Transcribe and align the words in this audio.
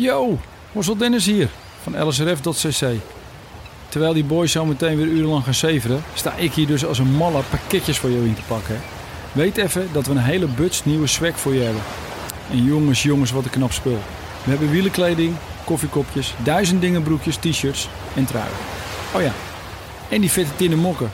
Yo, 0.00 0.38
Horsel 0.72 0.96
Dennis 0.96 1.26
hier 1.26 1.48
van 1.82 2.06
lsrf.cc. 2.06 2.88
Terwijl 3.88 4.12
die 4.12 4.24
boys 4.24 4.52
zo 4.52 4.64
meteen 4.64 4.96
weer 4.96 5.06
urenlang 5.06 5.44
gaan 5.44 5.54
zeveren, 5.54 6.02
sta 6.14 6.34
ik 6.36 6.52
hier 6.52 6.66
dus 6.66 6.84
als 6.84 6.98
een 6.98 7.16
malle 7.16 7.42
pakketjes 7.50 7.98
voor 7.98 8.10
jou 8.10 8.26
in 8.26 8.34
te 8.34 8.42
pakken. 8.46 8.80
Weet 9.32 9.56
even 9.56 9.88
dat 9.92 10.06
we 10.06 10.12
een 10.12 10.18
hele 10.18 10.46
buts 10.46 10.84
nieuwe 10.84 11.06
swag 11.06 11.40
voor 11.40 11.54
je 11.54 11.60
hebben. 11.60 11.82
En 12.50 12.64
jongens, 12.64 13.02
jongens, 13.02 13.30
wat 13.30 13.44
een 13.44 13.50
knap 13.50 13.72
spul. 13.72 13.98
We 14.44 14.50
hebben 14.50 14.70
wielenkleding, 14.70 15.34
koffiekopjes, 15.64 16.34
duizend 16.42 16.80
dingen 16.80 17.02
broekjes, 17.02 17.36
t-shirts 17.36 17.88
en 18.14 18.24
truien. 18.24 18.56
Oh 19.14 19.22
ja, 19.22 19.32
en 20.08 20.20
die 20.20 20.30
vette 20.30 20.56
tinnen 20.56 20.78
mokken. 20.78 21.10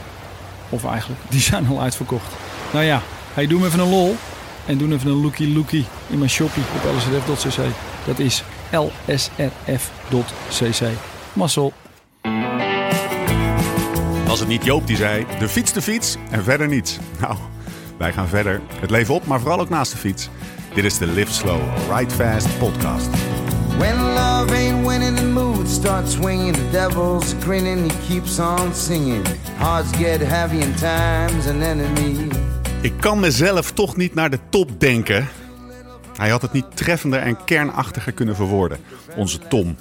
Of 0.69 0.85
eigenlijk, 0.85 1.21
die 1.29 1.41
zijn 1.41 1.67
al 1.69 1.81
uitverkocht. 1.81 2.33
Nou 2.73 2.85
ja, 2.85 3.03
hey, 3.35 3.47
doe 3.47 3.61
me 3.61 3.67
even 3.67 3.81
een 3.81 3.91
lol. 3.91 4.17
En 4.67 4.79
doe 4.79 4.93
even 4.93 5.11
een 5.11 5.23
lookie 5.23 5.53
lookie 5.53 5.85
in 6.07 6.19
mijn 6.19 6.31
shoppie 6.31 6.63
op 6.75 6.93
lsrf.cc. 6.97 7.65
Dat 8.05 8.19
is 8.19 8.43
lsrf.cc. 8.71 10.27
Massel. 11.33 11.73
Was 14.27 14.39
het 14.39 14.49
niet 14.49 14.65
Joop 14.65 14.87
die 14.87 14.97
zei, 14.97 15.27
de 15.39 15.49
fiets 15.49 15.73
de 15.73 15.83
fiets 15.83 16.17
en 16.31 16.45
verder 16.45 16.69
niets. 16.69 16.99
Nou, 17.21 17.37
wij 17.99 18.13
gaan 18.13 18.29
verder. 18.29 18.61
Het 18.81 18.91
leven 18.91 19.15
op, 19.15 19.27
maar 19.27 19.41
vooral 19.41 19.61
ook 19.61 19.69
naast 19.69 19.93
de 19.93 19.99
fiets. 19.99 20.29
Dit 20.75 20.85
is 20.85 20.99
de 20.99 21.07
Live 21.07 21.33
Slow, 21.33 21.61
Ride 21.91 22.15
Fast 22.15 22.59
podcast. 22.59 23.09
When 23.79 23.97
love 23.97 24.55
ain't 24.55 24.87
winning, 24.87 25.17
the 25.17 25.27
mood 25.27 25.69
starts 25.69 26.13
swinging. 26.13 26.55
The 26.55 26.71
devil's 26.71 27.35
grinning, 27.41 27.91
he 27.91 28.09
keeps 28.09 28.39
on 28.39 28.75
singing. 28.75 29.27
Hearts 29.57 29.91
get 29.97 30.21
heavy 30.21 30.63
and 30.63 30.79
time's 30.79 31.47
an 31.47 31.63
enemy. 31.63 32.29
Ik 32.81 32.93
kan 33.01 33.21
mezelf 33.21 33.73
toch 33.73 33.97
niet 33.97 34.15
naar 34.15 34.31
de 34.31 34.39
top 34.49 34.81
denken. 34.81 35.29
Hij 36.17 36.29
had 36.29 36.43
het 36.43 36.53
niet 36.53 36.77
treffender 36.77 37.21
en 37.21 37.45
kernachtiger 37.45 38.13
kunnen 38.13 38.37
verwoorden. 38.37 38.79
Onze 39.17 39.39
Tom. 39.39 39.77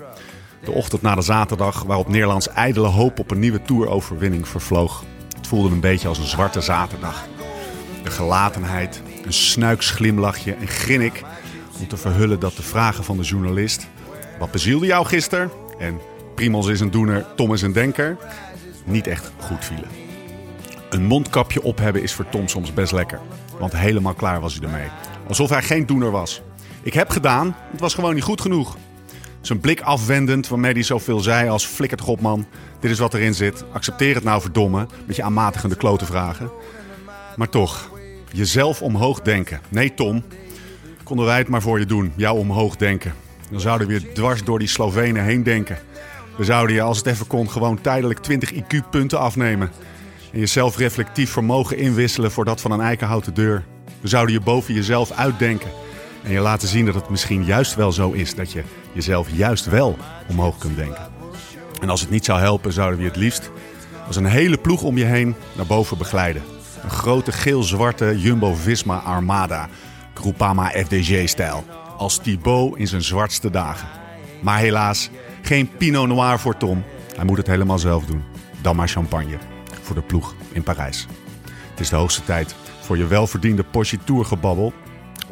De 0.64 0.72
ochtend 0.72 1.02
na 1.02 1.16
de 1.16 1.22
zaterdag 1.22 1.84
waarop 1.84 2.08
Nederlands 2.08 2.50
ijdele 2.50 2.88
hoop 2.88 3.20
op 3.20 3.32
een 3.32 3.40
nieuwe 3.40 3.62
toeroverwinning 3.62 4.48
vervloog. 4.48 5.04
Het 5.38 5.48
voelde 5.48 5.70
een 5.70 5.80
beetje 5.80 6.08
als 6.08 6.18
een 6.18 6.26
zwarte 6.26 6.62
zaterdag. 6.62 7.26
De 8.04 8.12
gelatenheid, 8.12 9.02
een 9.26 9.34
snuiks 9.34 9.90
glimlachje 9.90 10.54
en 10.54 10.68
grinnik 10.68 11.24
om 11.80 11.88
te 11.88 11.98
verhullen 11.98 12.40
dat 12.40 12.56
de 12.56 12.64
vragen 12.64 13.04
van 13.04 13.18
de 13.18 13.24
journalist... 13.24 13.88
Wat 14.40 14.52
bezielde 14.52 14.86
jou 14.86 15.06
gisteren? 15.06 15.52
En 15.80 16.00
Primos 16.36 16.68
is 16.68 16.80
een 16.80 16.92
doener, 16.92 17.26
Tom 17.36 17.54
is 17.54 17.62
een 17.62 17.74
denker. 17.74 18.18
Niet 18.86 19.08
echt 19.08 19.32
goed 19.38 19.66
vielen. 19.66 19.90
Een 20.90 21.06
mondkapje 21.06 21.64
op 21.64 21.78
hebben 21.78 22.02
is 22.02 22.14
voor 22.14 22.30
Tom 22.30 22.48
soms 22.48 22.74
best 22.74 22.92
lekker. 22.92 23.20
Want 23.60 23.78
helemaal 23.78 24.14
klaar 24.14 24.42
was 24.42 24.54
hij 24.54 24.64
ermee. 24.64 24.88
Alsof 25.28 25.50
hij 25.50 25.62
geen 25.62 25.86
doener 25.86 26.12
was. 26.12 26.42
Ik 26.84 26.94
heb 26.94 27.10
gedaan, 27.10 27.56
het 27.72 27.80
was 27.80 27.94
gewoon 27.94 28.14
niet 28.14 28.24
goed 28.24 28.42
genoeg. 28.42 28.78
Zijn 29.42 29.60
blik 29.60 29.82
afwendend, 29.82 30.48
waarmee 30.48 30.74
hij 30.74 30.84
zoveel 30.84 31.20
zei 31.20 31.50
als 31.50 31.66
flikkert 31.66 32.02
godman. 32.02 32.46
Dit 32.80 32.92
is 32.92 33.00
wat 33.00 33.14
erin 33.14 33.34
zit. 33.34 33.64
Accepteer 33.72 34.16
het 34.16 34.24
nou 34.24 34.42
verdomme. 34.42 34.88
Met 35.06 35.16
je 35.16 35.24
aanmatigende 35.24 35.76
klote 35.76 36.06
vragen. 36.06 36.52
Maar 37.36 37.50
toch, 37.50 37.92
jezelf 38.32 38.82
omhoog 38.82 39.22
denken. 39.22 39.62
Nee 39.70 39.94
Tom, 39.94 40.24
konden 41.04 41.26
wij 41.26 41.38
het 41.38 41.48
maar 41.48 41.62
voor 41.62 41.80
je 41.80 41.86
doen. 41.86 42.14
Jou 42.16 42.38
omhoog 42.40 42.76
denken. 42.76 43.14
Dan 43.52 43.60
zouden 43.60 43.88
we 43.88 44.00
weer 44.00 44.14
dwars 44.14 44.44
door 44.44 44.60
die 44.60 44.68
Slovenen 44.68 45.24
heen 45.24 45.44
denken. 45.44 45.78
We 46.38 46.44
zouden 46.44 46.76
je, 46.76 46.82
als 46.82 46.98
het 46.98 47.08
even 47.08 47.28
kon, 47.28 47.50
gewoon 47.50 47.82
tijdelijk 47.82 48.20
20 48.20 48.54
IQ-punten 48.54 49.20
afnemen. 49.20 49.72
En 50.32 50.40
je 50.40 50.46
zelfreflectief 50.46 51.32
vermogen 51.32 51.78
inwisselen 51.78 52.32
voor 52.32 52.46
dat 52.46 52.62
van 52.62 52.72
een 52.72 52.82
eikenhouten 52.82 53.34
deur. 53.34 53.66
We 54.06 54.12
zouden 54.12 54.34
je 54.34 54.42
boven 54.42 54.74
jezelf 54.74 55.12
uitdenken. 55.12 55.72
En 56.24 56.32
je 56.32 56.40
laten 56.40 56.68
zien 56.68 56.86
dat 56.86 56.96
het 56.96 57.10
misschien 57.10 57.46
juist 57.46 57.76
wel 57.76 57.92
zo 57.92 58.12
is 58.12 58.36
dat 58.36 58.52
je 58.52 58.64
jezelf 58.92 59.28
juist 59.32 59.66
wel 59.66 59.98
omhoog 60.28 60.58
kunt 60.58 60.76
denken. 60.76 61.12
En 61.82 61.90
als 61.90 62.02
het 62.02 62.10
niet 62.10 62.26
zou 62.26 62.40
helpen, 62.40 62.74
zouden 62.74 62.98
we 62.98 63.04
je 63.04 63.10
het 63.10 63.18
liefst 63.18 63.52
als 64.08 64.16
een 64.16 64.26
hele 64.26 64.58
ploeg 64.58 64.84
om 64.84 64.98
je 64.98 65.04
heen 65.04 65.36
naar 65.56 65.66
boven 65.66 65.98
begeleiden. 65.98 66.42
Een 66.84 66.90
grote 66.90 67.32
geel-zwarte 67.32 68.20
Jumbo-Visma 68.20 68.98
Armada, 68.98 69.70
Groupama 70.14 70.70
FDG-stijl. 70.70 71.66
Als 71.98 72.18
Thibaut 72.18 72.78
in 72.78 72.88
zijn 72.88 73.04
zwartste 73.04 73.50
dagen. 73.50 73.88
Maar 74.42 74.60
helaas, 74.60 75.10
geen 75.42 75.70
Pinot 75.78 76.08
Noir 76.08 76.40
voor 76.40 76.58
Tom. 76.58 76.84
Hij 77.16 77.26
moet 77.26 77.38
het 77.38 77.48
helemaal 77.48 77.80
zelf 77.80 78.06
doen. 78.06 78.24
Dan 78.62 78.76
maar 78.76 78.88
champagne 78.88 79.38
voor 79.82 79.96
de 79.96 80.02
ploeg 80.02 80.36
in 80.52 80.64
Parijs. 80.64 81.08
Het 81.70 81.80
is 81.80 81.90
de 81.90 81.96
hoogste 81.96 82.24
tijd 82.24 82.56
voor 82.86 82.98
je 82.98 83.08
welverdiende 83.08 83.64
Porsche 83.64 83.98
Tour 84.04 84.26
gebabbel. 84.26 84.74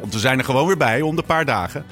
Want 0.00 0.12
we 0.12 0.18
zijn 0.18 0.38
er 0.38 0.44
gewoon 0.44 0.66
weer 0.66 0.76
bij 0.76 1.00
om 1.00 1.16
de 1.16 1.22
paar 1.22 1.44
dagen. 1.44 1.84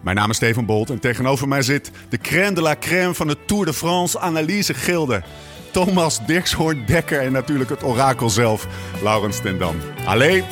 Mijn 0.00 0.16
naam 0.16 0.30
is 0.30 0.36
Steven 0.36 0.66
Bolt 0.66 0.90
en 0.90 0.98
tegenover 0.98 1.48
mij 1.48 1.62
zit 1.62 1.90
de 2.08 2.18
crème 2.18 2.52
de 2.52 2.62
la 2.62 2.76
crème 2.76 3.14
van 3.14 3.26
de 3.26 3.36
Tour 3.46 3.64
de 3.64 3.72
France 3.72 4.18
analyse 4.18 4.74
gilde. 4.74 5.22
Thomas 5.70 6.26
Dirkshoorn 6.26 6.84
Dekker 6.86 7.20
en 7.20 7.32
natuurlijk 7.32 7.70
het 7.70 7.84
orakel 7.84 8.30
zelf, 8.30 8.66
Laurens 9.02 9.40
ten 9.40 9.58
Dam. 9.58 9.76
Allee, 10.04 10.44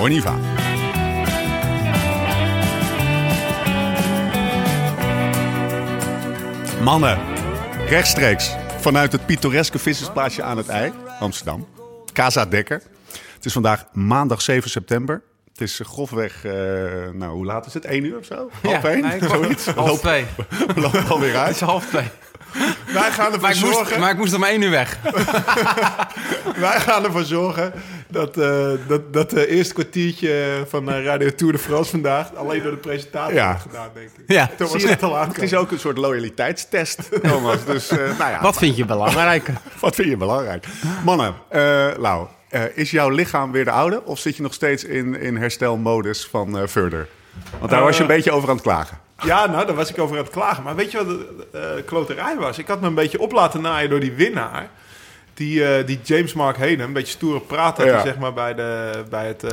on 0.00 0.10
y 0.10 0.20
va. 0.20 0.34
Mannen, 6.82 7.18
rechtstreeks 7.88 8.54
vanuit 8.80 9.12
het 9.12 9.26
pittoreske 9.26 9.78
vissersplaatsje 9.78 10.42
aan 10.42 10.56
het 10.56 10.68
IJ, 10.68 10.92
Amsterdam. 11.20 11.66
Casa 12.12 12.46
Dekker. 12.46 12.82
Het 13.44 13.52
is 13.52 13.60
vandaag 13.62 13.84
maandag 13.92 14.42
7 14.42 14.70
september. 14.70 15.22
Het 15.52 15.60
is 15.60 15.80
grofweg, 15.84 16.44
uh, 16.44 16.52
nou 17.12 17.32
hoe 17.32 17.44
laat 17.44 17.66
is 17.66 17.74
het? 17.74 17.84
1 17.84 18.04
uur 18.04 18.18
of 18.18 18.24
zo? 18.24 18.50
Half 18.62 18.82
Ja, 18.82 18.88
nee, 18.94 19.18
Zoiets? 19.28 19.66
half 19.66 19.88
Loop- 19.88 19.98
twee. 19.98 20.24
Loopt 20.74 21.10
alweer 21.10 21.28
Het 21.32 21.38
uit. 21.38 21.54
is 21.54 21.60
half 21.60 21.86
twee. 21.86 22.08
Wij 22.92 23.10
gaan 23.10 23.24
ervoor 23.26 23.40
Maar 23.40 23.50
ik, 23.54 23.60
moest, 23.60 23.72
zorgen, 23.74 24.00
maar 24.00 24.10
ik 24.10 24.16
moest 24.16 24.34
om 24.34 24.44
één 24.44 24.62
uur 24.62 24.70
weg. 24.70 24.98
wij 26.56 26.80
gaan 26.80 27.04
ervoor 27.04 27.24
zorgen 27.24 27.72
dat, 28.08 28.38
eh, 28.38 28.70
dat, 28.86 29.12
dat 29.12 29.30
de 29.30 29.46
eerste 29.48 29.74
kwartiertje 29.74 30.64
van 30.68 30.90
eh, 30.90 31.04
Radio 31.04 31.34
Tour 31.34 31.52
de 31.52 31.58
France 31.58 31.90
vandaag 31.90 32.34
alleen 32.34 32.62
door 32.62 32.70
de 32.72 32.76
presentator 32.78 33.34
Ja. 33.34 33.46
wordt 33.48 33.62
gedaan, 33.62 33.88
denk 33.94 34.10
ik. 34.16 34.24
Ja. 34.26 34.50
Thomas 34.56 34.72
Zie 34.72 34.80
je, 34.80 34.86
zit 34.88 35.02
al 35.02 35.18
aan 35.18 35.28
het 35.28 35.42
is 35.42 35.54
ook 35.54 35.70
een 35.70 35.78
soort 35.78 35.96
loyaliteitstest, 35.98 36.98
Thomas. 37.28 37.64
Dus 37.64 37.88
eh, 37.88 37.98
nou 37.98 38.30
ja, 38.30 38.40
Wat 38.42 38.56
vind 38.56 38.76
je 38.76 38.84
belangrijk? 38.84 39.48
Wat 39.80 39.94
vind 39.94 40.08
je 40.08 40.16
belangrijk? 40.16 40.66
Mannen, 41.04 41.34
eh 41.48 41.86
Lau, 41.96 42.26
eh, 42.54 42.62
is 42.74 42.90
jouw 42.90 43.08
lichaam 43.08 43.52
weer 43.52 43.64
de 43.64 43.70
oude? 43.70 44.02
Of 44.04 44.18
zit 44.18 44.36
je 44.36 44.42
nog 44.42 44.54
steeds 44.54 44.84
in, 44.84 45.20
in 45.20 45.36
herstelmodus 45.36 46.26
van 46.26 46.58
eh 46.58 46.66
Further? 46.66 47.08
Want 47.58 47.70
daar 47.70 47.82
was 47.82 47.96
je 47.96 48.02
een 48.02 48.08
Eh, 48.10 48.14
beetje 48.16 48.30
over 48.32 48.48
aan 48.48 48.54
het 48.54 48.64
klagen. 48.64 48.98
Ja, 49.22 49.46
nou, 49.46 49.66
daar 49.66 49.74
was 49.74 49.90
ik 49.90 49.98
over 49.98 50.16
aan 50.16 50.22
het 50.24 50.32
klagen. 50.32 50.62
Maar 50.62 50.74
weet 50.76 50.90
je 50.90 50.96
wat 50.96 51.06
de 51.08 51.46
eh, 51.52 51.84
kloterij 51.86 52.36
was? 52.36 52.58
Ik 52.58 52.66
had 52.66 52.80
me 52.80 52.86
een 52.86 52.94
beetje 52.94 53.20
op 53.20 53.32
laten 53.32 53.60
naaien 53.60 53.90
door 53.90 54.00
die 54.00 54.12
winnaar. 54.12 54.68
Die, 55.34 55.84
die 55.84 56.00
James 56.02 56.32
Mark 56.32 56.56
Henen, 56.56 56.86
een 56.86 56.92
beetje 56.92 57.12
stoere 57.12 57.40
praat 57.40 57.76
had 57.76 57.86
Ja. 57.86 57.92
hij, 57.92 58.02
zeg 58.02 58.18
maar 58.18 58.32
bij 58.32 58.54
de, 58.54 58.90
bij, 59.10 59.26
het, 59.26 59.44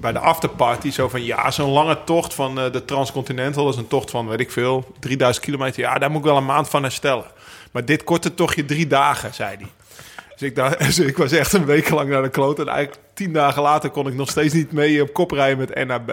bij 0.00 0.12
de 0.12 0.18
afterparty. 0.18 0.90
Zo 0.90 1.08
van, 1.08 1.24
ja, 1.24 1.50
zo'n 1.50 1.70
lange 1.70 1.98
tocht 2.04 2.34
van 2.34 2.54
de 2.54 2.82
Transcontinental. 2.84 3.64
Dat 3.64 3.72
is 3.74 3.78
een 3.80 3.86
tocht 3.88 4.10
van, 4.10 4.28
weet 4.28 4.40
ik 4.40 4.50
veel, 4.50 4.94
3000 4.98 5.44
kilometer. 5.44 5.80
Ja, 5.80 5.98
daar 5.98 6.10
moet 6.10 6.18
ik 6.20 6.24
wel 6.26 6.36
een 6.36 6.44
maand 6.44 6.68
van 6.68 6.82
herstellen. 6.82 7.24
Maar 7.70 7.84
dit 7.84 8.04
korte 8.04 8.34
tochtje 8.34 8.64
drie 8.64 8.86
dagen, 8.86 9.34
zei 9.34 9.56
hij. 9.56 9.66
Dus 10.36 10.48
ik, 10.48 10.54
dus 10.86 10.98
ik 10.98 11.16
was 11.16 11.32
echt 11.32 11.52
een 11.52 11.64
week 11.64 11.90
lang 11.90 12.08
naar 12.08 12.22
de 12.22 12.28
kloot. 12.28 12.58
En 12.58 12.68
eigenlijk 12.68 13.00
tien 13.14 13.32
dagen 13.32 13.62
later 13.62 13.90
kon 13.90 14.06
ik 14.06 14.14
nog 14.14 14.30
steeds 14.30 14.54
niet 14.54 14.72
mee 14.72 15.02
op 15.02 15.12
kop 15.12 15.30
rijden 15.30 15.58
met 15.58 15.86
NAB. 15.86 16.10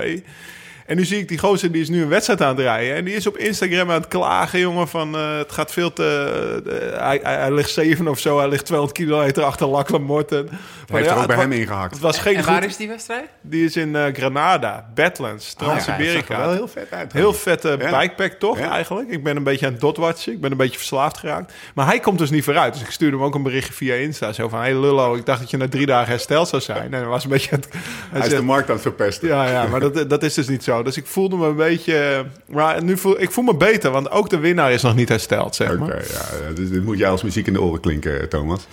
En 0.85 0.95
nu 0.95 1.05
zie 1.05 1.17
ik 1.19 1.27
die 1.27 1.37
gozer, 1.37 1.71
die 1.71 1.81
is 1.81 1.89
nu 1.89 2.01
een 2.01 2.09
wedstrijd 2.09 2.41
aan 2.41 2.47
het 2.47 2.59
rijden. 2.59 2.95
En 2.95 3.05
die 3.05 3.15
is 3.15 3.27
op 3.27 3.37
Instagram 3.37 3.89
aan 3.89 3.95
het 4.01 4.07
klagen, 4.07 4.59
jongen, 4.59 4.87
van 4.87 5.15
eh, 5.15 5.37
het 5.37 5.51
gaat 5.51 5.71
veel 5.71 5.93
te... 5.93 6.61
eh, 6.93 6.99
hij, 7.05 7.19
hij, 7.23 7.35
hij 7.35 7.51
ligt 7.53 7.69
zeven 7.69 8.07
of 8.07 8.19
zo, 8.19 8.37
hij 8.37 8.47
ligt 8.49 8.65
200 8.65 8.99
kilometer 8.99 9.43
achter 9.43 9.67
Lachlan 9.67 10.01
Morten. 10.03 10.45
Maar 10.89 11.01
Heeft 11.01 11.09
er 11.13 11.17
ook 11.21 11.27
bij 11.27 11.35
hem 11.35 11.51
ingehakt. 11.51 11.93
Het 11.93 12.01
was 12.01 12.17
geen 12.19 12.35
En 12.35 12.45
waar 12.45 12.61
goed- 12.61 12.69
is 12.69 12.77
die 12.77 12.87
wedstrijd? 12.87 13.25
Die 13.41 13.65
is 13.65 13.75
in 13.75 13.95
eh, 13.95 14.03
Granada, 14.13 14.89
Badlands, 14.95 15.55
Ah, 15.57 15.61
ja, 15.61 15.65
Trans-Siberica. 15.65 16.33
er 16.33 16.39
wel 16.39 16.51
heel 16.53 16.67
vet 16.67 16.87
uit. 16.91 17.13
Heel 17.13 17.33
vette 17.33 17.75
Ja. 17.79 17.99
bikepack 17.99 18.31
toch 18.31 18.59
Ja. 18.59 18.69
eigenlijk. 18.71 19.09
Ik 19.09 19.23
ben 19.23 19.35
een 19.35 19.43
beetje 19.43 19.65
aan 19.65 19.71
het 19.71 19.81
dotwatchen. 19.81 20.33
Ik 20.33 20.41
ben 20.41 20.51
een 20.51 20.57
beetje 20.57 20.77
verslaafd 20.77 21.17
geraakt. 21.17 21.53
Maar 21.75 21.85
hij 21.85 21.99
komt 21.99 22.17
dus 22.19 22.29
niet 22.29 22.43
vooruit. 22.43 22.73
Dus 22.73 22.81
ik 22.81 22.89
stuurde 22.91 23.15
hem 23.17 23.25
ook 23.25 23.35
een 23.35 23.43
berichtje 23.43 23.73
via 23.73 23.95
Insta. 23.95 24.33
Zo 24.33 24.49
van, 24.49 24.59
hey 24.59 24.75
Lullo, 24.79 25.15
ik 25.15 25.25
dacht 25.25 25.39
dat 25.39 25.49
je 25.49 25.57
na 25.57 25.67
drie 25.67 25.85
dagen 25.85 26.09
hersteld 26.09 26.47
zou 26.47 26.61
zijn. 26.61 26.83
En 26.93 26.99
hij 26.99 27.05
was 27.05 27.23
een 27.23 27.29
beetje 27.29 27.51
aan 27.51 27.59
het... 27.59 27.69
hij 27.73 27.81
Hij 28.11 28.19
is 28.19 28.25
zegt- 28.25 28.37
de 28.39 28.45
markt 28.47 28.67
aan 28.67 28.73
het 28.73 28.81
verpesten. 28.83 29.27
ja, 29.27 29.47
ja, 29.49 29.67
maar 29.67 29.79
dat, 29.79 30.09
dat 30.09 30.23
is 30.23 30.33
dus 30.33 30.47
niet 30.47 30.63
zo. 30.63 30.82
Dus 30.83 30.97
ik 30.97 31.05
voelde 31.05 31.35
me 31.35 31.47
een 31.47 31.55
beetje... 31.55 32.25
Maar 32.47 32.83
nu 32.83 32.97
voel, 32.97 33.21
ik 33.21 33.31
voel 33.31 33.43
me 33.43 33.55
beter, 33.55 33.91
want 33.91 34.11
ook 34.11 34.29
de 34.29 34.37
winnaar 34.37 34.71
is 34.71 34.81
nog 34.81 34.95
niet 34.95 35.09
hersteld, 35.09 35.55
zeg 35.55 35.69
Oké, 35.71 35.77
maar. 35.77 36.05
ja, 36.11 36.53
dus 36.55 36.69
dit 36.69 36.83
moet 36.83 36.97
jij 36.97 37.09
als 37.09 37.23
muziek 37.23 37.47
in 37.47 37.53
de 37.53 37.61
oren 37.61 37.79
klinken, 37.79 38.29
Thomas. 38.29 38.67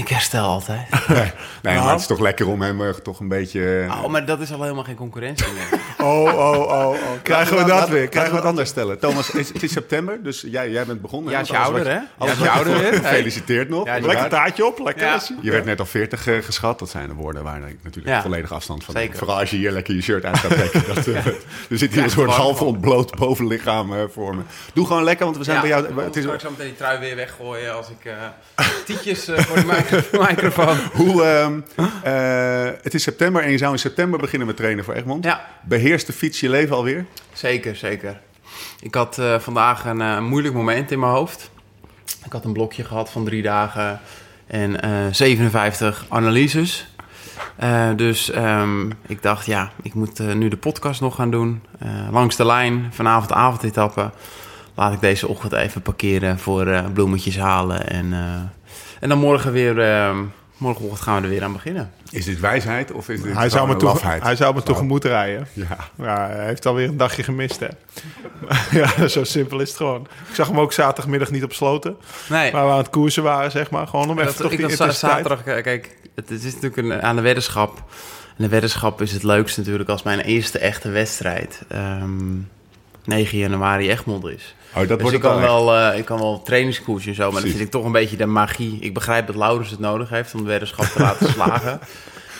Ik 0.00 0.08
herstel 0.08 0.44
altijd. 0.44 0.86
Nee, 1.62 1.78
maar 1.78 1.90
het 1.90 2.00
is 2.00 2.06
toch 2.06 2.20
lekker 2.20 2.48
om 2.48 2.62
hem 2.62 2.82
eh, 2.82 2.88
toch 2.94 3.20
een 3.20 3.28
beetje... 3.28 3.86
eh, 3.90 4.02
Oh, 4.02 4.08
maar 4.10 4.24
dat 4.26 4.40
is 4.40 4.52
al 4.52 4.62
helemaal 4.62 4.84
geen 4.84 4.94
concurrentie 4.96 5.46
meer. 5.52 5.78
Oh, 6.00 6.22
oh, 6.24 6.58
oh, 6.58 6.88
oh. 6.88 6.94
Krijgen 7.22 7.56
we 7.56 7.64
dat 7.64 7.88
weer? 7.88 8.08
Krijgen 8.08 8.30
we 8.32 8.36
het 8.38 8.46
anders 8.46 8.68
stellen. 8.68 8.98
Thomas, 8.98 9.30
is- 9.30 9.48
het 9.52 9.62
is 9.62 9.72
september, 9.72 10.22
dus 10.22 10.44
jij, 10.46 10.70
jij 10.70 10.84
bent 10.86 11.00
begonnen. 11.00 11.32
Ja, 11.32 11.38
je 11.38 11.46
wat 11.52 11.56
ouder, 11.62 11.86
hè? 11.86 11.96
is 12.26 12.32
je 12.32 12.38
wat 12.38 12.48
ouder? 12.48 12.76
Hey. 12.82 12.92
Gefeliciteerd 12.92 13.68
nog. 13.68 13.84
Ja. 13.86 13.98
Lekker 14.00 14.28
taartje 14.28 14.66
op, 14.66 14.78
lekker. 14.78 15.06
Ja. 15.06 15.20
Je 15.40 15.50
werd 15.50 15.64
net 15.64 15.80
al 15.80 15.86
40 15.86 16.26
eh, 16.26 16.34
geschat. 16.42 16.78
Dat 16.78 16.90
zijn 16.90 17.08
de 17.08 17.14
woorden 17.14 17.42
waar 17.42 17.56
ik 17.68 17.78
natuurlijk 17.82 18.14
Ja. 18.16 18.22
volledig 18.22 18.52
afstand 18.52 18.84
van. 18.84 18.94
Zeker. 18.94 19.18
Vooral 19.18 19.38
als 19.38 19.50
je 19.50 19.56
hier 19.56 19.70
lekker 19.70 19.94
je 19.94 20.02
shirt 20.02 20.24
uit 20.24 20.38
gaat 20.38 20.50
trekken. 20.50 20.82
Dat, 20.94 21.06
er 21.06 21.78
zit 21.78 21.92
hier 21.94 22.02
een 22.02 22.10
soort 22.10 22.30
half 22.30 22.62
ontbloot 22.62 23.16
bovenlichaam 23.16 23.92
voor 24.12 24.36
me. 24.36 24.42
Doe 24.72 24.86
gewoon 24.86 25.04
lekker, 25.04 25.24
want 25.24 25.36
we 25.38 25.44
zijn 25.44 25.60
bij 25.60 25.68
jou... 25.68 25.84
Ik 25.88 25.94
Het 25.96 26.16
is, 26.16 26.22
straks 26.22 26.42
zo 26.42 26.50
meteen 26.50 26.66
die 26.66 26.76
trui 26.76 26.98
weer 26.98 27.16
weggooien 27.16 27.74
als 27.76 27.88
ik 27.88 28.12
tietjes 28.84 29.24
voor 29.36 29.56
de 29.56 29.64
micro- 29.90 30.20
microfoon. 30.28 30.76
hoe, 30.92 31.22
ehm, 31.24 31.60
eh, 32.02 32.72
het 32.82 32.94
is 32.94 33.02
september 33.02 33.42
en 33.42 33.50
je 33.50 33.58
zou 33.58 33.72
in 33.72 33.78
september 33.78 34.18
beginnen 34.18 34.46
met 34.46 34.56
trainen 34.56 34.84
voor 34.84 34.94
Egmond. 34.94 35.24
Ja. 35.24 35.46
Beheerst 35.62 36.06
de 36.06 36.12
fiets 36.12 36.40
je 36.40 36.48
leven 36.50 36.76
alweer? 36.76 37.06
Zeker, 37.32 37.76
zeker. 37.76 38.20
Ik 38.80 38.94
had 38.94 39.18
eh, 39.18 39.38
vandaag 39.38 39.84
een 39.84 40.00
eh, 40.00 40.20
moeilijk 40.20 40.54
moment 40.54 40.90
in 40.90 40.98
mijn 40.98 41.12
hoofd. 41.12 41.50
Ik 42.24 42.32
had 42.32 42.44
een 42.44 42.52
blokje 42.52 42.84
gehad 42.84 43.10
van 43.10 43.24
drie 43.24 43.42
dagen 43.42 44.00
en 44.46 44.82
eh, 44.82 44.90
57 45.10 46.04
analyses. 46.08 46.88
Dus 47.96 48.30
ehm, 48.30 48.90
ik 49.06 49.22
dacht, 49.22 49.46
ja, 49.46 49.70
ik 49.82 49.94
moet 49.94 50.34
nu 50.34 50.48
de 50.48 50.56
podcast 50.56 51.00
nog 51.00 51.14
gaan 51.14 51.30
doen. 51.30 51.62
Langs 52.10 52.36
de 52.36 52.46
lijn, 52.46 52.86
vanavond 52.90 53.32
avondetappe. 53.32 54.10
Laat 54.74 54.92
ik 54.92 55.00
deze 55.00 55.28
ochtend 55.28 55.52
even 55.52 55.82
parkeren 55.82 56.38
voor 56.38 56.82
bloemetjes 56.92 57.38
halen. 57.38 57.88
En, 57.90 58.12
en 59.00 59.08
dan 59.08 59.18
morgen 59.18 59.52
weer, 59.52 59.80
eh, 59.80 60.18
morgenochtend 60.56 61.00
gaan 61.02 61.16
we 61.16 61.22
er 61.22 61.28
weer 61.28 61.42
aan 61.42 61.52
beginnen. 61.52 61.90
Is 62.10 62.24
dit 62.24 62.40
wijsheid 62.40 62.92
of 62.92 63.08
is 63.08 63.22
dit 63.22 63.34
Hij 63.34 63.48
zou, 63.48 63.68
me 63.68 63.76
lafheid? 63.76 64.22
hij 64.22 64.36
zou 64.36 64.54
me 64.54 64.62
tegemoet 64.62 65.04
rijden. 65.04 65.46
Ja. 65.52 65.76
Ja, 65.98 66.28
hij 66.28 66.44
heeft 66.46 66.66
alweer 66.66 66.88
een 66.88 66.96
dagje 66.96 67.22
gemist, 67.22 67.60
hè. 67.60 67.68
ja, 68.80 69.08
zo 69.08 69.24
simpel 69.24 69.60
is 69.60 69.68
het 69.68 69.76
gewoon. 69.76 70.06
Ik 70.28 70.34
zag 70.34 70.48
hem 70.48 70.60
ook 70.60 70.72
zaterdagmiddag 70.72 71.30
niet 71.30 71.44
op 71.44 71.52
sloten. 71.52 71.96
Nee, 72.28 72.52
Waar 72.52 72.64
we 72.66 72.70
aan 72.72 72.78
het 72.78 72.90
koersen 72.90 73.22
waren, 73.22 73.50
zeg 73.50 73.70
maar. 73.70 73.86
Gewoon 73.86 74.10
om 74.10 74.18
even 74.18 74.24
dat, 74.26 74.36
toch 74.36 74.52
ik 74.52 74.66
die 74.66 74.76
zaterdag, 74.92 75.40
k- 75.42 75.62
kijk, 75.62 75.96
het, 76.14 76.30
is 76.30 76.44
natuurlijk 76.44 76.76
een, 76.76 77.02
aan 77.02 77.16
de 77.16 77.22
weddenschap. 77.22 77.84
En 78.36 78.44
de 78.44 78.48
weddenschap 78.48 79.00
is 79.02 79.12
het 79.12 79.22
leukst 79.22 79.56
natuurlijk 79.56 79.88
als 79.88 80.02
mijn 80.02 80.20
eerste 80.20 80.58
echte 80.58 80.88
wedstrijd 80.90 81.62
ehm 81.68 82.36
9 83.10 83.38
januari 83.38 83.90
Egmond 83.90 84.26
is. 84.26 84.54
Oh, 84.70 84.76
dat 84.76 84.88
dus 84.88 85.00
wordt 85.00 85.16
ik 85.16 85.22
het 85.22 85.32
kan, 85.32 85.40
wel 85.40 85.76
eh, 85.76 85.98
ik 85.98 86.04
kan 86.04 86.18
wel 86.18 86.42
trainingskoers 86.42 87.06
en 87.06 87.14
zo, 87.14 87.22
maar 87.22 87.30
Precies. 87.40 87.50
vind 87.50 87.64
ik 87.64 87.70
toch 87.70 87.84
een 87.84 87.92
beetje 87.92 88.16
de 88.16 88.26
magie. 88.26 88.78
Ik 88.80 88.94
begrijp 88.94 89.26
dat 89.26 89.36
Laurens 89.36 89.70
het 89.70 89.80
nodig 89.80 90.08
heeft 90.08 90.34
om 90.34 90.42
de 90.42 90.48
weddenschap 90.48 90.84
te 90.84 91.00
laten 91.00 91.28
slagen. 91.34 91.80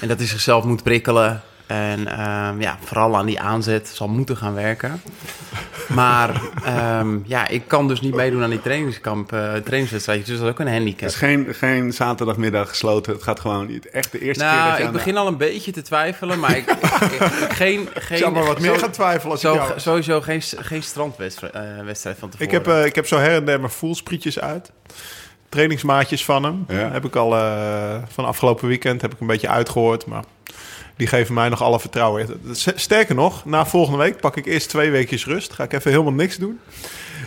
En 0.01 0.09
dat 0.09 0.19
hij 0.19 0.27
zichzelf 0.27 0.65
moet 0.65 0.83
prikkelen. 0.83 1.43
En 1.71 2.07
ehm, 2.07 2.61
ja, 2.61 2.79
vooral 2.85 3.17
aan 3.17 3.27
die 3.27 3.41
aanzet 3.41 3.89
zal 3.89 4.09
moeten 4.09 4.37
gaan 4.37 4.55
werken. 4.55 5.03
Maar 5.89 6.41
ehm, 6.65 7.19
ja, 7.25 7.49
ik 7.49 7.63
kan 7.67 7.89
dus 7.89 8.01
niet 8.01 8.15
meedoen 8.15 8.43
aan 8.43 8.51
die 8.51 8.61
trainingskamp, 8.61 9.33
eh 9.33 9.55
trainingswedstrijdjes. 9.55 10.29
Dus 10.29 10.39
dat 10.39 10.47
is 10.47 10.53
ook 10.53 10.59
een 10.59 10.73
handicap. 10.73 11.01
Het 11.01 11.11
is 11.11 11.17
geen, 11.17 11.47
geen 11.51 11.93
zaterdagmiddag 11.93 12.69
gesloten. 12.69 13.13
Het 13.13 13.23
gaat 13.23 13.41
gewoon 13.41 13.83
echt 13.93 14.13
de 14.13 14.21
eerste 14.21 14.45
keer 14.45 14.53
dat 14.53 14.61
Nou, 14.61 14.73
je 14.73 14.79
ik 14.79 14.87
aan 14.87 14.93
begin 14.93 15.17
al 15.17 15.27
een 15.27 15.37
beetje 15.37 15.73
te 15.73 15.83
twijfelen, 15.83 16.39
maar 16.39 16.57
ik, 16.57 16.71
ik, 16.71 16.79
geen, 17.49 17.89
geen, 17.95 18.17
Ik 18.17 18.23
zou 18.23 18.33
maar 18.33 18.45
wat 18.45 18.61
meer 18.61 18.79
gaan 18.79 18.91
twijfelen 18.91 19.33
als 19.33 19.45
ik 19.45 19.51
zo, 19.51 19.55
jou... 19.55 19.81
sowieso 19.81 20.21
geen, 20.21 20.43
geen 20.43 20.83
strandwedstrijd 20.83 21.55
eh, 21.55 21.63
wedstrijd 21.85 22.19
van 22.19 22.29
tevoren. 22.29 22.53
Ik 22.53 22.65
heb, 22.65 22.75
eh, 22.75 22.85
ik 22.85 22.95
heb 22.95 23.07
zo 23.07 23.19
her 23.19 23.35
en 23.35 23.45
der 23.45 23.61
mijn 23.61 23.73
voelsprietjes 23.73 24.41
uit. 24.41 24.73
Trainingsmaatjes 25.49 26.25
van 26.25 26.45
hem. 26.45 26.65
Ja. 26.69 26.91
Heb 26.91 27.05
ik 27.05 27.17
al 27.17 27.37
eh, 27.37 27.97
van 28.09 28.25
afgelopen 28.25 28.69
weekend 28.69 29.01
heb 29.01 29.13
ik 29.13 29.21
een 29.21 29.27
beetje 29.27 29.49
uitgehoord. 29.49 30.07
Maar 30.07 30.25
die 31.01 31.09
geven 31.09 31.35
mij 31.35 31.49
nog 31.49 31.63
alle 31.63 31.81
vertrouwen. 31.81 32.41
Sterker 32.75 33.15
nog, 33.15 33.45
na 33.45 33.67
volgende 33.67 33.99
week 33.99 34.21
pak 34.21 34.37
ik 34.37 34.47
eerst 34.47 34.69
twee 34.69 34.91
weekjes 34.91 35.27
rust. 35.27 35.53
Ga 35.53 35.65
ik 35.65 35.73
even 35.73 35.91
helemaal 35.91 36.13
niks 36.13 36.37
doen. 36.37 36.61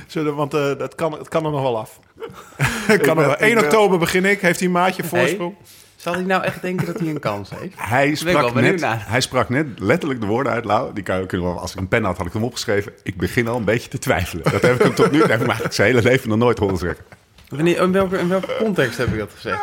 Zodat, 0.08 0.36
want 0.36 0.54
eh, 0.54 0.78
dat 0.78 0.96
kan, 0.96 1.12
het 1.12 1.28
kan 1.28 1.46
er 1.46 1.52
nog 1.52 1.62
wel 1.62 1.78
af. 1.78 2.00
kan 2.88 2.98
er 2.98 2.98
ben- 2.98 3.16
wel. 3.16 3.32
ik 3.32 3.40
1 3.40 3.56
ben- 3.56 3.64
oktober 3.64 4.00
begin 4.00 4.26
ik. 4.26 4.42
Heeft 4.42 4.60
hij 4.60 4.68
een 4.68 4.74
maatje 4.74 5.04
voorsprong? 5.04 5.56
Zal 5.96 6.14
hij 6.14 6.24
nou 6.24 6.44
echt 6.44 6.62
denken 6.62 6.86
dat 6.86 7.00
hij 7.00 7.08
een 7.10 7.20
kans 7.20 7.50
heeft? 7.50 7.74
Hij 7.90 8.02
ben 8.04 8.10
ik 8.12 8.18
sprak, 8.18 8.34
wel 8.42 8.52
benieuwd 8.52 8.72
net, 8.72 8.82
naar. 8.82 9.04
hij 9.08 9.22
sprak 9.22 9.50
net 9.50 9.68
letterlijk 9.80 10.22
de 10.22 10.28
woorden 10.28 10.52
uit, 10.52 10.66
Lau. 10.66 10.94
Die 10.94 11.04
kan 11.04 11.20
je 11.20 11.26
kunnen 11.26 11.48
wel, 11.48 11.60
als 11.60 11.72
ik 11.72 11.80
een 11.80 11.88
pen 11.88 12.04
had, 12.04 12.18
had 12.18 12.26
ik 12.26 12.34
hem 12.34 12.44
opgeschreven. 12.44 12.92
Ik 13.04 13.18
begin 13.18 13.48
al 13.48 13.58
een 13.58 13.64
beetje 13.66 13.90
te 13.90 13.98
twijfelen. 14.00 14.52
Dat 14.52 14.62
heb 14.62 14.76
ik 14.76 14.82
hem 14.82 14.94
tot 14.96 15.12
nu, 15.12 15.20
dat 15.20 15.28
heb 15.28 15.36
ik 15.36 15.40
hem 15.40 15.50
eigenlijk 15.50 15.74
zijn 15.76 15.88
hele 15.88 16.02
leven 16.02 16.30
nog 16.30 16.38
nooit 16.38 16.58
horen 16.60 16.78
zeggen. 16.78 17.06
Wanneer, 17.56 17.82
in, 17.82 17.92
welke, 17.92 18.18
in 18.18 18.30
welke 18.30 18.56
context 18.58 18.98
heb 18.98 19.08
ik 19.08 19.18
dat 19.18 19.32
gezegd? 19.36 19.60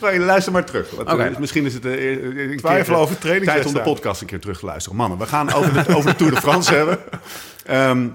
Ah, 0.00 0.12
je 0.12 0.18
luister 0.18 0.52
maar 0.52 0.64
terug. 0.64 0.90
Want, 0.90 1.08
eh, 1.08 1.38
misschien 1.38 1.64
is 1.64 1.74
het 1.74 1.84
eh, 1.84 1.92
eh, 1.92 2.50
een 2.50 2.56
Twijfel 2.56 2.94
keer, 2.94 3.02
over 3.02 3.18
Tijd 3.18 3.66
om 3.66 3.72
de 3.72 3.80
podcast 3.80 4.20
een 4.20 4.26
keer 4.26 4.40
terug 4.40 4.58
te 4.58 4.66
luisteren. 4.66 4.98
Mannen, 4.98 5.18
we 5.18 5.26
gaan 5.26 5.52
over 5.52 5.72
de, 5.72 5.84
over 5.96 6.10
de 6.10 6.16
Tour 6.16 6.34
de 6.34 6.40
France 6.40 6.74
hebben. 6.74 6.98
Ehm, 7.66 8.08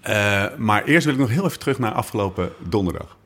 eh, 0.00 0.44
maar 0.56 0.84
eerst 0.84 1.04
wil 1.04 1.14
ik 1.14 1.20
nog 1.20 1.30
heel 1.30 1.44
even 1.44 1.58
terug 1.58 1.78
naar 1.78 1.92
afgelopen 1.92 2.52
donderdag. 2.58 3.16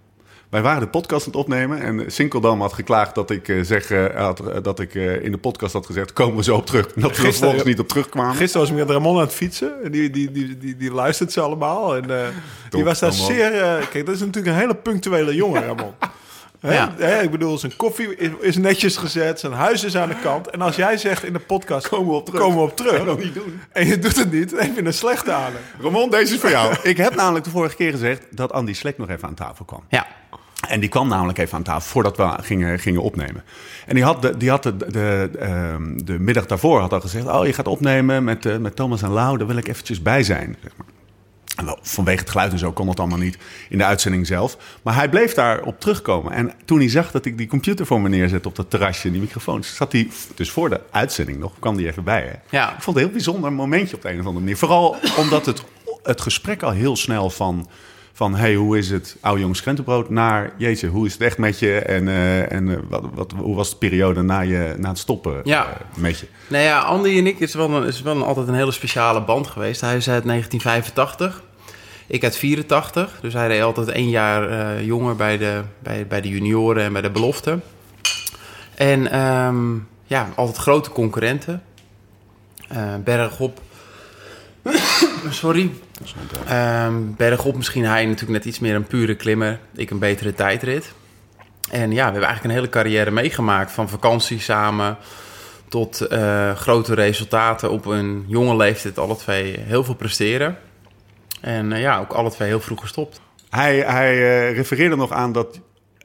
Wij 0.50 0.62
waren 0.62 0.81
de 0.81 0.88
podcast 0.88 1.26
aan 1.26 1.32
het 1.32 1.41
opnemen 1.41 1.81
en 1.81 2.12
Sinkeldam 2.12 2.61
had 2.61 2.73
geklaagd 2.73 3.14
dat 3.14 3.31
ik, 3.31 3.49
eh, 3.49 3.62
zeg, 3.62 3.91
eh, 3.91 4.14
had, 4.14 4.41
eh, 4.49 4.62
dat 4.62 4.81
ik 4.81 4.94
in 4.94 5.32
de 5.32 5.38
podcast 5.38 5.73
had 5.73 5.87
gezegd... 5.87 6.12
komen 6.12 6.37
we 6.37 6.43
zo 6.43 6.56
op 6.56 6.67
terug. 6.67 6.87
En 6.87 7.00
dat 7.00 7.11
we 7.11 7.17
er 7.17 7.23
vervolgens 7.32 7.64
niet 7.64 7.79
op 7.79 7.88
terugkwamen. 7.88 8.37
Gisteren 8.37 8.61
was 8.61 8.70
ik 8.70 8.87
met 8.87 8.91
Ramon 8.91 9.14
aan 9.14 9.20
het 9.20 9.32
fietsen. 9.32 9.85
En 9.85 9.91
Die, 9.91 10.11
die, 10.11 10.31
die, 10.31 10.58
die, 10.58 10.76
die 10.76 10.93
luistert 10.93 11.32
ze 11.32 11.41
allemaal. 11.41 11.97
En 11.97 12.11
eh, 12.11 12.29
die 12.70 12.85
was 12.85 12.99
daar 12.99 13.11
Ramon. 13.11 13.26
zeer... 13.26 13.50
kijk, 13.91 14.06
dat 14.06 14.14
is 14.14 14.20
natuurlijk 14.20 14.55
een 14.55 14.61
hele 14.61 14.75
punctuele 14.75 15.35
jongen, 15.35 15.64
Ramon. 15.64 15.93
Hè? 16.61 16.75
Ja. 16.75 16.94
Hè, 16.99 17.23
ik 17.23 17.31
bedoel, 17.31 17.58
zijn 17.58 17.76
koffie 17.76 18.17
is, 18.17 18.29
is 18.41 18.56
netjes 18.56 18.96
gezet. 18.96 19.41
Zijn 19.41 19.53
huis 19.53 19.85
is 19.85 19.96
aan 19.96 20.08
de 20.08 20.20
kant. 20.23 20.50
En 20.50 20.61
als 20.61 20.76
jij 20.76 20.96
zegt 20.96 21.25
in 21.25 21.32
de 21.32 21.38
podcast... 21.38 21.88
Komen 21.88 22.08
we 22.08 22.14
op 22.14 22.26
terug. 22.26 22.41
Komen 22.41 22.56
we 22.56 22.62
op 22.62 22.76
terug. 22.76 22.93
En 22.93 23.05
dan 23.05 23.19
niet 23.19 23.35
doen. 23.35 23.61
En 23.73 23.87
je 23.87 23.99
doet 23.99 24.17
het 24.17 24.32
niet. 24.32 24.50
Dan 24.50 24.58
heb 24.58 24.76
je 24.76 24.85
een 24.85 24.93
slechte 24.93 25.32
aan. 25.32 25.53
Ramon, 25.81 26.11
deze 26.11 26.35
is 26.35 26.41
voor 26.41 26.50
jou. 26.50 26.75
ik 26.82 26.96
heb 26.96 27.14
namelijk 27.14 27.44
de 27.44 27.50
vorige 27.50 27.76
keer 27.76 27.91
gezegd 27.91 28.26
dat 28.31 28.53
Andy 28.53 28.73
Slek 28.73 28.99
nog 28.99 29.08
even 29.08 29.29
aan 29.29 29.35
tafel 29.35 29.64
kwam. 29.64 29.85
Ja. 29.88 30.06
En 30.69 30.81
die 30.81 30.89
kwam 30.89 31.09
namelijk 31.09 31.39
even 31.39 31.57
aan 31.57 31.62
tafel 31.62 31.91
voordat 31.91 32.17
we 32.17 32.35
gingen, 32.43 32.79
gingen 32.79 33.03
opnemen. 33.03 33.45
En 33.87 33.95
die 33.95 34.05
had, 34.05 34.23
de, 34.23 34.37
die 34.37 34.51
had 34.51 34.62
de, 34.62 34.77
de, 34.77 35.31
ehm, 35.39 35.97
de 36.05 36.19
middag 36.19 36.47
daarvoor 36.47 36.81
had 36.81 36.93
al 36.93 37.01
gezegd... 37.01 37.27
oh, 37.27 37.47
je 37.47 37.53
gaat 37.53 37.69
opnemen 37.69 38.25
met, 38.25 38.47
eh, 38.47 38.57
met 38.57 38.77
Thomas 38.77 39.03
en 39.03 39.11
Lau, 39.11 39.39
daar 39.39 39.47
wil 39.47 39.57
ik 39.57 39.69
eventjes 39.69 40.03
bij 40.03 40.23
zijn. 40.23 40.57
Zeg 40.62 40.73
maar. 40.77 40.87
En 41.57 41.65
wel, 41.65 41.79
vanwege 41.83 42.21
het 42.21 42.31
geluid 42.31 42.53
en 42.53 42.59
zo 42.59 42.73
kon 42.73 42.89
het 42.89 42.99
allemaal 42.99 43.19
niet 43.19 43.39
in 43.69 43.79
de 43.79 43.85
uitzending 43.85 44.27
zelf. 44.27 44.57
Maar 44.83 44.95
hij 44.95 45.09
bleef 45.09 45.35
daarop 45.35 45.81
terugkomen. 45.81 46.33
En 46.33 46.53
toen 46.65 46.79
hij 46.79 46.89
zag 46.89 47.11
dat 47.11 47.25
ik 47.25 47.39
die 47.39 47.47
computer 47.47 47.87
voor 47.87 48.01
me 48.01 48.09
neerzette 48.09 48.49
op 48.49 48.56
dat 48.56 48.71
terrasje... 48.71 49.11
die 49.11 49.21
microfoons, 49.21 49.75
zat 49.77 49.93
hij 49.93 50.11
dus 50.35 50.51
voor 50.51 50.69
de 50.69 50.81
uitzending 50.91 51.39
nog, 51.39 51.53
kwam 51.59 51.77
die 51.77 51.87
even 51.87 52.05
bij. 52.05 52.23
Hè? 52.23 52.56
Ja. 52.56 52.67
Ik 52.77 52.83
vond 52.83 52.85
het 52.85 52.97
een 52.97 53.03
heel 53.03 53.11
bijzonder 53.11 53.53
momentje 53.53 53.97
op 53.97 54.03
de 54.03 54.09
een 54.09 54.21
of 54.21 54.25
andere 54.27 54.41
manier. 54.41 54.56
Vooral 54.56 54.97
omdat 55.17 55.47
het, 55.47 55.63
het 56.03 56.21
gesprek 56.21 56.63
al 56.63 56.71
heel 56.71 56.97
snel 56.97 57.31
van... 57.31 57.69
van 58.20 58.34
hey, 58.34 58.55
hoe 58.55 58.78
is 58.78 58.90
het 58.90 59.17
oude 59.20 59.40
jongens 59.40 59.62
krentenbrood... 59.62 60.11
naar 60.11 60.52
jeetje, 60.56 60.88
hoe 60.88 61.06
is 61.06 61.12
het 61.12 61.22
echt 61.22 61.38
met 61.38 61.58
je... 61.58 61.78
en, 61.78 62.08
eh, 62.08 62.52
en 62.52 62.69
eh, 62.69 62.76
wat, 62.88 63.05
wat, 63.14 63.32
hoe 63.37 63.56
was 63.56 63.70
de 63.70 63.76
periode 63.76 64.22
na, 64.22 64.40
je, 64.40 64.75
na 64.78 64.88
het 64.88 64.99
stoppen 64.99 65.40
Ja. 65.44 65.67
eh, 65.67 66.00
met 66.02 66.19
je? 66.19 66.26
Nou 66.49 66.64
ja, 66.64 66.81
Andy 66.81 67.19
en 67.19 67.26
ik 67.26 67.40
is 67.40 67.55
wel, 67.55 67.70
een, 67.70 67.87
is 67.87 68.02
wel 68.02 68.17
een, 68.17 68.22
altijd 68.22 68.49
een 68.49 68.55
hele 68.55 68.72
speciale 68.72 69.20
band 69.20 69.46
geweest. 69.46 69.81
Hij 69.81 69.96
is 69.96 70.08
uit 70.08 70.25
1985. 70.25 71.43
Ik 72.06 72.25
uit 72.25 72.37
84. 72.37 73.19
Dus 73.20 73.32
hij 73.32 73.46
reed 73.46 73.62
altijd 73.62 73.89
één 73.89 74.10
jaar 74.10 74.82
jonger 74.84 75.17
bij 75.17 75.39
de, 75.39 75.62
bij, 75.79 76.06
bij 76.06 76.20
de 76.20 76.29
junioren 76.29 76.84
en 76.84 76.93
bij 76.93 77.03
de 77.03 77.10
belofte. 77.10 77.58
En 78.74 79.10
ehm, 79.10 79.74
ja, 80.05 80.29
altijd 80.34 80.56
grote 80.56 80.91
concurrenten. 80.91 81.62
Bergop. 83.05 83.60
Sorry. 85.31 85.70
Ehm, 86.47 86.95
bergop 87.17 87.57
misschien 87.57 87.85
hij 87.85 88.05
natuurlijk 88.05 88.33
net 88.33 88.45
iets 88.45 88.59
meer 88.59 88.75
een 88.75 88.87
pure 88.87 89.15
klimmer. 89.15 89.61
Ik 89.75 89.91
een 89.91 89.99
betere 89.99 90.35
tijdrit. 90.35 90.93
En 91.71 91.91
ja, 91.93 92.07
we 92.07 92.11
hebben 92.11 92.23
eigenlijk 92.23 92.45
een 92.45 92.61
hele 92.61 92.69
carrière 92.69 93.11
meegemaakt. 93.11 93.73
Van 93.73 93.89
vakantie 93.89 94.41
samen 94.41 94.97
tot 95.69 96.01
eh, 96.01 96.57
grote 96.57 96.95
resultaten 96.95 97.71
op 97.71 97.87
een 97.87 98.25
jonge 98.27 98.57
leeftijd. 98.57 98.99
Alle 98.99 99.17
twee 99.17 99.59
heel 99.59 99.85
veel 99.85 99.95
presteren. 99.95 100.59
En 101.41 101.73
eh, 101.73 101.81
ja, 101.81 101.99
ook 101.99 102.13
alle 102.13 102.31
twee 102.31 102.49
heel 102.49 102.61
vroeg 102.61 102.81
gestopt. 102.81 103.21
Hij, 103.51 103.79
hij 103.79 104.13
eh, 104.13 104.57
refereerde 104.57 104.97
nog 104.97 105.13
aan 105.13 105.33
dat 105.33 105.61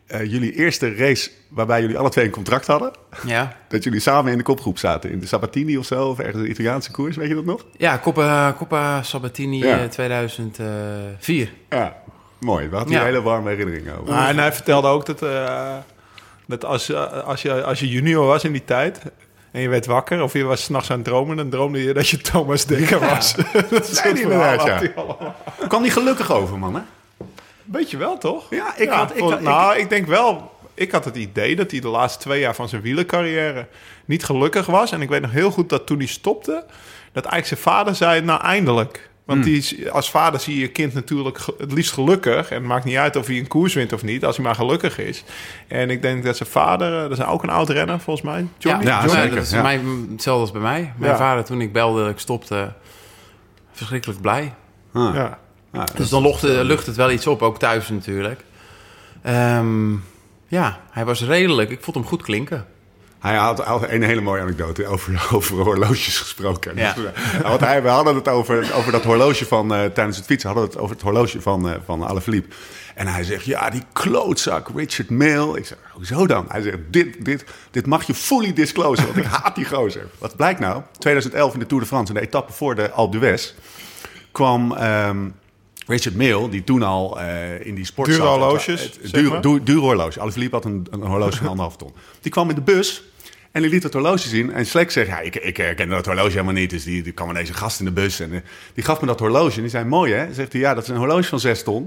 eh, 0.08 0.32
jullie 0.32 0.54
eerste 0.54 0.96
race... 0.96 1.30
waarbij 1.50 1.82
jullie 1.82 1.98
alle 1.98 2.10
twee 2.10 2.26
een 2.26 2.32
contract 2.32 2.68
hadden... 2.68 2.92
Ja, 3.26 3.58
dat 3.70 3.84
jullie 3.84 4.00
samen 4.00 4.32
in 4.32 4.38
de 4.38 4.44
kopgroep 4.44 4.78
zaten. 4.78 5.12
In 5.12 5.20
de 5.20 5.26
Sabatini 5.28 5.78
of 5.78 5.86
zo, 5.86 6.08
of 6.08 6.20
ergens 6.20 6.44
een 6.44 6.50
Italiaanse 6.50 6.92
koers, 6.92 7.16
weet 7.16 7.28
je 7.28 7.36
dat 7.36 7.46
nog? 7.46 7.66
ja 7.78 8.00
Coppa, 8.04 8.54
Coppa 8.58 9.04
Sabatini 9.04 9.58
Ja. 9.58 9.80
eh, 9.80 9.90
2004. 9.90 11.50
Ja, 11.70 11.96
mooi. 12.40 12.68
We 12.68 12.76
hadden 12.76 12.94
hier 12.94 13.02
Ja. 13.02 13.06
hele 13.08 13.22
warme 13.22 13.50
herinneringen 13.50 14.00
over. 14.02 14.14
Ah, 14.14 14.28
en 14.30 14.38
hij 14.38 14.54
vertelde 14.54 14.88
ook 14.88 15.06
dat, 15.06 15.22
eh, 15.22 15.74
dat 16.48 16.66
als, 16.66 16.90
eh, 16.90 17.24
als, 17.24 17.42
je, 17.42 17.64
als 17.64 17.80
je 17.80 17.88
junior 17.90 18.26
was 18.26 18.44
in 18.44 18.52
die 18.52 18.64
tijd... 18.66 19.02
en 19.52 19.62
je 19.62 19.70
werd 19.70 19.86
wakker 19.86 20.22
of 20.24 20.34
je 20.34 20.44
was 20.44 20.64
s'nachts 20.64 20.92
aan 20.92 20.98
het 20.98 21.06
dromen... 21.06 21.38
dan 21.38 21.50
droomde 21.50 21.84
je 21.84 21.94
dat 21.94 22.08
je 22.10 22.18
Thomas 22.18 22.66
Dekker 22.66 23.00
was. 23.00 23.36
dat 23.70 23.90
is 23.90 24.02
inderdaad, 24.02 24.62
verhaal 24.62 25.36
ja. 25.60 25.68
kwam 25.68 25.82
die 25.82 25.92
gelukkig 25.92 26.32
over, 26.32 26.60
man, 26.60 26.76
hè? 26.76 26.82
Weet 27.66 27.92
je 27.92 27.98
wel, 27.98 28.18
toch? 28.18 28.44
Ja, 28.50 28.78
ik 28.78 28.90
had- 28.90 29.12
ik 29.12 29.18
voor- 29.18 29.30
had- 29.30 29.40
ik- 29.40 29.46
nou, 29.46 29.78
ik 29.78 29.90
denk 29.90 30.08
wel... 30.08 30.52
ik 30.74 30.92
had 30.92 31.06
het 31.06 31.16
idee 31.16 31.56
dat 31.56 31.72
hij 31.72 31.80
de 31.80 31.88
laatste 31.88 32.20
twee 32.20 32.40
jaar 32.40 32.56
van 32.56 32.70
zijn 32.70 32.82
wielercarrière 32.82 33.68
niet 34.06 34.24
gelukkig 34.24 34.66
was. 34.66 34.92
En 34.92 35.02
ik 35.02 35.10
weet 35.10 35.22
nog 35.22 35.32
heel 35.32 35.52
goed 35.52 35.70
dat 35.70 35.86
toen 35.86 35.98
hij 35.98 36.08
stopte, 36.08 36.52
dat 37.14 37.26
eigenlijk 37.26 37.46
zijn 37.48 37.60
vader 37.76 37.96
zei, 37.96 38.22
nou 38.22 38.42
eindelijk. 38.42 39.10
Want 39.26 39.44
die, 39.44 39.58
is- 39.58 39.90
als 39.90 40.10
vader 40.10 40.40
zie 40.40 40.54
je 40.56 40.62
je 40.62 40.68
kind 40.68 40.94
natuurlijk 40.94 41.40
het 41.58 41.72
liefst 41.72 41.92
gelukkig. 41.92 42.50
En 42.50 42.56
het 42.58 42.66
maakt 42.66 42.86
niet 42.86 42.98
uit 42.98 43.16
of 43.16 43.28
hij 43.28 43.38
een 43.38 43.48
koers 43.48 43.74
wint 43.74 43.94
of 43.94 44.04
niet, 44.04 44.26
als 44.26 44.36
hij 44.36 44.46
maar 44.46 44.56
gelukkig 44.56 44.98
is. 45.00 45.24
En 45.68 45.90
ik 45.90 46.02
denk 46.02 46.24
dat 46.24 46.38
zijn 46.38 46.50
vader, 46.50 46.94
eh, 47.04 47.10
dat 47.10 47.18
is 47.18 47.26
ook 47.26 47.44
een 47.44 47.50
oud 47.50 47.70
renner 47.70 48.00
volgens 48.00 48.26
mij. 48.26 48.46
Johnny? 48.58 48.86
Ja, 48.86 48.98
Johnny? 49.04 49.20
zeker, 49.22 49.36
dat 49.36 49.46
is 49.46 49.52
ja. 49.52 49.62
mij, 49.62 49.82
hetzelfde 50.12 50.42
als 50.42 50.52
bij 50.52 50.62
mij. 50.62 50.94
Mijn 50.98 51.12
Ja. 51.12 51.18
vader, 51.18 51.44
toen 51.46 51.62
ik 51.62 51.74
belde 51.74 52.02
dat 52.02 52.10
ik 52.12 52.20
stopte, 52.20 52.74
verschrikkelijk 53.72 54.22
blij. 54.22 54.54
Ah. 54.94 55.16
Ja. 55.16 55.40
Dus 55.96 56.10
dan 56.10 56.22
lucht, 56.22 56.42
lucht 56.42 56.86
het 56.86 56.96
wel 56.96 57.12
iets 57.12 57.28
op, 57.28 57.42
ook 57.42 57.60
thuis 57.60 57.90
natuurlijk. 57.90 58.42
Ehm, 59.22 59.92
ja, 60.48 60.80
hij 60.92 61.06
was 61.06 61.24
redelijk. 61.24 61.70
Ik 61.70 61.84
vond 61.84 61.96
hem 61.96 62.06
goed 62.06 62.22
klinken. 62.22 62.66
Hij 63.20 63.36
had, 63.36 63.90
een 63.90 64.04
hele 64.04 64.22
mooie 64.22 64.42
anekdote 64.42 64.88
over, 64.88 65.28
over 65.36 65.58
horloges 65.58 66.18
gesproken. 66.18 66.76
Ja. 66.76 66.96
Eh, 67.36 67.42
want 67.42 67.60
hij, 67.60 67.82
we 67.82 67.88
hadden 67.88 68.16
het 68.16 68.28
over, 68.28 68.74
over 68.74 68.92
dat 68.92 69.04
horloge 69.04 69.46
van, 69.46 69.74
eh, 69.74 69.86
tijdens 69.86 70.18
het 70.18 70.26
fietsen, 70.26 70.50
hadden 70.50 70.68
we 70.68 70.74
het 70.74 70.82
over 70.84 70.96
het 70.96 71.04
horloge 71.04 71.42
van, 71.42 71.70
eh 71.70 71.76
van 71.86 72.04
Alaphilippe. 72.04 72.56
En 72.96 73.08
hij 73.08 73.24
zegt, 73.24 73.46
ja, 73.46 73.70
die 73.70 73.84
klootzak, 73.94 74.70
Richard 74.76 75.10
Mill. 75.10 75.56
Ik 75.56 75.66
zeg, 75.66 75.78
hoezo 75.92 76.28
dan? 76.28 76.46
Hij 76.48 76.62
zegt, 76.62 76.78
dit, 76.90 77.26
dit, 77.26 77.46
dit 77.72 77.86
mag 77.86 78.04
je 78.04 78.14
fully 78.14 78.54
disclosen, 78.54 79.06
want 79.06 79.18
ik 79.18 79.26
haat 79.26 79.56
die 79.56 79.66
gozer. 79.66 80.08
Wat 80.18 80.36
blijkt 80.36 80.60
nou? 80.60 80.82
2011 80.98 81.54
in 81.54 81.60
de 81.60 81.66
Tour 81.66 81.84
de 81.84 81.90
France, 81.90 82.14
in 82.14 82.20
de 82.20 82.26
etappe 82.26 82.54
voor 82.54 82.76
de 82.76 82.92
Alpe 82.92 83.18
d'Huez, 83.18 83.54
kwam... 84.32 84.72
ehm, 84.72 85.18
Richard 85.86 86.16
Mill, 86.16 86.50
die 86.50 86.64
toen 86.64 86.84
al 86.84 87.20
eh, 87.20 87.66
in 87.66 87.76
die 87.76 87.86
sport 87.86 88.08
Dure 88.10 88.22
zat. 88.22 88.30
horloges, 88.30 88.66
Het- 88.82 88.98
het- 89.02 89.10
zeg 89.10 89.12
duur, 89.22 89.42
duur, 89.42 89.64
duur 89.64 89.80
horloge. 89.80 90.20
Alaphilippe 90.20 90.56
had 90.56 90.66
een, 90.66 90.88
een 90.92 91.02
horloge 91.02 91.38
van 91.38 91.48
anderhalf 91.48 91.78
ton. 91.78 91.94
Die 92.22 92.32
kwam 92.32 92.50
in 92.50 92.56
de 92.56 92.62
bus 92.62 93.04
en 93.52 93.62
die 93.62 93.70
liet 93.72 93.84
het 93.84 93.94
horloge 93.94 94.28
zien. 94.28 94.54
En 94.54 94.66
Slek 94.66 94.92
zegt, 94.92 95.08
ja, 95.08 95.20
ik, 95.20 95.36
ik 95.36 95.58
herken 95.58 95.90
dat 95.90 96.06
horloge 96.06 96.30
helemaal 96.30 96.54
niet. 96.54 96.70
Dus 96.70 96.84
die, 96.84 97.04
die 97.04 97.12
kwam 97.14 97.30
ineens 97.30 97.50
een 97.50 97.56
gast 97.56 97.80
in 97.80 97.86
de 97.86 97.92
bus. 97.92 98.20
En 98.20 98.34
eh, 98.34 98.40
die 98.74 98.84
gaf 98.84 99.02
me 99.02 99.08
dat 99.08 99.20
horloge. 99.20 99.56
En 99.56 99.62
die 99.62 99.70
zei, 99.70 99.86
mooi 99.86 100.14
hè? 100.14 100.34
Zegt 100.34 100.52
hij, 100.52 100.62
ja, 100.62 100.74
dat 100.74 100.84
is 100.84 100.90
een 100.90 100.96
horloge 100.96 101.24
van 101.24 101.40
6 101.40 101.64
ton. 101.64 101.84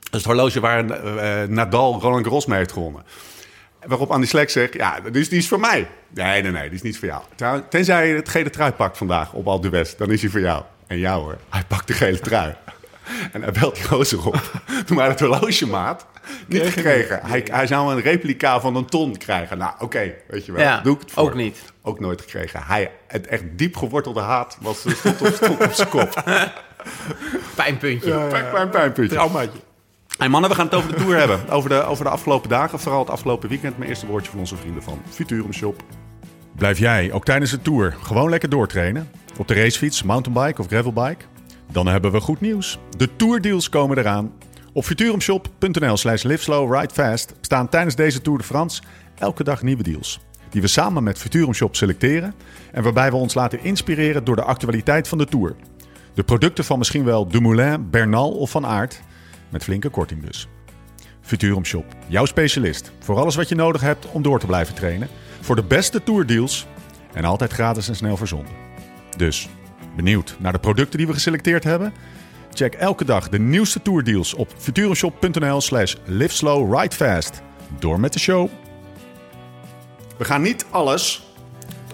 Dat 0.00 0.20
is 0.20 0.26
het 0.26 0.36
horloge 0.36 0.60
waar 0.60 0.90
eh, 0.90 1.48
Nadal 1.48 2.00
Roland 2.00 2.24
Garros 2.24 2.46
mee 2.46 2.58
heeft 2.58 2.72
gewonnen. 2.72 3.02
Waarop 3.86 4.10
Andy 4.10 4.26
Slek 4.26 4.50
zegt, 4.50 4.74
ja, 4.74 5.00
is, 5.12 5.28
die 5.28 5.38
is 5.38 5.48
voor 5.48 5.60
mij. 5.60 5.88
Nee, 6.14 6.42
nee, 6.42 6.52
nee, 6.52 6.62
die 6.68 6.74
is 6.74 6.82
niet 6.82 6.98
voor 6.98 7.08
jou. 7.08 7.62
Tenzij 7.70 8.08
je 8.08 8.14
het 8.14 8.28
gele 8.28 8.50
trui 8.50 8.72
pakt 8.72 8.96
vandaag 8.98 9.32
op 9.32 9.46
Alpe 9.48 9.68
d'Huez, 9.68 9.94
dan 9.96 10.10
is 10.10 10.20
hij 10.20 10.30
voor 10.30 10.40
jou. 10.40 10.62
En 10.86 10.98
jou 10.98 11.22
hoor, 11.22 11.38
hij 11.48 11.62
pakt 11.68 11.86
de 11.86 11.92
gele 11.92 12.18
trui. 12.18 12.54
En 13.32 13.42
hij 13.42 13.52
belt 13.52 13.74
die 13.74 13.84
gozer 13.84 14.26
op. 14.26 14.62
Toen 14.86 14.96
maar 14.96 15.08
het 15.08 15.20
horlogemaat 15.20 16.06
niet 16.46 16.62
gekregen. 16.62 17.20
Hij, 17.22 17.46
hij 17.50 17.66
zou 17.66 17.92
een 17.92 18.00
replica 18.00 18.60
van 18.60 18.76
een 18.76 18.86
ton 18.86 19.16
krijgen. 19.16 19.58
Nou, 19.58 19.72
oké, 19.78 20.14
weet 20.28 20.46
je 20.46 20.52
wel. 20.52 20.60
Ja, 20.62 20.80
Doe 20.80 20.94
ik 20.94 21.00
het 21.00 21.10
voor. 21.12 21.22
ook 21.22 21.34
niet. 21.34 21.58
Ook 21.82 22.00
nooit 22.00 22.20
gekregen. 22.20 22.62
Hij, 22.62 22.90
het 23.06 23.26
echt 23.26 23.42
diep 23.50 23.76
gewortelde 23.76 24.20
haat 24.20 24.58
was, 24.60 24.78
stond, 24.78 25.20
op, 25.20 25.26
stond 25.34 25.64
op 25.64 25.72
zijn 25.72 25.88
kop. 25.88 26.22
Pijnpuntje. 27.54 28.10
Pijn, 28.28 28.50
pijn, 28.50 28.70
pijnpuntje. 28.70 29.16
Traumaatje. 29.16 29.58
Hey 30.18 30.28
mannen, 30.28 30.50
we 30.50 30.56
gaan 30.56 30.64
het 30.66 30.74
over 30.74 30.88
de 30.88 30.96
Tour 30.96 31.16
hebben. 31.18 31.40
Over 31.50 31.68
de, 31.70 31.82
over 31.82 32.04
de 32.04 32.10
afgelopen 32.10 32.48
dagen, 32.48 32.78
vooral 32.78 33.00
het 33.00 33.10
afgelopen 33.10 33.48
weekend. 33.48 33.78
Mijn 33.78 33.90
eerste 33.90 34.06
woordje 34.06 34.30
van 34.30 34.40
onze 34.40 34.56
vrienden 34.56 34.82
van 34.82 35.02
Futurum 35.10 35.52
Shop. 35.52 35.82
Blijf 36.56 36.78
jij 36.78 37.12
ook 37.12 37.24
tijdens 37.24 37.50
de 37.50 37.62
Tour 37.62 37.96
gewoon 38.02 38.30
lekker 38.30 38.48
doortrainen? 38.48 39.10
Op 39.36 39.48
de 39.48 39.54
racefiets, 39.54 40.02
mountainbike 40.02 40.60
of 40.60 40.66
gravelbike? 40.66 41.24
Dan 41.72 41.86
hebben 41.86 42.12
we 42.12 42.20
goed 42.20 42.40
nieuws. 42.40 42.78
De 42.96 43.16
Tourdeals 43.16 43.68
komen 43.68 43.98
eraan. 43.98 44.32
Op 44.72 44.84
futurumshop.nl 44.84 45.96
slash 45.96 46.22
liveslowridefast 46.22 47.34
staan 47.40 47.68
tijdens 47.68 47.94
deze 47.94 48.20
Tour 48.20 48.38
de 48.38 48.44
France 48.44 48.82
elke 49.18 49.44
dag 49.44 49.62
nieuwe 49.62 49.82
deals. 49.82 50.20
Die 50.50 50.60
we 50.60 50.66
samen 50.66 51.02
met 51.02 51.18
Futurum 51.18 51.54
Shop 51.54 51.76
selecteren 51.76 52.34
en 52.72 52.82
waarbij 52.82 53.10
we 53.10 53.16
ons 53.16 53.34
laten 53.34 53.62
inspireren 53.62 54.24
door 54.24 54.36
de 54.36 54.42
actualiteit 54.42 55.08
van 55.08 55.18
de 55.18 55.24
Tour. 55.26 55.54
De 56.14 56.22
producten 56.22 56.64
van 56.64 56.78
misschien 56.78 57.04
wel 57.04 57.28
Dumoulin, 57.28 57.90
Bernal 57.90 58.30
of 58.30 58.50
Van 58.50 58.66
Aert, 58.66 59.00
met 59.48 59.64
flinke 59.64 59.88
korting 59.88 60.24
dus. 60.24 60.48
Futurum 61.20 61.64
Shop, 61.64 61.84
jouw 62.06 62.24
specialist 62.24 62.92
voor 62.98 63.16
alles 63.16 63.36
wat 63.36 63.48
je 63.48 63.54
nodig 63.54 63.80
hebt 63.80 64.10
om 64.10 64.22
door 64.22 64.38
te 64.38 64.46
blijven 64.46 64.74
trainen. 64.74 65.08
Voor 65.40 65.56
de 65.56 65.62
beste 65.62 66.02
tourdeals 66.02 66.66
en 67.12 67.24
altijd 67.24 67.52
gratis 67.52 67.88
en 67.88 67.96
snel 67.96 68.16
verzonden. 68.16 68.52
Dus, 69.16 69.48
benieuwd 70.04 70.36
naar 70.38 70.52
de 70.52 70.58
producten 70.58 70.98
die 70.98 71.06
we 71.06 71.12
geselecteerd 71.12 71.64
hebben? 71.64 71.92
Check 72.52 72.74
elke 72.74 73.04
dag 73.04 73.28
de 73.28 73.38
nieuwste 73.38 73.82
tourdeals 73.82 74.34
op 74.34 74.52
futurumshop.nl 74.58 75.60
slash 75.60 75.94
liveslowridefast. 76.04 77.42
Door 77.78 78.00
met 78.00 78.12
de 78.12 78.18
show. 78.18 78.48
We 80.16 80.24
gaan 80.24 80.42
niet 80.42 80.66
alles 80.70 81.26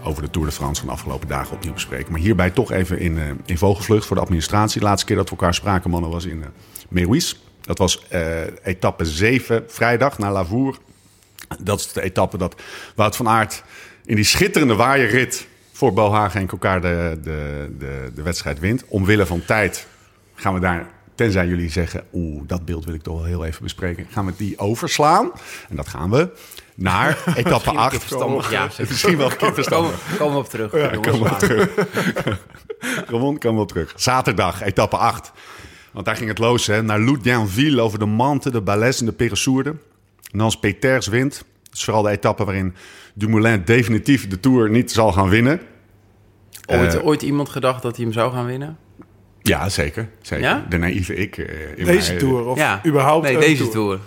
over 0.03 0.23
de 0.23 0.31
Tour 0.31 0.47
de 0.47 0.53
France 0.53 0.81
van 0.81 0.89
de 0.89 0.95
afgelopen 0.95 1.29
dagen 1.29 1.57
opnieuw 1.57 1.73
bespreken. 1.73 2.13
Maar 2.13 2.21
hierbij 2.21 2.51
toch 2.51 2.73
even 2.73 2.99
in, 2.99 3.19
eh, 3.19 3.25
in 3.45 3.59
vogelvlucht 3.59 4.07
voor 4.07 4.17
de 4.17 4.23
administratie. 4.23 4.81
De 4.81 4.87
laatste 4.87 5.07
keer 5.07 5.17
dat 5.17 5.25
we 5.25 5.31
elkaar 5.31 5.55
spraken, 5.55 5.91
mannen, 5.91 6.11
was 6.11 6.25
in 6.25 6.45
uh. 6.91 7.33
Dat 7.61 7.79
was 7.79 8.09
eh, 8.09 8.43
etappe 8.63 9.05
7, 9.05 9.65
vrijdag, 9.67 10.19
naar 10.19 10.33
Lavour. 10.33 10.79
Dat 11.59 11.81
is 11.81 11.93
de 11.93 12.03
etappe 12.03 12.39
dat 12.39 12.63
Wout 12.95 13.17
van 13.17 13.29
Aert 13.29 13.63
in 14.05 14.15
die 14.15 14.25
schitterende 14.25 14.75
waaierrit 14.75 15.47
voor 15.75 15.93
Bohagen 15.93 16.41
en 16.41 16.47
Kokar 16.47 16.81
de, 16.81 17.19
de, 17.23 17.71
de, 17.79 18.11
de 18.15 18.23
wedstrijd 18.23 18.59
wint. 18.59 18.85
Omwille 18.89 19.27
van 19.27 19.45
tijd 19.45 19.87
gaan 20.35 20.55
we 20.55 20.61
daar, 20.61 20.87
tenzij 21.15 21.47
jullie 21.47 21.71
zeggen... 21.71 22.05
oeh, 22.13 22.43
dat 22.47 22.65
beeld 22.65 22.85
wil 22.85 22.95
ik 22.95 23.03
toch 23.03 23.17
wel 23.17 23.25
heel 23.25 23.45
even 23.45 23.63
bespreken... 23.63 24.07
gaan 24.11 24.27
we 24.27 24.33
die 24.37 24.59
overslaan. 24.59 25.31
En 25.69 25.77
dat 25.77 25.89
gaan 25.89 26.11
we 26.11 26.29
naar 26.75 27.19
etappe 27.37 27.71
8. 27.71 27.99
Verstandig, 27.99 28.51
ja. 28.51 28.69
Misschien 28.89 29.17
wel 29.17 29.31
verstandig. 29.31 30.17
Komen, 30.17 30.35
we 30.35 30.41
op 30.41 30.49
terug. 30.49 30.73
Ja, 30.73 31.01
wel 31.01 31.37
terug. 31.37 31.69
Ramon 33.11 33.39
wel 33.41 33.65
terug. 33.65 33.93
Zaterdag, 33.97 34.63
etappe 34.63 34.97
8. 34.97 35.33
Want 35.93 36.07
daar 36.07 36.17
ging 36.17 36.29
het 36.29 36.39
los, 36.39 36.67
hè. 36.67 36.83
Naar 36.83 37.01
Loudianville 37.01 37.81
over 37.81 37.99
de 37.99 38.07
Mante, 38.07 38.51
de 38.51 38.61
Balès 38.61 39.01
en 39.01 39.07
de 39.07 39.13
Peressourde. 39.13 39.75
Nans 40.31 40.59
Peters 40.59 41.07
wint. 41.07 41.45
Is 41.75 41.85
vooral 41.85 42.03
de 42.03 42.11
etappe 42.11 42.45
waarin 42.45 42.75
Dumoulin 43.15 43.63
definitief 43.65 44.29
de 44.29 44.41
Tour 44.41 44.71
niet 44.71 44.93
zal 44.93 45.13
gaan 45.13 45.29
winnen. 45.29 45.61
Ooit, 46.67 46.95
Eh, 46.97 47.07
ooit 47.07 47.23
iemand 47.23 47.49
gedacht 47.49 47.83
dat 47.83 47.97
hij 47.97 48.05
hem 48.05 48.15
zou 48.15 48.33
gaan 48.33 48.47
winnen? 48.47 48.77
Ja, 49.43 49.69
zeker. 49.69 50.09
zeker. 50.23 50.45
Ja? 50.45 50.67
De 50.69 50.77
naïeve 50.79 51.15
ik. 51.15 51.39
eh, 51.39 51.79
in 51.79 51.85
Deze 51.85 52.17
Tour 52.17 52.45
of 52.47 52.59
ja. 52.59 52.81
überhaupt 52.87 53.25
Nee, 53.25 53.39
deze 53.39 53.69
tour. 53.69 53.99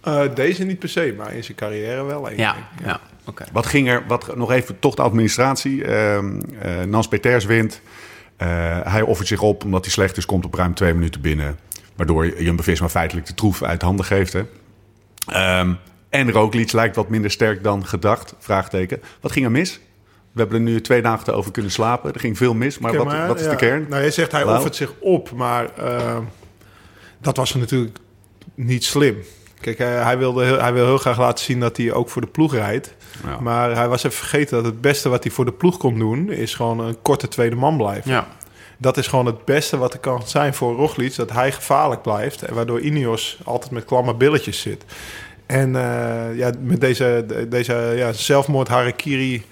Eh, 0.00 0.22
deze 0.34 0.64
niet 0.64 0.78
per 0.78 0.88
se, 0.88 1.14
maar 1.16 1.34
in 1.34 1.44
zijn 1.44 1.56
carrière 1.56 2.04
wel. 2.04 2.28
één, 2.28 2.38
Ja, 2.38 2.56
ja. 2.84 3.00
oké. 3.24 3.44
Wat 3.52 3.66
ging 3.66 3.88
er, 3.88 4.02
wat, 4.08 4.36
nog 4.36 4.50
even 4.52 4.78
toch 4.78 4.94
de 4.94 5.02
administratie. 5.02 5.84
Ehm 5.84 6.40
eh, 6.60 6.82
Nans 6.82 7.08
Peters 7.08 7.44
wint. 7.44 7.80
Eh, 8.36 8.46
hij 8.82 9.02
offert 9.02 9.28
zich 9.28 9.40
op 9.42 9.64
omdat 9.64 9.84
hij 9.84 9.92
slecht 9.92 10.16
is, 10.16 10.26
komt 10.26 10.44
op 10.44 10.54
ruim 10.54 10.74
twee 10.74 10.94
minuten 10.94 11.20
binnen. 11.20 11.58
Waardoor 11.96 12.42
Jumbo-Visma 12.42 12.88
feitelijk 12.88 13.26
de 13.26 13.34
troef 13.34 13.62
uit 13.62 13.82
handen 13.82 14.04
geeft. 14.04 14.32
Hè. 14.32 14.42
Ehm, 15.26 15.72
en 16.16 16.32
Roglic 16.32 16.72
lijkt 16.72 16.96
wat 16.96 17.08
minder 17.08 17.30
sterk 17.30 17.62
dan 17.62 17.86
gedacht. 17.86 18.34
Vraagteken. 18.38 19.00
Wat 19.20 19.32
ging 19.32 19.44
er 19.44 19.50
mis? 19.50 19.80
We 20.32 20.42
hebben 20.42 20.58
er 20.58 20.72
nu 20.72 20.80
twee 20.80 21.02
dagen 21.02 21.34
over 21.34 21.52
kunnen 21.52 21.72
slapen. 21.72 22.12
Er 22.12 22.20
ging 22.20 22.36
veel 22.36 22.54
mis, 22.54 22.78
maar 22.78 22.96
wat, 22.96 23.06
maar, 23.06 23.26
wat 23.26 23.38
is 23.38 23.44
ja, 23.44 23.50
de 23.50 23.56
kern? 23.56 23.86
Nou, 23.88 24.02
je 24.02 24.10
zegt 24.10 24.32
hij 24.32 24.44
offert 24.44 24.76
zich 24.76 24.92
op, 25.00 25.30
maar 25.30 25.74
eh, 25.74 26.18
dat 27.18 27.36
was 27.36 27.54
natuurlijk 27.54 27.98
niet 28.54 28.84
slim. 28.84 29.16
Kijk, 29.60 29.78
hij, 29.78 29.92
hij, 29.92 30.18
wilde 30.18 30.44
heel, 30.44 30.60
hij 30.60 30.72
wil 30.72 30.84
heel 30.84 30.98
graag 30.98 31.18
laten 31.18 31.44
zien 31.44 31.60
dat 31.60 31.76
hij 31.76 31.92
ook 31.92 32.08
voor 32.08 32.22
de 32.22 32.28
ploeg 32.28 32.54
rijdt. 32.54 32.94
Ja. 33.24 33.40
Maar 33.40 33.76
hij 33.76 33.88
was 33.88 34.02
even 34.02 34.18
vergeten 34.18 34.56
dat 34.56 34.64
het 34.64 34.80
beste 34.80 35.08
wat 35.08 35.22
hij 35.22 35.32
voor 35.32 35.44
de 35.44 35.52
ploeg 35.52 35.76
kon 35.76 35.98
doen... 35.98 36.30
is 36.30 36.54
gewoon 36.54 36.80
een 36.80 37.02
korte 37.02 37.28
tweede 37.28 37.56
man 37.56 37.76
blijven. 37.76 38.10
Ja. 38.10 38.26
Dat 38.78 38.96
is 38.96 39.06
gewoon 39.06 39.26
het 39.26 39.44
beste 39.44 39.76
wat 39.76 39.92
er 39.92 39.98
kan 39.98 40.22
zijn 40.26 40.54
voor 40.54 40.76
Roglic. 40.76 41.16
Dat 41.16 41.32
hij 41.32 41.52
gevaarlijk 41.52 42.02
blijft. 42.02 42.42
En 42.42 42.54
waardoor 42.54 42.80
Ineos 42.80 43.38
altijd 43.44 43.70
met 43.70 43.84
klamme 43.84 44.14
billetjes 44.14 44.60
zit. 44.60 44.84
En 45.46 45.76
eh, 45.76 46.36
ja, 46.36 46.50
met 46.60 46.80
deze, 46.80 47.24
de- 47.26 47.48
deze 47.48 47.92
ja, 47.96 48.12
zelfmoord 48.12 48.68
Harakiri... 48.68 49.44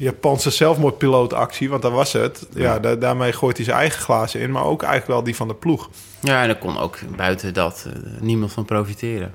Japanse 0.00 0.50
zelfmoordpilootactie, 0.50 1.68
want 1.70 1.82
dat 1.82 1.92
was 1.92 2.12
het. 2.12 2.46
Ja, 2.54 2.78
da- 2.78 2.94
daarmee 2.96 3.32
gooit 3.32 3.56
hij 3.56 3.64
zijn 3.64 3.78
eigen 3.78 4.00
glazen 4.00 4.40
in, 4.40 4.50
maar 4.50 4.64
ook 4.64 4.82
eigenlijk 4.82 5.12
wel 5.12 5.22
die 5.22 5.36
van 5.36 5.48
de 5.48 5.54
ploeg. 5.54 5.90
ja, 6.20 6.42
en 6.42 6.48
er 6.48 6.56
kon 6.56 6.78
ook 6.78 6.98
buiten 7.16 7.54
dat 7.54 7.86
eh, 7.86 8.20
niemand 8.20 8.52
van 8.52 8.64
profiteren. 8.64 9.34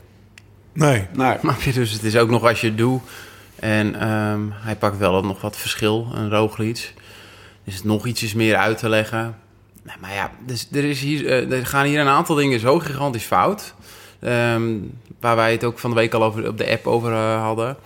Nee. 0.74 1.08
Snap 1.40 1.62
je? 1.62 1.74
Dus 1.74 1.92
het 1.92 2.04
is 2.04 2.18
ook 2.18 2.30
nog 2.30 2.44
als 2.48 2.62
je 2.62 2.68
het 2.68 2.78
doet. 2.78 3.02
En 3.56 3.96
ehm, 4.00 4.42
hij 4.52 4.76
pakt 4.76 4.98
wel 4.98 5.22
nog 5.24 5.42
wat 5.42 5.58
verschil, 5.58 6.08
een 6.14 6.30
Roglic. 6.30 6.94
Dus 7.64 7.76
het 7.76 7.84
nog 7.84 8.06
ietsjes 8.06 8.34
meer 8.34 8.56
uit 8.56 8.78
te 8.78 8.90
leggen. 8.90 9.36
Nou, 9.84 9.98
maar 10.02 10.14
ja, 10.14 10.32
dus 10.46 10.68
er, 10.72 10.84
is 10.84 11.00
hier, 11.02 11.28
eh, 11.28 11.52
er 11.58 11.66
gaan 11.66 11.86
hier 11.86 12.00
een 12.00 12.08
aantal 12.08 12.36
dingen 12.36 12.60
zo 12.60 12.80
gigantisch 12.80 13.26
fout. 13.26 13.74
Ehm, 14.24 14.72
waar 15.20 15.36
wij 15.36 15.52
het 15.52 15.64
ook 15.64 15.80
van 15.80 15.90
de 15.90 15.96
week 15.96 16.14
al 16.14 16.24
over, 16.24 16.48
op 16.48 16.58
de 16.58 16.70
app 16.70 16.88
over 16.88 17.12
eh, 17.12 17.42
hadden. 17.42 17.78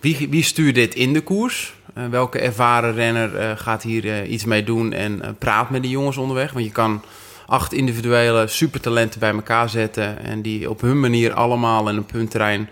Wie, 0.00 0.28
wie 0.30 0.42
stuurt 0.42 0.74
dit 0.74 0.94
in 0.94 1.12
de 1.12 1.20
koers? 1.20 1.74
Eh, 1.94 2.04
welke 2.10 2.38
ervaren 2.38 2.94
renner 2.94 3.36
eh, 3.36 3.50
gaat 3.56 3.82
hier 3.82 4.24
iets 4.24 4.44
mee 4.44 4.64
doen 4.64 4.92
en 4.92 5.36
praat 5.38 5.70
met 5.70 5.82
die 5.82 5.90
jongens 5.90 6.16
onderweg? 6.16 6.52
Want 6.52 6.64
je 6.64 6.72
kan 6.72 7.02
acht 7.46 7.72
individuele 7.72 8.46
supertalenten 8.46 9.20
bij 9.20 9.32
elkaar 9.32 9.68
zetten... 9.68 10.18
en 10.24 10.42
die 10.42 10.70
op 10.70 10.80
hun 10.80 11.00
manier 11.00 11.32
allemaal 11.32 11.88
en 11.88 11.98
op 11.98 12.12
hun 12.12 12.28
terrein 12.28 12.68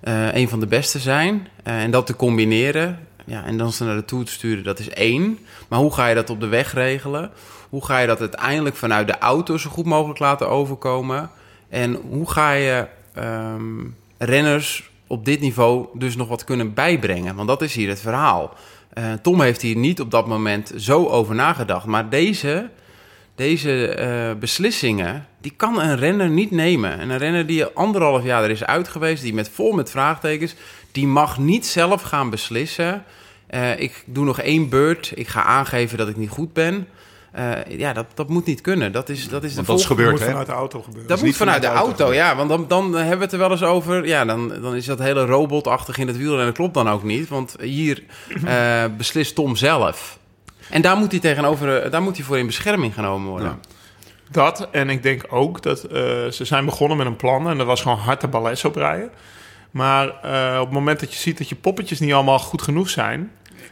eh, 0.00 0.34
een 0.34 0.48
van 0.48 0.60
de 0.60 0.66
beste 0.66 0.98
zijn. 0.98 1.48
En 1.62 1.90
dat 1.90 2.06
te 2.06 2.16
combineren. 2.16 3.06
Ja, 3.24 3.44
en 3.44 3.58
dan 3.58 3.72
ze 3.72 3.84
naar 3.84 3.96
de 3.96 4.04
Tour 4.04 4.24
te 4.24 4.32
sturen, 4.32 4.64
dat 4.64 4.78
is 4.78 4.88
één. 4.88 5.38
Maar 5.68 5.78
hoe 5.78 5.94
ga 5.94 6.06
je 6.06 6.14
dat 6.14 6.30
op 6.30 6.40
de 6.40 6.46
weg 6.46 6.74
regelen? 6.74 7.30
Hoe 7.68 7.84
ga 7.84 7.98
je 7.98 8.06
dat 8.06 8.20
uiteindelijk 8.20 8.76
vanuit 8.76 9.06
de 9.06 9.18
auto 9.18 9.56
zo 9.56 9.70
goed 9.70 9.84
mogelijk 9.84 10.18
laten 10.18 10.48
overkomen? 10.48 11.30
En 11.68 11.94
hoe 11.94 12.30
ga 12.30 12.52
je 12.52 12.86
ehm, 13.14 13.84
renners 14.18 14.90
op 15.06 15.24
dit 15.24 15.40
niveau 15.40 15.86
dus 15.94 16.16
nog 16.16 16.28
wat 16.28 16.44
kunnen 16.44 16.74
bijbrengen? 16.74 17.34
Want 17.34 17.48
dat 17.48 17.62
is 17.62 17.74
hier 17.74 17.88
het 17.88 18.00
verhaal. 18.00 18.54
Eh, 18.92 19.12
Tom 19.22 19.40
heeft 19.40 19.62
hier 19.62 19.76
niet 19.76 20.00
op 20.00 20.10
dat 20.10 20.26
moment 20.26 20.72
zo 20.76 21.06
over 21.06 21.34
nagedacht. 21.34 21.86
Maar 21.86 22.08
deze, 22.08 22.70
deze 23.34 23.88
eh, 23.88 24.38
beslissingen, 24.38 25.26
die 25.40 25.52
kan 25.56 25.80
een 25.80 25.96
renner 25.96 26.28
niet 26.28 26.50
nemen. 26.50 26.98
En 26.98 27.10
een 27.10 27.18
renner 27.18 27.46
die 27.46 27.64
anderhalf 27.64 28.24
jaar 28.24 28.44
er 28.44 28.50
is 28.50 28.64
uit 28.64 28.88
geweest, 28.88 29.22
die 29.22 29.34
met 29.34 29.48
vol 29.48 29.72
met 29.72 29.90
vraagtekens, 29.90 30.54
die 30.92 31.06
mag 31.06 31.38
niet 31.38 31.66
zelf 31.66 32.02
gaan 32.02 32.30
beslissen. 32.30 33.04
Eh, 33.46 33.80
ik 33.80 34.04
doe 34.06 34.24
nog 34.24 34.40
één 34.40 34.68
beurt, 34.68 35.12
ik 35.14 35.28
ga 35.28 35.42
aangeven 35.42 35.98
dat 35.98 36.08
ik 36.08 36.16
niet 36.16 36.30
goed 36.30 36.52
ben. 36.52 36.88
Eh, 37.32 37.78
ja, 37.78 37.92
dat, 37.92 38.06
dat 38.14 38.28
moet 38.28 38.46
niet 38.46 38.60
kunnen. 38.60 38.92
Dat 38.92 39.08
is, 39.08 39.28
dat 39.28 39.44
is 39.44 39.54
de 39.54 39.62
dat 39.62 39.78
is 39.78 39.84
volgende- 39.84 39.86
gebeurd, 39.86 40.10
moet 40.10 40.20
hè? 40.20 40.26
vanuit 40.26 40.46
de 40.46 40.52
auto 40.52 40.82
gebeuren. 40.82 41.08
dat 41.08 41.22
moet 41.22 41.36
vanuit 41.36 41.60
de 41.62 41.66
vanuit 41.66 41.84
de 41.84 41.88
auto, 41.88 42.02
auto. 42.04 42.16
ja. 42.16 42.36
Want 42.36 42.48
dan, 42.48 42.64
dan 42.68 42.94
hebben 42.94 43.16
we 43.18 43.24
het 43.24 43.32
er 43.32 43.38
wel 43.38 43.50
eens 43.50 43.62
over. 43.62 44.06
Ja, 44.06 44.24
dan, 44.24 44.52
dan 44.62 44.74
is 44.76 44.84
dat 44.86 44.98
hele 44.98 45.24
robotachtig 45.24 45.98
in 45.98 46.06
het 46.06 46.16
wiel 46.16 46.38
en 46.38 46.44
dat 46.44 46.54
klopt 46.54 46.74
dan 46.74 46.88
ook 46.90 47.02
niet. 47.02 47.28
Want 47.28 47.56
hier 47.60 48.02
eh, 48.44 48.84
beslist 48.96 49.34
Tom 49.34 49.56
zelf. 49.56 50.18
En 50.70 50.82
daar 50.82 50.96
moet 50.96 51.10
hij 51.10 51.20
tegenover, 51.20 51.82
eh, 51.82 51.90
daar 51.90 52.02
moet 52.02 52.16
hij 52.16 52.24
voor 52.24 52.38
in 52.38 52.46
bescherming 52.46 52.94
genomen 52.94 53.28
worden. 53.30 53.48
Ja. 53.48 53.58
Dat, 54.30 54.68
en 54.72 54.90
ik 54.90 55.02
denk 55.02 55.24
ook 55.28 55.62
dat 55.62 55.82
eh, 55.84 56.00
ze 56.30 56.44
zijn 56.44 56.64
begonnen 56.64 56.96
met 56.96 57.06
een 57.06 57.16
plan 57.16 57.48
en 57.48 57.58
dat 57.58 57.66
was 57.66 57.82
gewoon 57.82 57.98
hard 57.98 58.20
de 58.20 58.28
balles 58.28 58.64
oprijden. 58.64 59.10
Maar 59.70 60.08
eh, 60.22 60.58
op 60.60 60.64
het 60.66 60.74
moment 60.74 61.00
dat 61.00 61.12
je 61.12 61.18
ziet 61.20 61.38
dat 61.38 61.48
je 61.48 61.54
poppetjes 61.54 62.00
niet 62.00 62.12
allemaal 62.12 62.38
goed 62.38 62.62
genoeg 62.62 62.90
zijn, 62.90 63.30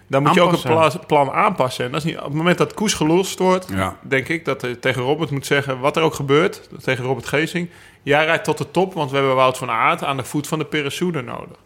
dan 0.09 0.23
moet 0.23 0.35
je 0.35 0.41
ook 0.41 0.53
een 0.53 0.61
pla- 0.63 0.93
plan 1.07 1.31
aanpassen. 1.33 1.85
En 1.85 1.91
dat 1.91 2.01
is 2.01 2.07
niet, 2.07 2.17
op 2.19 2.25
het 2.25 2.33
moment 2.35 2.59
dat 2.59 2.75
Koes 2.75 2.95
gelost 2.95 3.39
wordt, 3.39 3.67
Ja. 3.71 3.97
denk 4.03 4.29
ik 4.29 4.45
dat 4.45 4.61
je 4.63 4.79
tegen 4.79 5.03
Robert 5.03 5.31
moet 5.31 5.47
zeggen, 5.47 5.79
wat 5.81 5.97
er 5.97 6.03
ook 6.03 6.15
gebeurt, 6.15 6.69
tegen 6.83 7.05
Robert 7.05 7.27
Geesing, 7.27 7.71
jij 8.03 8.25
rijdt 8.25 8.45
tot 8.45 8.59
de 8.59 8.71
top, 8.71 8.95
want 8.95 9.11
we 9.11 9.17
hebben 9.17 9.35
Wout 9.35 9.59
van 9.59 9.71
Aert 9.71 10.05
aan 10.05 10.17
de 10.17 10.25
voet 10.25 10.47
van 10.47 10.59
de 10.59 10.65
Peressoede 10.65 11.23
nodig. 11.23 11.57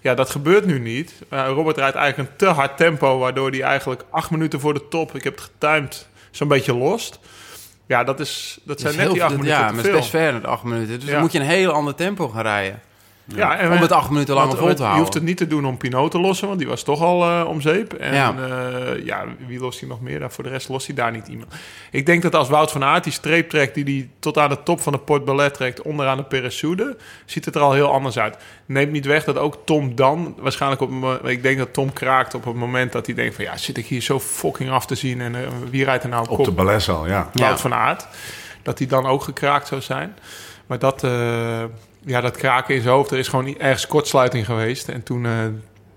Ja, 0.00 0.14
dat 0.14 0.30
gebeurt 0.30 0.64
nu 0.66 0.78
niet. 0.78 1.14
Eh, 1.28 1.46
Robert 1.48 1.76
rijdt 1.76 1.96
eigenlijk 1.96 2.30
een 2.30 2.36
te 2.36 2.46
hard 2.46 2.76
tempo, 2.76 3.18
waardoor 3.18 3.50
hij 3.50 3.62
eigenlijk 3.62 4.04
acht 4.10 4.30
minuten 4.30 4.60
voor 4.60 4.74
de 4.74 4.88
top, 4.88 5.14
ik 5.14 5.24
heb 5.24 5.34
het 5.34 5.50
getimed, 5.58 6.08
zo'n 6.30 6.48
beetje 6.48 6.74
lost. 6.76 7.18
Ja, 7.86 8.04
dat, 8.04 8.20
is, 8.20 8.54
dat 8.64 8.66
Dat 8.66 8.80
zijn 8.80 8.92
is 8.92 8.98
net 9.00 9.12
die 9.12 9.22
acht 9.24 9.32
minuten 9.36 9.52
Ja, 9.52 9.60
maar 9.64 9.72
het 9.72 9.80
veel. 9.80 9.90
is 9.94 9.98
best 9.98 10.10
ver, 10.10 10.40
de 10.40 10.46
acht 10.46 10.62
minuten. 10.62 10.94
Dus 10.98 11.04
Ja. 11.04 11.12
dan 11.12 11.20
moet 11.20 11.32
je 11.32 11.38
een 11.38 11.44
heel 11.46 11.70
ander 11.72 11.94
tempo 11.94 12.28
gaan 12.28 12.42
rijden. 12.42 12.80
Ja, 13.26 13.58
en 13.58 13.72
Om 13.72 13.78
het 13.78 13.92
acht 13.92 14.10
minuten 14.10 14.34
lang 14.34 14.46
vol 14.48 14.56
te 14.56 14.64
want 14.64 14.76
Je 14.76 14.82
houden. 14.82 15.02
hoeft 15.02 15.14
het 15.14 15.22
niet 15.22 15.36
te 15.36 15.46
doen 15.46 15.64
om 15.66 15.76
Pinot 15.76 16.10
te 16.10 16.20
lossen, 16.20 16.46
want 16.46 16.58
die 16.58 16.68
was 16.68 16.82
toch 16.82 17.02
al 17.02 17.22
eh, 17.22 17.48
om 17.48 17.60
zeep. 17.60 17.92
En 17.92 18.14
Ja. 18.14 18.34
ja. 18.38 18.94
ja, 19.04 19.24
wie 19.46 19.58
lost 19.60 19.80
hij 19.80 19.88
nog 19.88 20.00
meer? 20.00 20.18
Daar 20.18 20.30
voor 20.32 20.44
de 20.44 20.50
rest 20.50 20.68
lost 20.68 20.86
hij 20.86 20.94
daar 20.94 21.10
niet 21.10 21.28
iemand. 21.28 21.52
Ik 21.90 22.06
denk 22.06 22.22
dat 22.22 22.34
als 22.34 22.48
Wout 22.48 22.70
van 22.70 22.84
Aert 22.84 23.04
die 23.04 23.12
streep 23.12 23.50
trekt 23.50 23.74
die 23.74 23.84
hij 23.84 24.08
tot 24.18 24.38
aan 24.38 24.48
de 24.48 24.62
top 24.62 24.80
van 24.80 24.92
de 24.92 24.98
Port 24.98 25.24
Ballet 25.24 25.54
trekt, 25.54 25.82
onderaan 25.82 26.16
de 26.16 26.24
Peresoude, 26.24 26.96
ziet 27.24 27.44
het 27.44 27.54
er 27.54 27.60
al 27.60 27.72
heel 27.72 27.92
anders 27.92 28.18
uit. 28.18 28.36
Neemt 28.66 28.92
niet 28.92 29.06
weg 29.06 29.24
dat 29.24 29.38
ook 29.38 29.58
Tom 29.64 29.94
dan, 29.94 30.34
waarschijnlijk 30.38 30.80
op, 30.80 30.90
een 30.90 31.18
ik 31.30 31.42
denk 31.42 31.58
dat 31.58 31.72
Tom 31.72 31.92
kraakt 31.92 32.34
op 32.34 32.44
het 32.44 32.54
moment 32.54 32.92
dat 32.92 33.06
hij 33.06 33.14
denkt 33.14 33.34
van 33.34 33.44
ja, 33.44 33.56
zit 33.56 33.76
ik 33.76 33.86
hier 33.86 34.00
zo 34.02 34.20
fucking 34.20 34.70
af 34.70 34.86
te 34.86 34.94
zien 34.94 35.20
en 35.20 35.34
eh, 35.34 35.40
wie 35.70 35.84
rijdt 35.84 36.02
er 36.02 36.08
nou 36.08 36.28
Op 36.28 36.44
de 36.44 36.50
balles 36.50 36.88
al, 36.88 37.06
ja. 37.06 37.30
Ja. 37.32 37.44
Wout 37.46 37.60
van 37.60 37.74
Aert. 37.74 38.06
Dat 38.62 38.78
hij 38.78 38.86
dan 38.88 39.06
ook 39.06 39.22
gekraakt 39.22 39.66
zou 39.66 39.80
zijn. 39.80 40.16
Maar 40.66 40.78
dat, 40.78 41.04
eh, 41.04 41.10
ja, 42.06 42.20
dat 42.20 42.36
kraken 42.36 42.74
in 42.74 42.82
zijn 42.82 42.94
hoofd, 42.94 43.10
er 43.10 43.18
is 43.18 43.28
gewoon 43.28 43.58
ergens 43.58 43.86
kortsluiting 43.86 44.46
geweest. 44.46 44.88
En 44.88 45.02
toen, 45.02 45.26
eh, 45.26 45.32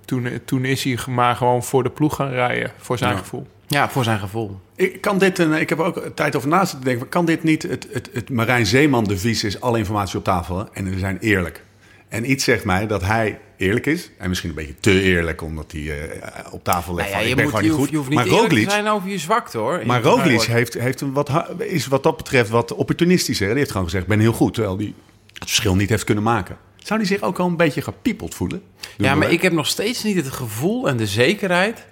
toen, 0.05 0.29
toen 0.45 0.65
is 0.65 0.83
hij 0.83 0.97
maar 1.09 1.35
gewoon 1.35 1.63
voor 1.63 1.83
de 1.83 1.89
ploeg 1.89 2.15
gaan 2.15 2.29
rijden, 2.29 2.71
voor 2.77 2.97
zijn 2.97 3.11
Ja. 3.11 3.17
gevoel. 3.17 3.47
Ja, 3.67 3.89
voor 3.89 4.03
zijn 4.03 4.19
gevoel. 4.19 4.59
Ik, 4.75 5.01
kan 5.01 5.17
dit 5.17 5.39
een, 5.39 5.53
ik 5.53 5.69
heb 5.69 5.79
er 5.79 5.85
ook 5.85 6.03
tijd 6.15 6.35
over 6.35 6.49
na 6.49 6.65
zitten 6.65 6.85
denken. 6.85 7.09
Kan 7.09 7.25
dit 7.25 7.43
niet 7.43 7.63
het, 7.63 7.87
het, 7.91 8.09
het 8.13 8.29
Marijn 8.29 8.65
Zeeman 8.65 9.03
devies 9.03 9.43
is 9.43 9.61
alle 9.61 9.77
informatie 9.77 10.17
op 10.17 10.23
tafel 10.23 10.57
hè? 10.57 10.63
en 10.73 10.89
we 10.89 10.99
zijn 10.99 11.17
eerlijk. 11.19 11.63
En 12.09 12.31
iets 12.31 12.43
zegt 12.43 12.63
mij 12.63 12.87
dat 12.87 13.01
hij 13.01 13.39
eerlijk 13.57 13.85
is. 13.85 14.11
En 14.17 14.29
misschien 14.29 14.49
een 14.49 14.55
beetje 14.55 14.75
te 14.79 15.01
eerlijk, 15.01 15.41
omdat 15.41 15.71
hij 15.71 16.09
eh, 16.09 16.53
op 16.53 16.63
tafel 16.63 16.95
legt 16.95 17.09
Nou 17.09 17.09
ja, 17.09 17.15
van, 17.17 17.23
je, 17.23 17.29
ik 17.29 17.35
ben 17.35 17.43
moet, 17.43 17.53
gewoon 17.53 17.65
je, 17.65 17.69
niet 17.69 17.77
hoeft, 17.77 17.79
goed. 17.79 17.89
je 17.89 17.97
hoeft 17.97 18.09
niet 18.09 18.17
maar 18.17 18.27
eerlijk 18.27 18.43
te 18.43 18.55
Roglic, 18.55 18.69
zijn 18.69 18.87
over 18.87 19.09
je 19.09 19.17
zwakte, 19.17 19.57
hoor. 19.57 19.81
maar 19.85 20.01
Roglic 20.01 20.41
heeft, 20.41 20.73
heeft 20.73 21.01
een 21.01 21.13
wat, 21.13 21.31
is 21.57 21.87
wat 21.87 22.03
dat 22.03 22.17
betreft 22.17 22.49
wat 22.49 22.73
opportunistischer. 22.75 23.47
Die 23.47 23.57
heeft 23.57 23.71
gewoon 23.71 23.85
gezegd, 23.85 24.03
ik 24.03 24.09
ben 24.09 24.19
heel 24.19 24.33
goed. 24.33 24.53
Terwijl 24.53 24.77
hij 24.77 24.93
het 25.39 25.47
verschil 25.47 25.75
niet 25.75 25.89
heeft 25.89 26.03
kunnen 26.03 26.23
maken. 26.23 26.57
Zou 26.77 26.99
hij 26.99 27.07
zich 27.07 27.21
ook 27.21 27.39
al 27.39 27.47
een 27.47 27.57
beetje 27.57 27.81
gepiepeld 27.81 28.35
voelen? 28.35 28.61
Ja, 28.97 29.15
maar 29.15 29.31
ik 29.31 29.41
heb 29.41 29.53
nog 29.53 29.67
steeds 29.67 30.03
niet 30.03 30.15
het 30.15 30.31
gevoel 30.31 30.87
en 30.87 30.97
de 30.97 31.07
zekerheid 31.07 31.85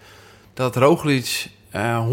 dat 0.54 0.76
Roglic 0.76 1.48
eh 1.69 2.08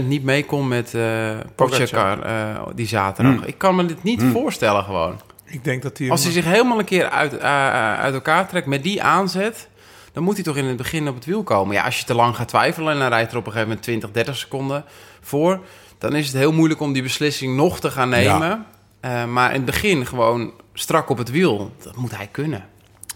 100% 0.00 0.06
niet 0.06 0.22
meekomt 0.22 0.68
met 0.68 0.94
eh 0.94 1.36
Pogacar 1.54 2.22
eh, 2.22 2.66
die 2.74 2.86
zaterdag. 2.86 3.34
Hmm. 3.34 3.44
Ik 3.44 3.58
kan 3.58 3.76
me 3.76 3.86
dit 3.86 4.02
niet 4.02 4.22
voorstellen 4.32 4.84
gewoon. 4.84 5.20
Ik 5.44 5.64
denk 5.64 5.82
dat 5.82 5.98
hij... 5.98 6.10
Als 6.10 6.22
hij 6.22 6.32
zich 6.32 6.44
helemaal 6.44 6.78
een 6.78 6.84
keer 6.84 7.08
uit, 7.08 7.40
uit 7.40 8.14
elkaar 8.14 8.48
trekt 8.48 8.66
met 8.66 8.82
die 8.82 9.02
aanzet, 9.02 9.68
dan 10.12 10.22
moet 10.22 10.34
hij 10.34 10.44
toch 10.44 10.56
in 10.56 10.64
het 10.64 10.76
begin 10.76 11.08
op 11.08 11.14
het 11.14 11.24
wiel 11.24 11.42
komen. 11.42 11.74
Ja, 11.74 11.84
als 11.84 11.98
je 11.98 12.04
te 12.04 12.14
lang 12.14 12.36
gaat 12.36 12.48
twijfelen 12.48 12.92
en 12.92 12.98
dan 12.98 13.08
rijdt 13.08 13.32
er 13.32 13.38
op 13.38 13.46
een 13.46 13.52
gegeven 13.52 13.68
moment 13.68 13.86
20, 13.86 14.10
30 14.10 14.36
seconden 14.36 14.84
voor, 15.20 15.60
dan 15.98 16.14
is 16.14 16.26
het 16.26 16.36
heel 16.36 16.52
moeilijk 16.52 16.80
om 16.80 16.92
die 16.92 17.02
beslissing 17.02 17.56
nog 17.56 17.80
te 17.80 17.90
gaan 17.90 18.08
nemen. 18.08 18.66
Eh, 19.00 19.24
maar 19.24 19.48
in 19.48 19.56
het 19.56 19.64
begin 19.64 20.06
gewoon 20.06 20.52
strak 20.78 21.08
op 21.10 21.18
het 21.18 21.30
wiel, 21.30 21.72
dat 21.82 21.96
moet 21.96 22.16
hij 22.16 22.28
kunnen. 22.30 22.64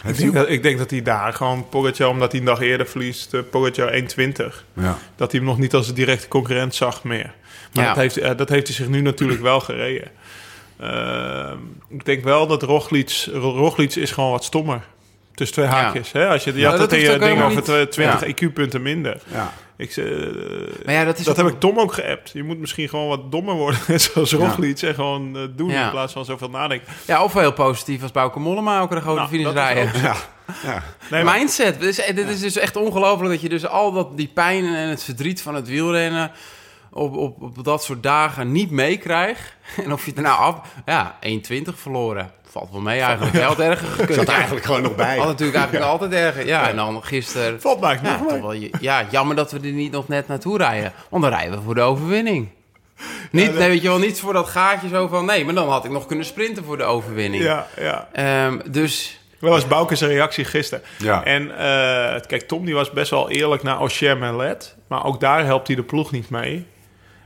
ik, 0.07 0.17
denk 0.17 0.33
dat, 0.35 0.49
ik 0.49 0.63
denk 0.63 0.79
dat 0.79 0.91
hij 0.91 1.03
daar 1.03 1.33
gewoon 1.33 1.69
Pogacar, 1.69 2.09
omdat 2.09 2.31
hij 2.31 2.41
een 2.41 2.47
dag 2.47 2.61
eerder 2.61 2.87
verliest, 2.87 3.35
uh, 3.35 3.41
Pogacar 3.51 3.93
1.20, 3.93 4.65
Ja. 4.75 4.99
dat 5.17 5.31
hij 5.31 5.41
hem 5.41 5.49
nog 5.49 5.59
niet 5.59 5.75
als 5.75 5.89
een 5.89 5.95
directe 5.95 6.29
concurrent 6.29 6.75
zag 6.75 7.05
meer. 7.05 7.35
Maar 7.75 7.85
Ja. 7.85 7.89
dat, 7.89 7.97
heeft, 7.97 8.17
eh, 8.17 8.37
dat 8.37 8.49
heeft 8.49 8.67
hij 8.67 8.77
zich 8.77 8.89
nu 8.89 9.01
natuurlijk 9.01 9.41
wel 9.41 9.61
gereden. 9.61 10.11
Ehm, 10.79 11.57
ik 11.89 12.05
denk 12.05 12.25
wel 12.25 12.47
dat 12.47 12.63
Roglic, 12.63 13.27
Roglic 13.33 13.95
is 13.95 14.11
gewoon 14.11 14.31
wat 14.31 14.45
stommer. 14.45 14.83
Tussen 15.35 15.57
twee 15.57 15.69
haakjes. 15.71 16.13
Hè? 16.13 16.29
Als 16.29 16.45
je, 16.45 16.53
je 16.53 16.59
Ja, 16.59 16.69
had 16.71 16.79
dat 16.79 16.91
ding 16.91 17.09
over 17.43 17.49
niet. 17.49 17.91
20 17.93 17.97
Ja. 18.21 18.27
IQ-punten 18.27 18.83
minder. 18.83 19.21
Ja. 19.33 19.53
Ik, 19.77 19.97
eh, 19.97 20.05
Maar 20.85 20.95
ja, 20.95 21.05
dat 21.05 21.19
is 21.19 21.25
dat 21.25 21.39
ook- 21.39 21.45
heb 21.45 21.55
ik 21.55 21.61
Tom 21.61 21.79
ook 21.79 21.93
geappt. 21.93 22.31
Je 22.33 22.43
moet 22.43 22.59
misschien 22.59 22.89
gewoon 22.89 23.09
wat 23.09 23.31
dommer 23.33 23.55
worden, 23.55 23.81
net 23.87 24.03
zoals 24.13 24.33
Roglic. 24.33 24.83
En 24.83 24.95
gewoon 24.95 25.37
eh, 25.37 25.43
doen 25.57 25.69
Ja. 25.71 25.85
in 25.85 25.91
plaats 25.91 26.13
van 26.13 26.25
zoveel 26.25 26.51
nadenken. 26.51 26.93
Ja, 27.07 27.25
of 27.25 27.33
heel 27.33 27.53
positief 27.53 28.03
als 28.03 28.13
Bauke 28.13 28.39
Mollema 28.41 28.81
ook 28.81 28.91
een 28.91 29.01
grote 29.01 29.19
Nou, 29.19 29.29
finish 29.31 29.53
rijden. 29.53 29.91
Ja. 30.03 30.15
Ja. 30.65 30.83
Nee, 31.11 31.25
maar- 31.25 31.37
Mindset. 31.37 31.81
Dit 31.81 31.99
is, 31.99 32.15
dit 32.15 32.29
is 32.29 32.41
dus 32.41 32.57
echt 32.57 32.77
ongelooflijk 32.77 33.31
dat 33.33 33.41
je 33.41 33.49
dus 33.49 33.67
al 33.67 33.93
dat, 33.93 34.17
die 34.17 34.31
pijn 34.35 34.65
en 34.65 34.89
het 34.89 35.03
verdriet 35.05 35.43
van 35.43 35.55
het 35.55 35.69
wielrennen 35.69 36.31
op, 36.93 37.17
op, 37.17 37.43
op 37.43 37.65
dat 37.65 37.85
soort 37.85 38.03
dagen 38.03 38.53
niet 38.53 38.71
meekrijgt. 38.71 39.55
En 39.85 39.93
of 39.93 40.01
je 40.05 40.09
het 40.11 40.19
er 40.19 40.25
nou 40.25 40.39
af... 40.39 40.61
Ja, 40.87 41.19
1,20 41.21 41.75
verloren. 41.75 42.31
Valt 42.51 42.71
wel 42.71 42.81
mee 42.81 43.01
eigenlijk. 43.01 43.33
Hij 43.33 43.43
had 43.43 43.61
erger 43.61 43.89
gekund. 43.89 44.15
Zat 44.15 44.29
er 44.29 44.35
eigenlijk 44.35 44.65
gewoon 44.65 44.83
nog 44.83 44.95
bij. 44.95 45.17
Had 45.17 45.27
natuurlijk 45.27 45.59
eigenlijk 45.59 45.87
altijd 45.87 46.13
erger. 46.13 46.47
Ja, 46.47 46.69
en 46.69 46.77
dan 46.77 47.05
gisteren... 47.05 47.61
Valt 47.61 47.81
mij 47.81 47.99
Ja, 48.03 48.21
nog 48.29 48.41
wel, 48.41 48.53
ja, 48.81 49.07
jammer 49.11 49.37
dat 49.37 49.53
we 49.53 49.59
er 49.59 49.73
niet 49.73 49.93
nog 49.93 50.09
net 50.09 50.29
naartoe 50.29 50.59
rijden. 50.59 50.93
Want 51.09 51.23
dan 51.23 51.33
rijden 51.33 51.59
we 51.59 51.65
voor 51.65 51.75
de 51.75 51.81
overwinning. 51.81 52.49
Niet, 53.31 53.55
nee, 53.55 53.69
weet 53.69 53.83
je 53.83 53.89
wel, 53.89 53.99
niet 53.99 54.21
voor 54.21 54.33
dat 54.33 54.49
gaatje 54.49 54.89
zo 54.89 55.07
van... 55.07 55.25
Nee, 55.25 55.45
maar 55.45 55.55
dan 55.55 55.69
had 55.69 55.85
ik 55.85 55.91
nog 55.91 56.07
kunnen 56.07 56.25
sprinten 56.25 56.65
voor 56.65 56.77
de 56.77 56.85
overwinning. 56.85 57.43
Ja, 57.43 57.67
ja. 57.77 58.09
Ehm, 58.13 58.59
dus 58.71 59.21
Dat 59.41 59.51
was 59.51 59.67
Bouke's 59.67 60.01
reactie 60.01 60.45
gisteren. 60.45 60.85
Ja. 60.99 61.25
En 61.25 61.51
eh, 61.51 62.21
kijk, 62.27 62.43
Tom 62.47 62.65
die 62.65 62.75
was 62.75 62.91
best 62.91 63.11
wel 63.11 63.31
eerlijk 63.31 63.63
naar 63.63 63.77
Auchem 63.77 64.23
en 64.23 64.37
Let. 64.37 64.77
Maar 64.87 65.05
ook 65.05 65.21
daar 65.21 65.45
helpt 65.45 65.67
hij 65.67 65.77
de 65.77 65.83
ploeg 65.83 66.11
niet 66.11 66.31
mee. 66.31 66.67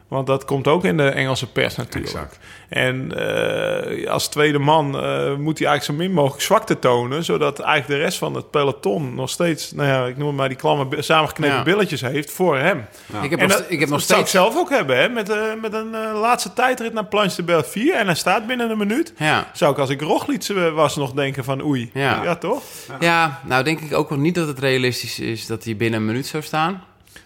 Want 0.08 0.26
dat 0.26 0.44
komt 0.44 0.68
ook 0.68 0.84
in 0.84 0.96
de 0.96 1.08
Engelse 1.08 1.46
pers 1.52 1.76
natuurlijk. 1.76 2.12
Exact. 2.14 2.38
En 2.68 3.12
eh, 3.16 4.10
als 4.10 4.28
tweede 4.28 4.58
man 4.58 4.86
eh, 4.86 5.34
moet 5.34 5.58
hij 5.58 5.68
eigenlijk 5.68 5.84
zo 5.84 5.92
min 5.92 6.12
mogelijk 6.12 6.42
zwakte 6.42 6.78
tonen. 6.78 7.24
Zodat 7.24 7.58
eigenlijk 7.60 8.00
de 8.00 8.04
rest 8.04 8.18
van 8.18 8.34
het 8.34 8.50
peloton 8.50 9.14
nog 9.14 9.30
steeds... 9.30 9.72
Nou 9.72 9.88
ja, 9.88 10.06
ik 10.06 10.16
noem 10.16 10.26
het 10.26 10.36
maar 10.36 10.48
die 10.48 10.56
klamme 10.56 11.02
samengeknepen 11.02 11.56
Ja. 11.56 11.62
billetjes 11.62 12.00
heeft 12.00 12.30
voor 12.30 12.58
hem. 12.58 12.86
ik 13.22 13.30
heb 13.30 13.40
En 13.40 13.48
nog, 13.48 13.56
dat, 13.56 13.66
ik 13.68 13.80
heb 13.80 13.88
nog 13.88 13.98
dat 13.98 14.08
zou 14.08 14.20
ik 14.20 14.26
steeds... 14.26 14.30
zelf 14.30 14.56
ook 14.56 14.70
hebben, 14.70 14.96
hè? 14.98 15.08
Met, 15.08 15.28
eh, 15.28 15.42
met 15.60 15.72
een 15.72 15.94
eh, 15.94 16.20
laatste 16.20 16.52
tijdrit 16.52 16.92
naar 16.92 17.04
Planche 17.04 17.36
de 17.36 17.42
Belleville. 17.42 17.94
En 17.94 18.06
hij 18.06 18.14
staat 18.14 18.46
binnen 18.46 18.70
een 18.70 18.78
minuut. 18.78 19.12
Ja. 19.16 19.50
Zou 19.52 19.72
ik 19.72 19.78
als 19.78 19.90
ik 19.90 20.00
Roglic 20.00 20.46
was 20.74 20.96
nog 20.96 21.12
denken 21.12 21.44
van 21.44 21.62
oei. 21.64 21.90
Ja. 21.94 22.22
ja 22.22 22.36
toch? 22.36 22.62
Ja, 23.00 23.40
nou 23.44 23.64
denk 23.64 23.80
ik 23.80 23.94
ook 23.94 24.08
wel 24.08 24.18
niet 24.18 24.34
dat 24.34 24.46
het 24.46 24.58
realistisch 24.58 25.18
is 25.18 25.46
dat 25.46 25.64
hij 25.64 25.76
binnen 25.76 26.00
een 26.00 26.06
minuut 26.06 26.26
zou 26.26 26.42
staan. 26.42 26.84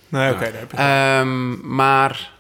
Nee, 0.08 0.30
oké, 0.32 0.38
daar 0.44 0.52
heb 0.52 0.70
je 0.70 0.76
Ehm, 0.76 1.74
maar 1.74 2.30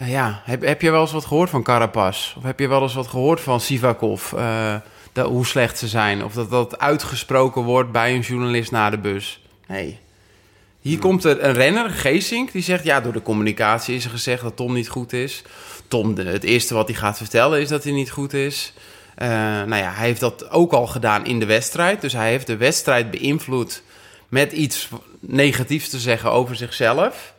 eh, 0.00 0.10
ja, 0.10 0.40
heb, 0.44 0.62
heb 0.62 0.82
je 0.82 0.90
wel 0.90 1.00
eens 1.00 1.12
wat 1.12 1.24
gehoord 1.24 1.50
van 1.50 1.62
Carapaz? 1.62 2.34
Of 2.36 2.42
heb 2.42 2.58
je 2.60 2.68
wel 2.68 2.82
eens 2.82 2.94
wat 2.94 3.06
gehoord 3.06 3.40
van 3.40 3.60
Sivakov? 3.60 4.32
eh, 4.32 4.74
dat, 5.12 5.26
hoe 5.26 5.46
slecht 5.46 5.78
ze 5.78 5.88
zijn? 5.88 6.24
Of 6.24 6.32
dat 6.32 6.50
dat 6.50 6.78
uitgesproken 6.78 7.62
wordt 7.62 7.92
bij 7.92 8.14
een 8.14 8.20
journalist 8.20 8.70
na 8.70 8.90
de 8.90 8.98
bus? 8.98 9.40
Nee. 9.66 9.98
Hier 10.80 10.98
komt 10.98 11.24
er 11.24 11.44
een 11.44 11.52
renner, 11.52 11.90
Geesink, 11.90 12.52
die 12.52 12.62
zegt... 12.62 12.84
ja, 12.84 13.00
door 13.00 13.12
de 13.12 13.22
communicatie 13.22 13.94
is 13.94 14.04
er 14.04 14.10
gezegd 14.10 14.42
dat 14.42 14.56
Tom 14.56 14.72
niet 14.72 14.88
goed 14.88 15.12
is. 15.12 15.42
Tom, 15.88 16.14
de- 16.14 16.24
het 16.24 16.44
eerste 16.44 16.74
wat 16.74 16.88
hij 16.88 16.96
gaat 16.96 17.16
vertellen 17.16 17.60
is 17.60 17.68
dat 17.68 17.84
hij 17.84 17.92
niet 17.92 18.10
goed 18.10 18.32
is. 18.32 18.72
Eh, 19.14 19.28
nou 19.28 19.76
ja, 19.76 19.92
hij 19.92 20.06
heeft 20.06 20.20
dat 20.20 20.50
ook 20.50 20.72
al 20.72 20.86
gedaan 20.86 21.26
in 21.26 21.38
de 21.38 21.46
wedstrijd. 21.46 22.00
Dus 22.00 22.12
hij 22.12 22.30
heeft 22.30 22.46
de 22.46 22.56
wedstrijd 22.56 23.10
beïnvloed 23.10 23.82
met 24.28 24.52
iets 24.52 24.88
negatiefs 25.20 25.88
te 25.88 25.98
zeggen 25.98 26.30
over 26.32 26.56
zichzelf. 26.56 27.32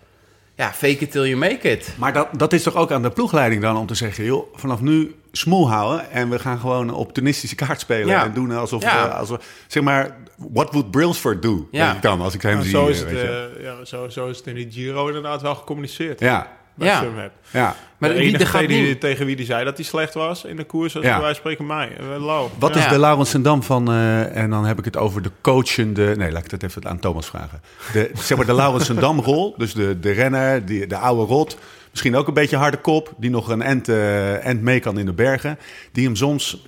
Ja, 0.61 0.71
fake 0.73 0.97
it 0.97 1.11
till 1.11 1.25
you 1.25 1.35
make 1.37 1.69
it. 1.71 1.93
Maar 1.97 2.13
dat, 2.13 2.27
dat 2.37 2.53
is 2.53 2.63
toch 2.63 2.75
ook 2.75 2.91
aan 2.91 3.01
de 3.01 3.09
ploegleiding 3.09 3.61
dan 3.61 3.77
om 3.77 3.85
te 3.87 3.95
zeggen... 3.95 4.23
joh, 4.23 4.55
vanaf 4.55 4.81
nu 4.81 5.15
smoel 5.31 5.69
houden 5.69 6.09
en 6.11 6.29
we 6.29 6.39
gaan 6.39 6.59
gewoon 6.59 6.93
opportunistische 6.93 7.55
kaart 7.55 7.79
spelen... 7.79 8.07
Ja. 8.07 8.23
en 8.25 8.33
doen 8.33 8.51
alsof, 8.51 8.81
Ja. 8.83 9.07
we, 9.07 9.13
alsof... 9.13 9.45
Zeg 9.67 9.83
maar, 9.83 10.17
what 10.37 10.71
would 10.71 10.91
Brailsford 10.91 11.41
do? 11.41 11.67
Ja. 11.71 11.83
Denk 11.85 11.95
ik 11.95 12.01
dan, 12.01 12.21
als 12.21 12.33
ik 12.33 12.41
hem 12.41 12.51
Nou, 12.53 12.63
zie. 12.63 12.71
zo, 12.71 12.87
is 12.87 12.99
het, 12.99 13.09
eh, 13.11 13.63
ja, 13.63 13.85
zo, 13.85 14.09
zo 14.09 14.27
is 14.27 14.37
het 14.37 14.47
in 14.47 14.55
die 14.55 14.71
Giro 14.71 15.07
inderdaad 15.07 15.41
wel 15.41 15.55
gecommuniceerd. 15.55 16.19
ja, 16.19 16.47
Bij 16.73 16.87
Ja. 16.87 17.01
Sunweb. 17.01 17.31
ja. 17.51 17.75
Maar 17.97 18.09
de 18.09 18.15
die, 18.15 18.23
enige 18.25 18.37
die 18.37 18.47
gaat 18.47 18.67
die, 18.67 18.87
niet... 18.87 18.99
tegen 18.99 19.25
wie 19.25 19.35
die 19.35 19.45
zei 19.45 19.63
dat 19.65 19.75
hij 19.77 19.85
slecht 19.85 20.13
was 20.13 20.43
in 20.43 20.55
de 20.55 20.63
koers, 20.63 20.93
Ja. 20.93 20.99
wijze 21.01 21.21
van 21.23 21.35
spreken 21.35 21.65
mij. 21.65 21.97
Eh, 21.97 22.25
Lau. 22.25 22.49
Wat 22.59 22.73
Ja. 22.73 22.79
is 22.83 22.87
de 22.87 22.99
Laurens 22.99 23.29
Sendam 23.29 23.63
van... 23.63 23.87
eh, 23.91 24.35
en 24.37 24.49
dan 24.49 24.65
heb 24.65 24.79
ik 24.79 24.85
het 24.85 24.97
over 24.97 25.21
de 25.21 25.31
coachende... 25.41 26.15
Nee, 26.15 26.31
laat 26.31 26.43
ik 26.43 26.49
dat 26.49 26.63
even 26.63 26.87
aan 26.87 26.99
Thomas 26.99 27.25
vragen. 27.27 27.61
De, 27.93 28.11
zeg 28.15 28.37
maar 28.37 28.45
de 28.45 28.53
Laurens 28.53 28.85
Sendam-rol. 28.85 29.53
Dus 29.57 29.73
de, 29.73 29.99
de 29.99 30.11
renner, 30.11 30.65
die, 30.65 30.87
de 30.87 30.97
oude 30.97 31.23
rot. 31.33 31.57
Misschien 31.91 32.15
ook 32.15 32.27
een 32.27 32.33
beetje 32.33 32.57
harde 32.57 32.77
kop. 32.77 33.13
Die 33.17 33.29
nog 33.29 33.49
een 33.49 33.61
end, 33.61 33.89
eh, 33.89 34.45
end 34.45 34.61
mee 34.61 34.79
kan 34.79 34.97
in 34.99 35.05
de 35.05 35.13
bergen. 35.13 35.59
Die 35.91 36.05
hem 36.05 36.15
soms 36.15 36.67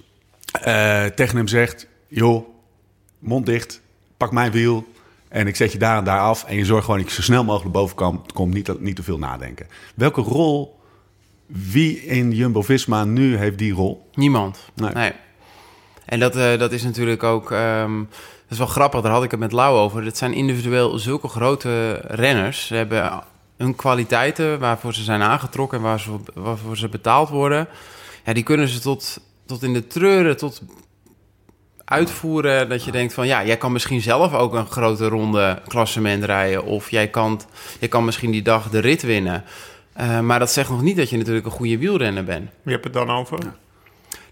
eh, 0.62 1.06
tegen 1.06 1.38
hem 1.38 1.48
zegt... 1.48 1.88
joh, 2.08 2.48
mond 3.20 3.46
dicht, 3.46 3.82
pak 4.18 4.32
mijn 4.32 4.52
wiel... 4.52 4.88
en 5.34 5.48
ik 5.48 5.56
zet 5.56 5.72
je 5.72 5.78
daar 5.78 5.98
en 5.98 6.04
daar 6.04 6.20
af... 6.20 6.44
en 6.44 6.56
je 6.56 6.66
zorgt 6.66 6.86
gewoon 6.86 7.00
dat 7.00 7.10
je 7.10 7.16
zo 7.16 7.22
snel 7.22 7.44
mogelijk 7.44 7.72
boven 7.72 7.96
kan... 7.96 8.26
komt 8.34 8.54
niet, 8.54 8.80
niet 8.80 8.96
te 8.96 9.04
veel 9.04 9.18
nadenken. 9.18 9.68
Welke 9.96 10.22
rol... 10.22 10.82
Wie 11.46 12.06
in 12.06 12.32
Jumbo-Visma 12.32 13.04
nu 13.04 13.38
heeft 13.38 13.58
die 13.58 13.74
rol? 13.74 14.10
Niemand. 14.14 14.60
Nee. 14.76 14.94
Nee. 14.94 15.12
En 16.06 16.20
dat, 16.20 16.36
eh, 16.36 16.60
dat 16.60 16.72
is 16.72 16.84
natuurlijk 16.84 17.24
ook... 17.24 17.52
ehm, 17.52 17.98
dat 17.98 18.50
is 18.50 18.58
wel 18.58 18.68
grappig, 18.68 19.02
daar 19.02 19.12
had 19.12 19.24
ik 19.24 19.32
het 19.32 19.40
met 19.40 19.52
Lau 19.52 19.78
over. 19.78 20.04
Dat 20.04 20.18
zijn 20.18 20.34
individueel 20.34 21.00
zulke 21.00 21.28
grote 21.28 21.94
renners. 21.94 22.68
Ze 22.68 22.76
hebben 22.76 23.24
hun 23.58 23.76
kwaliteiten 23.76 24.60
waarvoor 24.60 24.94
ze 24.94 25.04
zijn 25.04 25.22
aangetrokken... 25.22 25.78
en 25.78 25.84
waar 25.84 26.00
ze, 26.00 26.12
waarvoor 26.34 26.78
ze 26.78 26.90
betaald 26.90 27.30
worden. 27.30 27.68
Ja, 28.26 28.34
die 28.34 28.44
kunnen 28.44 28.68
ze 28.68 28.80
tot, 28.80 29.20
tot 29.46 29.64
in 29.64 29.74
de 29.74 29.88
treuren, 29.88 30.38
tot 30.38 30.62
uitvoeren... 31.94 32.70
dat 32.70 32.84
je 32.84 32.92
denkt 32.92 33.14
van, 33.14 33.28
ja, 33.28 33.46
jij 33.46 33.58
kan 33.58 33.72
misschien 33.72 34.02
zelf 34.02 34.34
ook 34.34 34.54
een 34.54 34.68
grote 34.68 35.08
ronde 35.08 35.62
klassement 35.68 36.24
rijden... 36.24 36.64
of 36.66 36.90
jij 36.92 37.08
kan, 37.08 37.42
jij 37.80 37.90
kan 37.90 38.06
misschien 38.06 38.32
die 38.32 38.42
dag 38.42 38.70
de 38.70 38.80
rit 38.80 39.02
winnen... 39.02 39.44
Eh, 39.94 40.20
maar 40.20 40.40
dat 40.40 40.52
zegt 40.52 40.70
nog 40.70 40.82
niet 40.82 40.98
dat 40.98 41.10
je 41.10 41.18
natuurlijk 41.18 41.46
een 41.46 41.52
goede 41.52 41.78
wielrenner 41.78 42.24
bent. 42.24 42.50
Wie 42.62 42.74
heb 42.74 42.84
het 42.84 42.94
dan 42.94 43.10
over? 43.10 43.38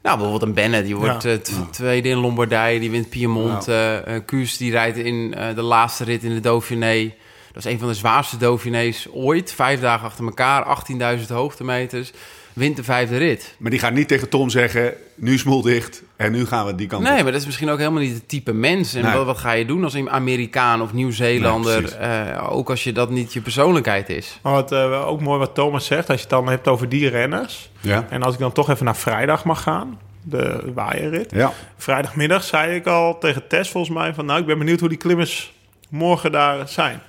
Nou, 0.02 0.18
bijvoorbeeld 0.18 0.42
een 0.42 0.54
Bennett, 0.54 0.86
die 0.86 0.96
wordt 0.96 1.24
Ja. 1.24 1.30
eh, 1.32 1.38
tweede 1.72 2.10
in 2.10 2.18
Lombardije, 2.18 2.80
die 2.80 2.92
wint 2.92 3.10
Piemont. 3.10 3.68
eh 3.68 4.16
eh, 4.16 4.22
Kuus, 4.26 4.58
die 4.58 4.72
rijdt 4.72 4.98
in 4.98 5.34
eh, 5.34 5.56
de 5.56 5.62
laatste 5.62 6.04
rit 6.04 6.24
in 6.24 6.34
de 6.34 6.40
Dauphiné. 6.40 7.14
Dat 7.54 7.66
is 7.66 7.72
een 7.72 7.80
van 7.80 7.88
de 7.88 7.94
zwaarste 7.94 8.38
Dauphinés 8.38 9.08
ooit. 9.12 9.54
Vijf 9.54 9.80
dagen 9.80 10.06
achter 10.08 10.26
elkaar, 10.26 10.78
18.000 11.20 11.28
hoogtemeters. 11.28 12.12
Wint 12.54 12.76
de 12.76 12.84
vijfde 12.84 13.18
rit. 13.18 13.56
Maar 13.58 13.72
die 13.72 13.80
gaat 13.80 13.94
niet 13.94 14.08
tegen 14.08 14.30
Tom 14.30 14.50
zeggen: 14.50 14.94
nu 15.16 15.38
smoel 15.38 15.62
dicht 15.62 16.04
en 16.16 16.32
nu 16.32 16.46
gaan 16.46 16.66
we 16.66 16.76
die 16.76 16.88
kant 16.88 17.04
Nee, 17.04 17.18
op. 17.18 17.24
maar 17.24 17.32
dat 17.32 17.42
is 17.42 17.46
misschien 17.46 17.70
ook 17.70 17.78
helemaal 17.78 18.02
niet 18.02 18.14
het 18.14 18.28
type 18.30 18.54
mens. 18.54 18.94
En 18.94 19.04
Nee. 19.04 19.14
wat, 19.14 19.26
wat 19.26 19.38
ga 19.38 19.52
je 19.52 19.66
doen 19.66 19.84
als 19.84 19.94
een 19.94 20.10
Amerikaan 20.10 20.82
of 20.82 20.94
Nieuw-Zeelander? 20.94 21.82
Nee, 21.82 21.92
eh, 21.92 22.52
ook 22.52 22.70
als 22.70 22.84
je 22.84 22.92
dat 22.92 23.10
niet 23.10 23.34
je 23.34 23.42
persoonlijkheid 23.42 24.10
is. 24.10 24.40
Maar 24.42 24.54
wat 24.54 24.72
eh, 24.72 25.08
ook 25.08 25.22
mooi 25.22 25.40
wat 25.40 25.56
Thomas 25.56 25.86
zegt, 25.86 26.08
als 26.10 26.16
je 26.18 26.22
het 26.22 26.30
dan 26.30 26.48
hebt 26.50 26.68
over 26.68 26.90
die 26.90 27.10
renners. 27.10 27.70
Ja. 27.80 28.06
En 28.10 28.24
als 28.24 28.34
ik 28.34 28.40
dan 28.40 28.52
toch 28.52 28.70
even 28.70 28.86
naar 28.86 28.96
vrijdag 28.98 29.44
mag 29.44 29.62
gaan, 29.62 30.00
de 30.24 30.72
waaierrit. 30.74 31.32
Ja. 31.32 31.54
Vrijdagmiddag 31.78 32.44
zei 32.44 32.76
ik 32.76 32.88
al 32.88 33.18
tegen 33.18 33.48
Tess 33.48 33.72
volgens 33.72 33.94
mij 33.98 34.14
van... 34.14 34.26
nou, 34.26 34.40
ik 34.40 34.46
ben 34.46 34.58
benieuwd 34.58 34.80
hoe 34.80 34.90
die 34.90 34.98
klimmers 34.98 35.54
morgen 35.90 36.32
daar 36.32 36.68
zijn. 36.68 37.02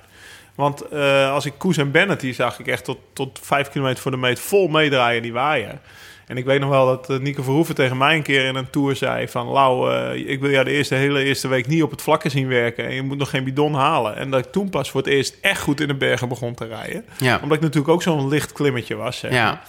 Want 0.55 0.81
eh, 0.81 1.31
als 1.31 1.45
ik 1.45 1.53
Koes 1.57 1.77
en 1.77 1.91
Bennett, 1.91 2.21
die 2.21 2.33
zag 2.33 2.59
ik 2.59 2.67
echt 2.67 2.83
tot, 2.83 2.97
tot 3.13 3.39
vijf 3.41 3.69
kilometer 3.69 4.01
voor 4.01 4.11
de 4.11 4.17
meet 4.17 4.39
vol 4.39 4.67
meedraaien 4.67 5.21
die 5.21 5.33
waaier. 5.33 5.79
En 6.27 6.37
ik 6.37 6.45
weet 6.45 6.59
nog 6.59 6.69
wel 6.69 6.85
dat 6.85 7.09
eh, 7.09 7.17
Nico 7.17 7.43
Verhoeven 7.43 7.75
tegen 7.75 7.97
mij 7.97 8.15
een 8.15 8.21
keer 8.23 8.45
in 8.45 8.55
een 8.55 8.69
tour 8.69 8.95
zei 8.95 9.27
van... 9.27 9.47
Lau, 9.47 9.93
eh, 9.93 10.29
ik 10.29 10.39
wil 10.39 10.49
jou 10.49 10.65
de 10.65 10.71
eerste, 10.71 10.95
hele 10.95 11.23
eerste 11.23 11.47
week 11.47 11.67
niet 11.67 11.83
op 11.83 11.91
het 11.91 12.01
vlakke 12.01 12.29
zien 12.29 12.47
werken... 12.47 12.85
en 12.85 12.93
je 12.93 13.01
moet 13.01 13.17
nog 13.17 13.29
geen 13.29 13.43
bidon 13.43 13.73
halen. 13.73 14.15
En 14.15 14.29
dat 14.29 14.45
ik 14.45 14.51
toen 14.51 14.69
pas 14.69 14.91
voor 14.91 15.01
het 15.01 15.09
eerst 15.09 15.37
echt 15.41 15.61
goed 15.61 15.81
in 15.81 15.87
de 15.87 15.95
bergen 15.95 16.29
begon 16.29 16.53
te 16.53 16.65
rijden. 16.65 17.05
Ja. 17.17 17.39
Omdat 17.41 17.57
ik 17.57 17.63
natuurlijk 17.63 17.93
ook 17.93 18.03
zo'n 18.03 18.27
licht 18.27 18.51
klimmetje 18.51 18.95
was. 18.95 19.17
Zeg. 19.17 19.31
Ja, 19.31 19.63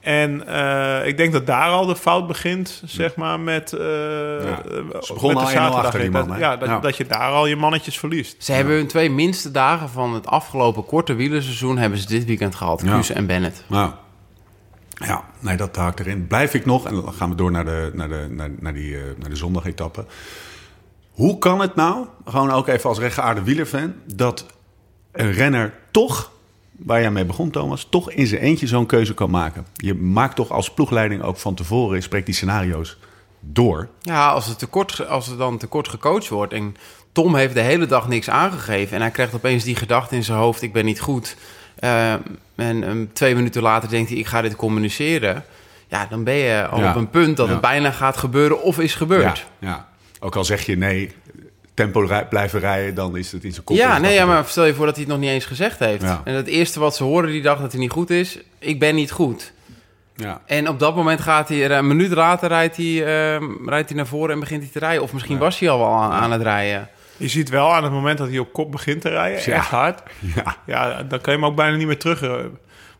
En 0.00 0.46
eh, 0.46 1.06
ik 1.06 1.16
denk 1.16 1.32
dat 1.32 1.46
daar 1.46 1.68
al 1.68 1.86
de 1.86 1.96
fout 1.96 2.26
begint, 2.26 2.82
zeg 2.84 3.16
maar, 3.16 3.40
met, 3.40 3.72
eh 3.72 3.78
Ze 3.80 4.56
met 4.92 5.08
begonnen 5.08 5.42
al 5.44 5.50
1-0 5.50 5.54
achter 5.74 6.00
die 6.00 6.10
Dat- 6.10 6.26
man, 6.26 6.36
hè? 6.36 6.40
Ja, 6.42 6.56
dat, 6.56 6.68
Ja. 6.68 6.78
dat 6.80 6.96
je 6.96 7.06
daar 7.06 7.30
al 7.30 7.46
je 7.46 7.56
mannetjes 7.56 7.98
verliest. 7.98 8.44
ze 8.44 8.52
hebben 8.52 8.74
hun 8.74 8.86
twee 8.86 9.10
minste 9.10 9.50
dagen 9.50 9.88
van 9.88 10.14
het 10.14 10.26
afgelopen 10.26 10.84
korte 10.84 11.14
wielerseizoen... 11.14 11.78
hebben 11.78 11.98
ze 11.98 12.06
dit 12.06 12.24
weekend 12.24 12.54
gehad, 12.54 12.82
Ja. 12.84 12.92
Kuus 12.94 13.10
en 13.10 13.26
Bennett. 13.26 13.64
Nou, 13.66 13.90
ja, 14.94 15.24
nee, 15.40 15.56
dat 15.56 15.76
haakt 15.76 16.00
erin. 16.00 16.26
Blijf 16.26 16.54
ik 16.54 16.66
nog, 16.66 16.86
en 16.86 16.94
dan 16.94 17.12
gaan 17.12 17.28
we 17.30 17.34
door 17.36 17.50
naar 17.50 17.64
de, 17.64 17.90
naar 17.94 18.08
de, 18.08 18.26
naar, 18.30 18.50
naar 18.60 18.74
die, 18.74 18.96
eh, 18.96 19.02
naar 19.18 19.30
de 19.30 19.36
zondagetappe. 19.36 20.04
Hoe 21.10 21.38
kan 21.38 21.60
het 21.60 21.74
nou, 21.74 22.06
gewoon 22.24 22.50
ook 22.50 22.66
even 22.68 22.88
als 22.88 22.98
rechtgeaarde 22.98 23.42
wielerfan, 23.42 23.94
dat 24.14 24.46
een 25.12 25.32
renner 25.32 25.74
toch, 25.90 26.30
waar 26.78 27.00
jij 27.00 27.10
mee 27.10 27.24
begon 27.24 27.50
Thomas, 27.50 27.86
toch 27.90 28.10
in 28.10 28.26
zijn 28.26 28.40
eentje 28.40 28.66
zo'n 28.66 28.86
keuze 28.86 29.14
kan 29.14 29.30
maken? 29.30 29.66
Je 29.74 29.94
maakt 29.94 30.36
toch 30.36 30.50
als 30.50 30.72
ploegleiding 30.72 31.22
ook 31.22 31.36
van 31.36 31.54
tevoren, 31.54 31.96
je 31.96 32.02
spreekt 32.02 32.26
die 32.26 32.34
scenario's 32.34 32.98
door. 33.40 33.88
Ja, 34.00 34.28
als, 34.30 34.46
het 34.46 34.58
tekort, 34.58 35.08
als 35.08 35.28
er 35.30 35.36
dan 35.36 35.58
tekort 35.58 35.88
gecoacht 35.88 36.28
wordt 36.28 36.52
en 36.52 36.76
Tom 37.12 37.34
heeft 37.34 37.54
de 37.54 37.60
hele 37.60 37.86
dag 37.86 38.08
niks 38.08 38.30
aangegeven 38.30 38.94
en 38.96 39.00
hij 39.02 39.10
krijgt 39.10 39.34
opeens 39.34 39.64
die 39.64 39.76
gedachte 39.76 40.14
in 40.14 40.24
zijn 40.24 40.38
hoofd: 40.38 40.62
ik 40.62 40.72
ben 40.72 40.84
niet 40.84 41.00
goed. 41.00 41.36
Eh, 41.76 42.12
en 42.54 42.82
ehm, 42.84 43.04
twee 43.12 43.34
minuten 43.34 43.62
later 43.62 43.88
denkt 43.88 44.08
hij: 44.10 44.18
ik 44.18 44.26
ga 44.26 44.42
dit 44.42 44.56
communiceren. 44.56 45.44
Ja, 45.88 46.06
dan 46.10 46.24
ben 46.24 46.34
je 46.34 46.66
al 46.66 46.80
Ja. 46.80 46.90
op 46.90 46.96
een 46.96 47.10
punt 47.10 47.36
dat 47.36 47.46
Ja. 47.46 47.52
het 47.52 47.60
bijna 47.60 47.90
gaat 47.90 48.16
gebeuren 48.16 48.62
of 48.62 48.78
is 48.78 48.94
gebeurd. 48.94 49.46
Ja, 49.58 49.68
ja. 49.68 49.88
Ook 50.20 50.36
al 50.36 50.44
zeg 50.44 50.66
je 50.66 50.76
nee, 50.76 51.12
tempo 51.78 52.00
rij- 52.00 52.26
blijven 52.28 52.60
rijden, 52.60 52.94
dan 52.94 53.16
is 53.16 53.32
het 53.32 53.44
in 53.44 53.52
zijn 53.52 53.64
kop. 53.64 53.76
Ja, 53.76 53.98
nee, 53.98 54.14
ja, 54.14 54.26
maar 54.26 54.44
stel 54.46 54.64
je 54.64 54.74
voor 54.74 54.86
dat 54.86 54.94
hij 54.94 55.04
het 55.04 55.12
nog 55.12 55.22
niet 55.22 55.30
eens 55.30 55.44
gezegd 55.44 55.78
heeft. 55.78 56.02
Ja. 56.02 56.20
En 56.24 56.34
het 56.34 56.46
eerste 56.46 56.80
wat 56.80 56.96
ze 56.96 57.04
horen 57.04 57.30
die 57.30 57.42
dag 57.42 57.60
dat 57.60 57.72
hij 57.72 57.80
niet 57.80 57.90
goed 57.90 58.10
is: 58.10 58.38
ik 58.58 58.78
ben 58.78 58.94
niet 58.94 59.10
goed. 59.10 59.52
Ja. 60.14 60.40
En 60.46 60.68
op 60.68 60.78
dat 60.78 60.96
moment 60.96 61.20
gaat 61.20 61.48
hij, 61.48 61.64
er 61.64 61.70
een 61.70 61.86
minuut 61.86 62.10
later 62.12 62.48
rijdt 62.48 62.76
hij, 62.76 63.04
ehm, 63.34 63.44
rijdt 63.68 63.88
hij 63.88 63.96
naar 63.96 64.06
voren 64.06 64.30
en 64.34 64.40
begint 64.40 64.62
hij 64.62 64.70
te 64.72 64.78
rijden. 64.78 65.02
Of 65.02 65.12
misschien 65.12 65.38
was 65.38 65.58
hij 65.58 65.68
al 65.70 65.78
wel 65.78 65.92
aan, 65.92 66.10
aan 66.12 66.32
het 66.32 66.42
rijden. 66.42 66.88
Je 67.16 67.28
ziet 67.28 67.48
wel 67.48 67.74
aan 67.74 67.82
het 67.82 67.92
moment 67.92 68.18
dat 68.18 68.28
hij 68.28 68.38
op 68.38 68.52
kop 68.52 68.72
begint 68.72 69.00
te 69.00 69.08
rijden, 69.08 69.40
Ja. 69.50 69.56
echt 69.56 69.68
hard. 69.68 70.02
Ja. 70.34 70.56
Ja, 70.66 71.02
dan 71.02 71.20
kan 71.20 71.32
je 71.32 71.38
hem 71.40 71.48
ook 71.48 71.56
bijna 71.56 71.76
niet 71.76 71.86
meer 71.86 71.98
terug. 71.98 72.22
eh, 72.22 72.30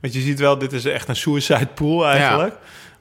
Want 0.01 0.14
je 0.14 0.21
ziet 0.21 0.38
wel, 0.38 0.59
dit 0.59 0.73
is 0.73 0.85
echt 0.85 1.09
een 1.09 1.17
suicide 1.17 1.67
pool 1.67 2.07
eigenlijk. 2.09 2.55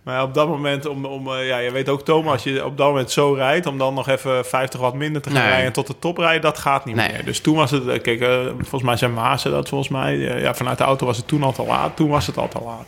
Maar 0.07 0.23
op 0.23 0.33
dat 0.33 0.47
moment, 0.47 0.85
om, 0.85 1.05
om, 1.05 1.33
eh, 1.33 1.47
ja, 1.47 1.57
je 1.57 1.71
weet 1.71 1.89
ook 1.89 2.01
Thomas, 2.05 2.31
als 2.33 2.43
je 2.43 2.65
op 2.65 2.77
dat 2.77 2.87
moment 2.87 3.11
zo 3.11 3.33
rijdt... 3.33 3.65
om 3.65 3.77
dan 3.77 3.93
nog 3.93 4.07
even 4.09 4.45
50 4.45 4.79
wat 4.79 4.93
minder 4.93 5.21
te 5.21 5.29
gaan 5.29 5.37
Nee. 5.39 5.47
rijden 5.47 5.65
en 5.67 5.73
tot 5.73 5.87
de 5.87 5.99
top 5.99 6.17
rijden, 6.17 6.41
dat 6.41 6.57
gaat 6.57 6.85
niet 6.85 6.95
Nee. 6.95 7.11
meer. 7.11 7.25
Dus 7.25 7.39
toen 7.39 7.55
was 7.55 7.71
het, 7.71 7.87
eh, 7.87 8.01
kijk, 8.01 8.21
eh, 8.21 8.39
volgens 8.57 8.81
mij 8.83 8.97
zijn 8.97 9.13
Maasen 9.13 9.51
dat 9.51 9.69
volgens 9.69 9.89
mij... 9.89 10.17
ja, 10.17 10.55
vanuit 10.55 10.77
de 10.77 10.83
auto 10.83 11.05
was 11.05 11.17
het 11.17 11.27
toen 11.27 11.43
al 11.43 11.51
te 11.53 11.63
laat, 11.63 11.95
toen 11.95 12.09
was 12.09 12.27
het 12.27 12.37
al 12.37 12.47
te 12.47 12.59
laat. 12.65 12.85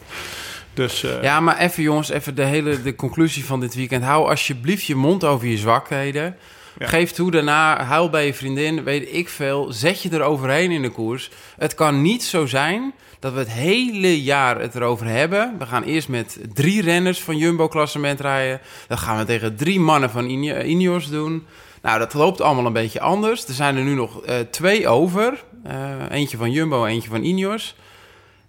Dus 0.74 1.06
Ja, 1.22 1.40
maar 1.40 1.58
even 1.58 1.84
jongens, 1.84 2.10
even 2.10 2.36
de 2.36 2.44
hele 2.44 2.82
de 2.82 2.96
conclusie 2.96 3.46
van 3.46 3.60
dit 3.60 3.76
weekend. 3.76 4.04
Hou 4.04 4.30
alsjeblieft 4.30 4.86
je 4.86 4.96
mond 4.96 5.24
over 5.24 5.48
je 5.48 5.58
zwakheden. 5.58 6.36
Ja. 6.80 6.88
Geef 6.88 7.12
toe 7.12 7.32
daarna, 7.32 7.84
huil 7.84 8.10
bij 8.10 8.26
je 8.26 8.34
vriendin, 8.34 8.84
weet 8.84 9.14
ik 9.16 9.30
veel. 9.30 9.72
Zet 9.72 10.02
je 10.02 10.10
er 10.10 10.22
overheen 10.22 10.72
in 10.72 10.82
de 10.82 10.90
koers. 10.90 11.30
Het 11.58 11.76
kan 11.76 12.02
niet 12.02 12.24
zo 12.24 12.46
zijn 12.46 12.94
dat 13.20 13.34
we 13.34 13.40
het 13.40 13.52
hele 13.52 14.24
jaar 14.24 14.60
het 14.62 14.76
erover 14.76 15.06
hebben. 15.06 15.56
We 15.58 15.66
gaan 15.66 15.84
eerst 15.84 16.08
met 16.10 16.40
drie 16.54 16.82
renners 16.82 17.22
van 17.22 17.38
Jumbo-klassement 17.38 18.20
rijden. 18.20 18.62
Dan 18.88 18.98
gaan 18.98 19.18
we 19.18 19.26
tegen 19.26 19.56
drie 19.56 19.80
mannen 19.80 20.10
van 20.10 20.26
Ine- 20.30 20.64
Ineos 20.64 21.10
doen. 21.10 21.46
Nou, 21.82 22.00
dat 22.00 22.14
loopt 22.14 22.42
allemaal 22.42 22.66
een 22.66 22.74
beetje 22.74 23.00
anders. 23.02 23.46
Er 23.48 23.54
zijn 23.54 23.78
er 23.78 23.84
nu 23.84 23.94
nog 23.94 24.22
eh, 24.24 24.36
twee 24.52 24.88
over. 24.88 25.44
Eh, 25.64 25.92
eentje 26.10 26.38
van 26.38 26.52
Jumbo, 26.52 26.86
eentje 26.86 27.10
van 27.10 27.24
Ineos. 27.24 27.76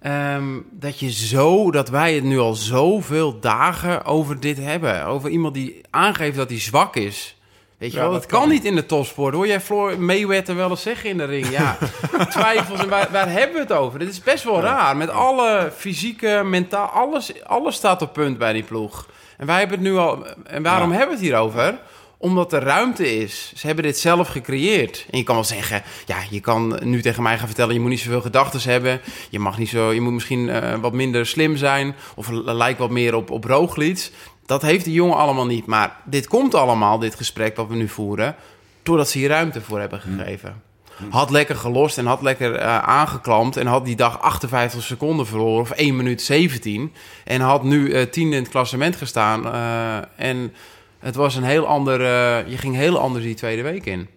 Ehm, 0.01 0.45
dat 0.71 0.99
je 0.99 1.11
zo, 1.11 1.71
dat 1.71 1.89
wij 1.89 2.15
het 2.15 2.25
nu 2.25 2.39
al 2.39 2.55
zoveel 2.55 3.41
dagen 3.41 4.05
over 4.05 4.41
dit 4.41 4.59
hebben. 4.59 5.05
Over 5.05 5.31
iemand 5.31 5.55
die 5.55 5.81
aangeeft 5.91 6.37
dat 6.37 6.51
hij 6.51 6.61
zwak 6.61 6.97
is. 6.97 7.37
Weet 7.81 7.91
je 7.93 7.97
Ja, 7.97 8.03
wel, 8.03 8.13
dat 8.13 8.21
dat 8.23 8.31
kan 8.31 8.41
kan. 8.41 8.49
niet 8.49 8.65
in 8.65 8.75
de 8.75 8.87
topsport. 8.87 9.35
Hoor 9.35 9.47
jij 9.47 9.61
Floor 9.61 10.01
Mayweather 10.01 10.57
wel 10.57 10.71
eens 10.71 10.83
zeggen 10.83 11.11
in 11.11 11.19
de 11.19 11.25
ring? 11.25 11.51
Ja, 11.51 11.79
twijfels 12.31 12.81
en 12.81 12.89
waar, 12.89 13.09
waar 13.13 13.31
hebben 13.31 13.55
we 13.55 13.61
het 13.61 13.73
over? 13.73 13.99
Dit 13.99 14.09
is 14.09 14.23
best 14.23 14.45
wel 14.45 14.61
raar. 14.61 14.97
Met 14.97 15.11
alle 15.11 15.73
fysieke, 15.77 16.43
mentaal, 16.45 16.87
alles, 16.87 17.45
alles 17.45 17.75
staat 17.75 18.03
op 18.03 18.13
punt 18.13 18.39
bij 18.39 18.53
die 18.53 18.63
ploeg. 18.63 19.07
En 19.37 19.47
wij 19.47 19.59
hebben 19.59 19.79
het 19.79 19.87
nu 19.87 19.97
al. 19.97 20.27
En 20.45 20.63
waarom 20.63 20.91
Ja. 20.91 20.97
hebben 20.97 21.17
we 21.17 21.23
het 21.23 21.31
hierover? 21.33 21.79
Omdat 22.19 22.53
er 22.53 22.63
ruimte 22.63 23.17
is. 23.17 23.53
Ze 23.57 23.67
hebben 23.67 23.85
dit 23.85 23.99
zelf 23.99 24.29
gecreëerd. 24.29 25.07
En 25.11 25.19
je 25.19 25.25
kan 25.25 25.35
wel 25.35 25.45
zeggen, 25.45 25.83
ja, 26.07 26.17
je 26.31 26.41
kan 26.41 26.79
nu 26.83 27.03
tegen 27.03 27.23
mij 27.23 27.39
gaan 27.39 27.47
vertellen... 27.47 27.75
je 27.75 27.81
moet 27.81 27.91
niet 27.91 28.01
zoveel 28.01 28.21
gedachten 28.21 28.71
hebben. 28.71 29.01
Je, 29.31 29.39
mag 29.39 29.59
niet 29.59 29.69
zo, 29.69 29.93
je 29.93 30.01
moet 30.01 30.13
misschien 30.13 30.49
eh, 30.49 30.75
wat 30.81 30.93
minder 30.93 31.27
slim 31.27 31.57
zijn. 31.57 31.95
Of 32.15 32.29
lijkt 32.45 32.79
wat 32.79 32.91
meer 32.91 33.15
op, 33.15 33.31
op 33.31 33.45
Roglic. 33.45 34.11
Dat 34.51 34.63
heeft 34.63 34.85
die 34.85 34.95
jongen 34.95 35.17
allemaal 35.17 35.47
niet. 35.47 35.67
Maar 35.67 35.97
dit 36.05 36.27
komt 36.27 36.55
allemaal, 36.55 36.99
dit 36.99 37.15
gesprek 37.15 37.57
wat 37.57 37.69
we 37.69 37.75
nu 37.75 37.89
voeren... 37.89 38.35
doordat 38.83 39.09
ze 39.09 39.19
hier 39.19 39.29
ruimte 39.29 39.61
voor 39.61 39.81
hebben 39.81 40.01
gegeven. 40.01 40.63
Had 41.11 41.31
lekker 41.31 41.57
gelost 41.57 41.99
en 41.99 42.07
had 42.07 42.23
lekker 42.23 42.55
eh, 42.55 42.79
aangeklampt. 42.79 43.57
En 43.57 43.67
had 43.67 43.85
die 43.85 43.97
dag 43.97 44.21
58 44.21 44.83
seconden 44.83 45.27
verloren. 45.27 45.61
Of 45.61 45.71
1 45.71 45.97
minuut 45.97 46.23
17. 46.23 46.93
En 47.25 47.41
had 47.41 47.63
nu 47.63 47.93
eh 47.93 48.03
tiende 48.07 48.37
in 48.37 48.43
het 48.43 48.51
klassement 48.51 48.97
gestaan. 48.97 49.47
eh, 49.53 50.27
en 50.29 50.55
het 50.99 51.15
was 51.15 51.35
een 51.35 51.45
heel 51.45 51.67
ander... 51.67 52.01
je 52.49 52.59
ging 52.59 52.75
heel 52.77 52.99
anders 52.99 53.25
die 53.25 53.35
tweede 53.35 53.63
week 53.63 53.87
in. 53.87 54.09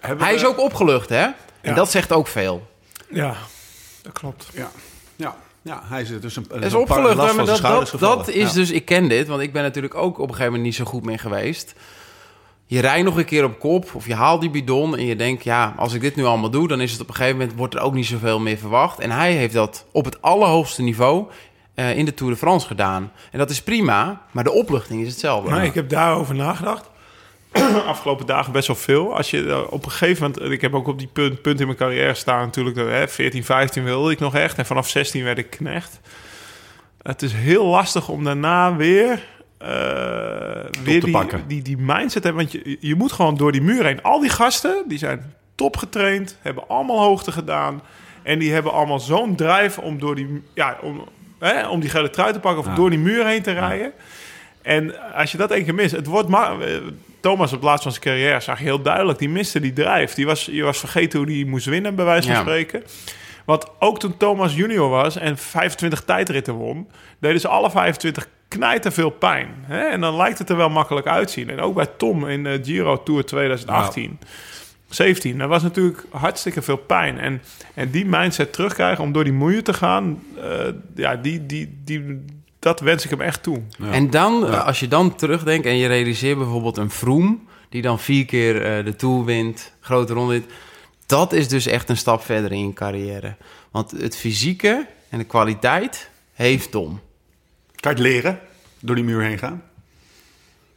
Hij 0.00 0.34
is 0.34 0.44
ook 0.44 0.58
opgelucht, 0.58 1.08
hè? 1.08 1.22
En 1.24 1.34
Ja. 1.62 1.74
dat 1.74 1.90
zegt 1.90 2.12
ook 2.12 2.26
veel. 2.26 2.66
Ja, 3.10 3.36
dat 4.02 4.12
klopt. 4.12 4.48
Ja, 4.54 4.70
ja, 5.16 5.36
ja 5.66 5.82
hij 5.84 6.02
is 6.02 6.20
dus 6.20 6.36
een, 6.36 6.46
is 6.60 6.74
opgelucht, 6.74 7.14
last 7.14 7.18
maar 7.18 7.34
van 7.34 7.46
dat, 7.46 7.56
schouders 7.56 7.90
dat, 7.90 8.00
gevallen. 8.00 8.24
dat 8.24 8.34
is 8.34 8.48
Ja. 8.48 8.52
dus... 8.52 8.70
Ik 8.70 8.84
ken 8.84 9.08
dit, 9.08 9.26
want 9.26 9.42
ik 9.42 9.52
ben 9.52 9.62
natuurlijk 9.62 9.94
ook 9.94 10.14
op 10.14 10.28
een 10.28 10.34
gegeven 10.34 10.44
moment 10.44 10.62
niet 10.62 10.74
zo 10.74 10.84
goed 10.84 11.04
mee 11.04 11.18
geweest. 11.18 11.74
Je 12.66 12.80
rijdt 12.80 13.04
nog 13.04 13.16
een 13.16 13.24
keer 13.24 13.44
op 13.44 13.58
kop 13.58 13.90
of 13.94 14.06
je 14.06 14.14
haalt 14.14 14.40
die 14.40 14.50
bidon 14.50 14.96
en 14.96 15.06
je 15.06 15.16
denkt... 15.16 15.44
ja, 15.44 15.74
als 15.76 15.94
ik 15.94 16.00
dit 16.00 16.16
nu 16.16 16.24
allemaal 16.24 16.50
doe, 16.50 16.68
dan 16.68 16.80
is 16.80 16.92
het 16.92 17.00
op 17.00 17.08
een 17.08 17.14
gegeven 17.14 17.38
moment... 17.38 17.56
wordt 17.56 17.74
er 17.74 17.80
ook 17.80 17.94
niet 17.94 18.06
zoveel 18.06 18.40
meer 18.40 18.58
verwacht. 18.58 18.98
En 18.98 19.10
hij 19.10 19.32
heeft 19.32 19.54
dat 19.54 19.86
op 19.92 20.04
het 20.04 20.22
allerhoogste 20.22 20.82
niveau 20.82 21.26
eh, 21.74 21.96
in 21.96 22.04
de 22.04 22.14
Tour 22.14 22.32
de 22.32 22.38
France 22.38 22.66
gedaan. 22.66 23.12
En 23.32 23.38
dat 23.38 23.50
is 23.50 23.62
prima, 23.62 24.20
maar 24.30 24.44
de 24.44 24.52
opluchting 24.52 25.02
is 25.02 25.08
hetzelfde. 25.08 25.50
Maar 25.50 25.64
ik 25.64 25.74
heb 25.74 25.88
daarover 25.88 26.34
nagedacht. 26.34 26.90
Afgelopen 27.86 28.26
dagen 28.26 28.52
best 28.52 28.66
wel 28.66 28.76
veel. 28.76 29.16
Als 29.16 29.30
je 29.30 29.48
eh, 29.48 29.60
op 29.72 29.84
een 29.84 29.90
gegeven 29.90 30.22
moment... 30.22 30.52
Ik 30.52 30.60
heb 30.60 30.74
ook 30.74 30.86
op 30.86 30.98
die 30.98 31.08
punt, 31.12 31.42
punt 31.42 31.60
in 31.60 31.66
mijn 31.66 31.78
carrière 31.78 32.14
staan 32.14 32.44
natuurlijk. 32.44 32.76
dat, 32.76 32.88
Hè, 32.88 33.08
14, 33.08 33.44
15 33.44 33.84
wilde 33.84 34.10
ik 34.12 34.18
nog 34.18 34.34
echt. 34.34 34.58
En 34.58 34.66
vanaf 34.66 34.88
16 34.88 35.24
werd 35.24 35.38
ik 35.38 35.50
knecht. 35.50 36.00
Het 37.02 37.22
is 37.22 37.32
heel 37.32 37.66
lastig 37.66 38.08
om 38.08 38.24
daarna 38.24 38.76
weer... 38.76 39.26
eh, 39.58 39.68
weer 40.84 41.00
te 41.00 41.04
die, 41.04 41.10
pakken. 41.10 41.44
die, 41.46 41.62
die 41.62 41.76
mindset 41.78 42.24
hebben. 42.24 42.42
Want 42.42 42.52
je, 42.64 42.76
je 42.80 42.94
moet 42.94 43.12
gewoon 43.12 43.36
door 43.36 43.52
die 43.52 43.62
muur 43.62 43.84
heen. 43.84 44.02
Al 44.02 44.20
die 44.20 44.30
gasten, 44.30 44.84
die 44.88 44.98
zijn 44.98 45.34
top 45.54 45.76
getraind. 45.76 46.38
Hebben 46.42 46.68
allemaal 46.68 47.00
hoogte 47.00 47.32
gedaan. 47.32 47.82
En 48.22 48.38
die 48.38 48.52
hebben 48.52 48.72
allemaal 48.72 49.00
zo'n 49.00 49.36
drive 49.36 49.80
om 49.80 49.98
door 49.98 50.14
die... 50.14 50.42
Ja, 50.54 50.78
om, 50.82 51.04
hè, 51.38 51.68
om 51.68 51.80
die 51.80 51.90
gele 51.90 52.10
trui 52.10 52.32
te 52.32 52.40
pakken 52.40 52.60
of 52.60 52.66
Ja. 52.66 52.74
door 52.74 52.90
die 52.90 52.98
muur 52.98 53.26
heen 53.26 53.42
te 53.42 53.52
rijden. 53.52 53.92
En 54.66 55.12
als 55.14 55.32
je 55.32 55.38
dat 55.38 55.50
één 55.50 55.64
keer 55.64 55.74
mist, 55.74 55.92
het 55.96 56.06
wordt 56.06 56.28
maar. 56.28 56.60
eh, 56.60 56.76
Thomas 57.20 57.48
op 57.52 57.54
het 57.58 57.64
laatst 57.64 57.82
van 57.82 57.92
zijn 57.92 58.04
carrière 58.04 58.40
zag 58.40 58.58
je 58.58 58.64
heel 58.64 58.82
duidelijk, 58.82 59.18
die 59.18 59.28
miste 59.28 59.60
die 59.60 59.72
drijf. 59.72 60.14
Die 60.14 60.26
was, 60.26 60.44
je 60.44 60.62
was 60.62 60.78
vergeten 60.78 61.18
hoe 61.18 61.26
die 61.28 61.46
moest 61.46 61.66
winnen, 61.66 61.94
bij 61.94 62.04
wijze 62.04 62.26
van 62.26 62.36
Ja. 62.36 62.40
spreken. 62.42 62.82
Want 63.44 63.66
ook 63.78 63.98
toen 63.98 64.16
Thomas 64.16 64.54
junior 64.54 64.88
was 64.88 65.16
en 65.16 65.38
25 65.38 66.04
tijdritten 66.04 66.54
won, 66.54 66.88
deden 67.18 67.40
ze 67.40 67.48
alle 67.48 67.70
25 67.70 68.28
knijten 68.48 68.92
veel 68.92 69.10
pijn. 69.10 69.48
Hè? 69.62 69.80
En 69.80 70.00
dan 70.00 70.16
lijkt 70.16 70.38
het 70.38 70.50
er 70.50 70.56
wel 70.56 70.70
makkelijk 70.70 71.06
uitzien. 71.06 71.50
En 71.50 71.60
ook 71.60 71.74
bij 71.74 71.86
Tom 71.96 72.28
in 72.28 72.44
de 72.44 72.60
Giro 72.62 73.02
Tour 73.02 73.24
2018. 73.24 74.18
17, 74.88 75.38
dat 75.38 75.48
was 75.48 75.62
natuurlijk 75.62 76.04
hartstikke 76.10 76.62
veel 76.62 76.76
pijn. 76.76 77.18
En, 77.18 77.42
en 77.74 77.90
die 77.90 78.06
mindset 78.06 78.52
terugkrijgen 78.52 79.04
om 79.04 79.12
door 79.12 79.24
die 79.24 79.32
moeite 79.32 79.62
te 79.62 79.72
gaan, 79.74 80.22
eh, 80.42 80.58
ja, 80.94 81.16
die, 81.16 81.46
die, 81.46 81.80
die, 81.84 82.24
dat 82.66 82.80
wens 82.80 83.04
ik 83.04 83.10
hem 83.10 83.20
echt 83.20 83.42
toe. 83.42 83.62
En 83.90 84.10
dan, 84.10 84.46
eh, 84.46 84.66
als 84.66 84.80
je 84.80 84.88
dan 84.88 85.14
terugdenkt 85.14 85.66
en 85.66 85.76
je 85.76 85.86
realiseert 85.86 86.38
bijvoorbeeld 86.38 86.76
een 86.76 86.90
Vroom... 86.90 87.48
die 87.68 87.82
dan 87.82 87.98
vier 87.98 88.24
keer 88.24 88.62
eh, 88.62 88.84
de 88.84 88.96
Tour 88.96 89.24
wint, 89.24 89.72
grote 89.80 90.12
ronde 90.12 90.32
wint... 90.32 90.52
dat 91.06 91.32
is 91.32 91.48
dus 91.48 91.66
echt 91.66 91.88
een 91.88 91.96
stap 91.96 92.22
verder 92.22 92.52
in 92.52 92.66
je 92.66 92.72
carrière. 92.72 93.36
Want 93.70 93.90
het 93.90 94.16
fysieke 94.16 94.86
en 95.08 95.18
de 95.18 95.24
kwaliteit 95.24 96.10
heeft 96.32 96.70
Tom. 96.70 97.00
Kan 97.74 97.96
je 97.96 98.02
het 98.02 98.12
leren? 98.12 98.40
Door 98.80 98.94
die 98.94 99.04
muur 99.04 99.22
heen 99.22 99.38
gaan? 99.38 99.62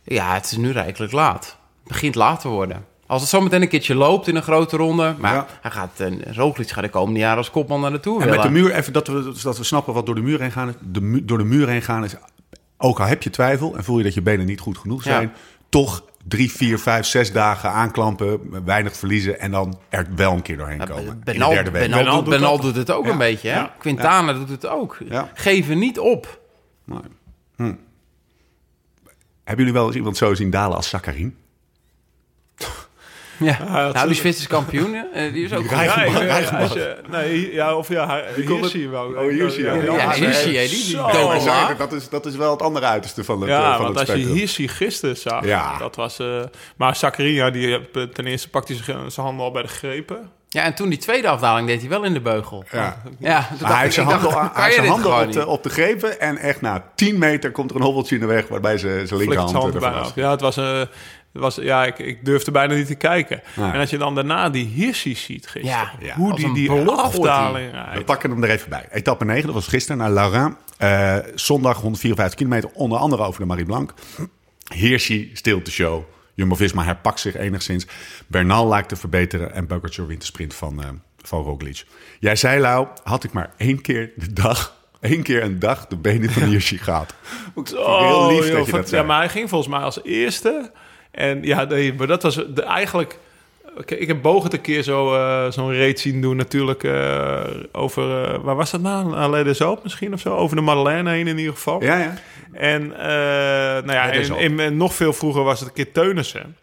Ja, 0.04 0.34
het 0.34 0.46
is 0.46 0.58
nu 0.58 0.72
rijkelijk 0.72 1.12
laat. 1.12 1.46
Het 1.46 1.88
begint 1.88 2.16
laat 2.16 2.42
te 2.42 2.48
worden. 2.48 2.86
Als 3.10 3.22
het 3.22 3.30
zometeen 3.30 3.62
een 3.62 3.68
keertje 3.68 3.96
loopt 3.96 4.28
in 4.28 4.36
een 4.36 4.42
grote 4.42 4.78
ronde... 4.78 5.16
maar 5.20 5.34
Ja. 5.34 5.48
hij 5.62 5.72
gaat, 5.72 5.90
uh, 6.02 6.08
Roglic 6.34 6.70
gaat 6.70 6.84
de 6.84 6.90
komende 6.90 7.20
jaren 7.20 7.38
als 7.38 7.52
kopman 7.52 7.82
naar 7.82 7.92
de 7.92 8.00
Tour 8.00 8.22
En 8.22 8.30
met 8.30 8.42
de 8.42 8.50
muur, 8.50 8.72
even 8.72 8.94
dat 8.94 9.08
we, 9.08 9.34
dat 9.44 9.58
we 9.58 9.64
snappen 9.64 9.94
wat 9.94 10.06
door 10.06 10.16
de 10.16 10.22
muur 10.22 10.40
heen 10.42 10.52
gaan 10.52 10.68
is. 10.70 10.74
De 10.92 11.26
door 11.26 11.38
de 11.38 11.44
muur 11.44 11.68
heen 11.68 11.82
gaan 11.82 12.04
is, 12.04 12.16
ook 12.78 13.00
al 13.00 13.06
heb 13.06 13.24
je 13.24 13.30
twijfel 13.30 13.76
en 13.78 13.84
voel 13.84 13.98
je 13.98 14.04
dat 14.04 14.14
je 14.14 14.22
benen 14.22 14.46
niet 14.46 14.60
goed 14.60 14.78
genoeg 14.78 15.04
zijn, 15.04 15.22
Ja. 15.22 15.32
toch 15.70 16.04
drie, 16.28 16.52
vier, 16.52 16.80
vijf, 16.80 17.06
zes 17.06 17.32
dagen 17.32 17.72
aanklampen, 17.72 18.40
weinig 18.66 18.96
verliezen 18.98 19.40
en 19.40 19.52
dan 19.52 19.80
er 19.90 20.08
wel 20.16 20.34
een 20.34 20.42
keer 20.42 20.58
doorheen 20.58 20.78
komen. 20.88 21.04
in 21.04 21.10
de 21.10 21.32
Benal, 21.32 21.50
derde 21.50 21.72
week. 21.72 21.82
Benal, 21.82 21.98
Benal 22.04 22.24
doet, 22.24 22.30
Benal 22.30 22.74
het 22.74 22.92
ook 22.92 23.06
Ja. 23.06 23.12
een 23.12 23.18
beetje, 23.18 23.50
hè? 23.50 23.56
Ja. 23.56 23.74
Quintana 23.80 24.34
doet 24.34 24.50
het 24.50 24.68
ook. 24.68 24.98
Ja. 25.10 25.30
Geven 25.34 25.78
niet 25.80 26.00
op. 26.00 26.40
Nee. 26.84 27.00
Hm. 27.56 27.64
Hebben 29.44 29.66
jullie 29.66 29.74
wel 29.74 29.86
eens 29.88 29.96
iemand 29.96 30.18
zo 30.18 30.34
zien 30.34 30.50
dalen 30.50 30.76
als 30.78 30.90
Sakharin? 30.90 31.36
Ja. 33.40 33.58
dat 33.58 33.70
nou, 33.94 33.94
die 34.02 34.10
is- 34.10 34.18
Zwitserse 34.18 34.48
kampioen, 34.50 35.04
hè, 35.14 35.32
die 35.32 35.46
is 35.46 35.54
ook 35.54 35.68
goed. 35.68 35.80
Ja, 35.80 36.04
eh, 36.06 36.88
nee, 37.10 37.54
ja, 37.54 37.76
of 37.76 37.88
ja, 37.90 38.22
hier 38.36 38.66
zie 38.66 38.82
je 38.82 38.90
wel. 38.90 39.06
Oh, 39.06 39.30
hier 39.30 39.50
zie 39.50 39.64
je. 39.64 39.82
Ja, 39.84 39.94
Ja, 39.96 40.12
hier 40.12 40.34
zie 40.34 40.52
je, 40.52 40.68
die, 40.70 40.86
die 40.86 41.76
dat, 41.78 41.92
is, 41.94 42.10
dat 42.10 42.26
is 42.26 42.36
wel 42.36 42.52
het 42.52 42.62
andere 42.62 42.86
uiterste 42.86 43.24
van 43.24 43.42
het, 43.42 43.50
eh, 43.50 43.56
Ja, 43.56 43.76
van 43.76 43.84
want 43.86 44.00
het 44.00 44.10
als 44.10 44.20
je 44.20 44.26
hier 44.26 44.48
zie 44.48 44.68
gisteren 44.68 45.18
zag, 45.18 45.46
Ja. 45.46 45.78
dat 45.78 45.96
was... 45.96 46.20
eh 46.20 46.42
maar 46.78 46.96
Zakaria, 46.96 47.50
die 47.50 47.76
eh, 47.94 48.04
ten 48.04 48.26
eerste 48.28 48.50
pakt 48.50 48.68
hij 48.68 48.78
zijn 48.86 49.26
handen 49.26 49.46
al 49.46 49.52
bij 49.52 49.62
de 49.62 49.68
grepen. 49.68 50.30
Ja, 50.52 50.64
en 50.64 50.74
toen 50.76 50.90
die 50.90 50.98
tweede 50.98 51.28
afdaling 51.28 51.68
deed 51.68 51.80
hij 51.80 51.90
wel 51.90 52.04
in 52.04 52.14
de 52.14 52.22
beugel. 52.22 52.64
Ja. 52.72 53.02
Ja, 53.20 53.40
toen 53.40 53.48
Maar 53.50 53.58
dacht 53.60 53.74
hij 53.74 53.82
heeft 53.82 53.94
zijn 53.94 54.06
handen, 54.08 54.32
dacht, 54.32 54.56
hij 54.56 54.72
zijn 54.72 54.88
handen 54.88 55.14
op, 55.14 55.20
de, 55.20 55.26
niet? 55.40 55.46
op 55.48 55.64
de 55.64 55.70
grepen 55.70 56.20
en 56.20 56.38
echt 56.38 56.62
na 56.62 56.84
10 56.96 57.18
meter 57.18 57.52
komt 57.52 57.70
er 57.70 57.76
een 57.76 57.82
hobbeltje 57.82 58.16
in 58.16 58.22
de 58.22 58.28
weg 58.28 58.48
waarbij 58.48 58.78
ze 58.78 59.02
zijn 59.06 59.20
linkerhand 59.20 59.76
ervan. 59.76 60.12
Ja, 60.16 60.32
het 60.32 60.42
was... 60.42 60.58
eh, 60.58 60.80
het 60.80 60.90
was, 61.32 61.56
ja, 61.56 61.86
ik, 61.86 62.00
ik 62.00 62.26
durfde 62.26 62.52
bijna 62.52 62.74
niet 62.74 62.88
te 62.88 62.96
kijken. 62.96 63.42
Ja. 63.56 63.74
En 63.74 63.80
als 63.80 63.90
je 63.90 63.98
dan 63.98 64.16
daarna 64.16 64.50
die 64.50 64.66
Hirschi 64.66 65.16
ziet 65.16 65.48
gisteren, 65.48 65.92
Ja, 66.00 66.14
hoe 66.16 66.36
die 66.36 66.54
die 66.54 66.72
afdaling 66.72 67.72
We 67.94 68.04
pakken 68.04 68.30
hem 68.30 68.44
er 68.44 68.50
even 68.50 68.70
bij. 68.70 68.88
Etappe 68.92 69.26
9, 69.26 69.46
dat 69.46 69.54
was 69.54 69.68
gisteren 69.68 69.98
naar 69.98 70.10
Laurin. 70.12 70.56
Eh, 70.78 71.18
zondag 71.36 71.82
154 71.82 72.38
kilometer, 72.38 72.70
onder 72.74 72.98
andere 72.98 73.24
over 73.24 73.40
de 73.40 73.46
Marie 73.46 73.66
Blanc. 73.66 73.94
Hirschi 74.74 75.30
stilt 75.34 75.66
de 75.66 75.72
show. 75.72 76.04
Jumbo-Visma 76.34 76.84
herpakt 76.84 77.20
zich 77.20 77.36
enigszins. 77.36 77.88
Bernal 78.28 78.68
lijkt 78.68 78.90
te 78.90 78.96
verbeteren 78.96 79.54
en 79.54 79.68
Pogacar 79.68 80.08
wint 80.08 80.20
de 80.20 80.26
sprint 80.26 80.54
van, 80.56 80.84
eh 80.84 80.90
van 81.22 81.44
Roglic. 81.44 81.86
Jij 82.20 82.36
zei, 82.36 82.60
Lau, 82.60 82.88
had 83.04 83.24
ik 83.24 83.32
maar 83.32 83.54
één 83.58 83.82
keer 83.82 84.12
de 84.16 84.34
dag, 84.34 84.76
één 85.00 85.24
keer 85.24 85.44
een 85.44 85.60
dag 85.60 85.88
de 85.88 85.98
benen 85.98 86.30
van 86.30 86.44
Hirschi 86.50 86.78
gehad. 86.78 87.14
Ik 87.56 87.68
heel 87.68 88.28
lief 88.28 88.48
joh, 88.48 88.56
dat 88.58 88.66
je 88.66 88.72
dat. 88.72 88.90
Ja, 88.90 89.04
maar 89.04 89.18
hij 89.18 89.30
ging 89.30 89.50
volgens 89.50 89.72
mij 89.72 89.80
als 89.80 90.04
eerste. 90.04 90.72
En 91.12 91.44
ja, 91.44 91.64
nee, 91.64 91.94
maar 91.94 92.08
dat 92.08 92.24
was 92.24 92.36
de, 92.36 92.62
eigenlijk... 92.64 93.18
Ik 93.86 94.08
heb 94.08 94.22
Bogert 94.22 94.54
een 94.54 94.62
keer 94.62 94.84
zo, 94.84 95.16
eh, 95.16 95.52
zo'n 95.52 95.74
race 95.76 95.98
zien 95.98 96.22
doen 96.22 96.36
natuurlijk 96.36 96.84
eh, 96.84 97.40
over... 97.72 98.24
eh, 98.34 98.40
waar 98.42 98.56
was 98.56 98.72
dat 98.72 98.82
nou? 98.82 99.16
Alleen 99.16 99.44
de 99.44 99.54
Zoop 99.54 99.84
misschien 99.84 100.14
of 100.14 100.20
zo? 100.20 100.36
Over 100.36 100.56
de 100.56 100.62
Madeleine 100.62 101.10
heen 101.10 101.28
in 101.28 101.38
ieder 101.38 101.54
geval. 101.54 101.84
Ja, 101.84 101.98
ja. 101.98 102.14
En 102.54 102.88
nou 103.86 103.92
ja, 103.92 104.12
in, 104.38 104.78
nog 104.78 104.94
veel 104.94 105.14
vroeger 105.14 105.44
was 105.44 105.60
het 105.60 105.68
een 105.70 105.74
keer 105.76 105.92
Teunissen. 105.92 106.56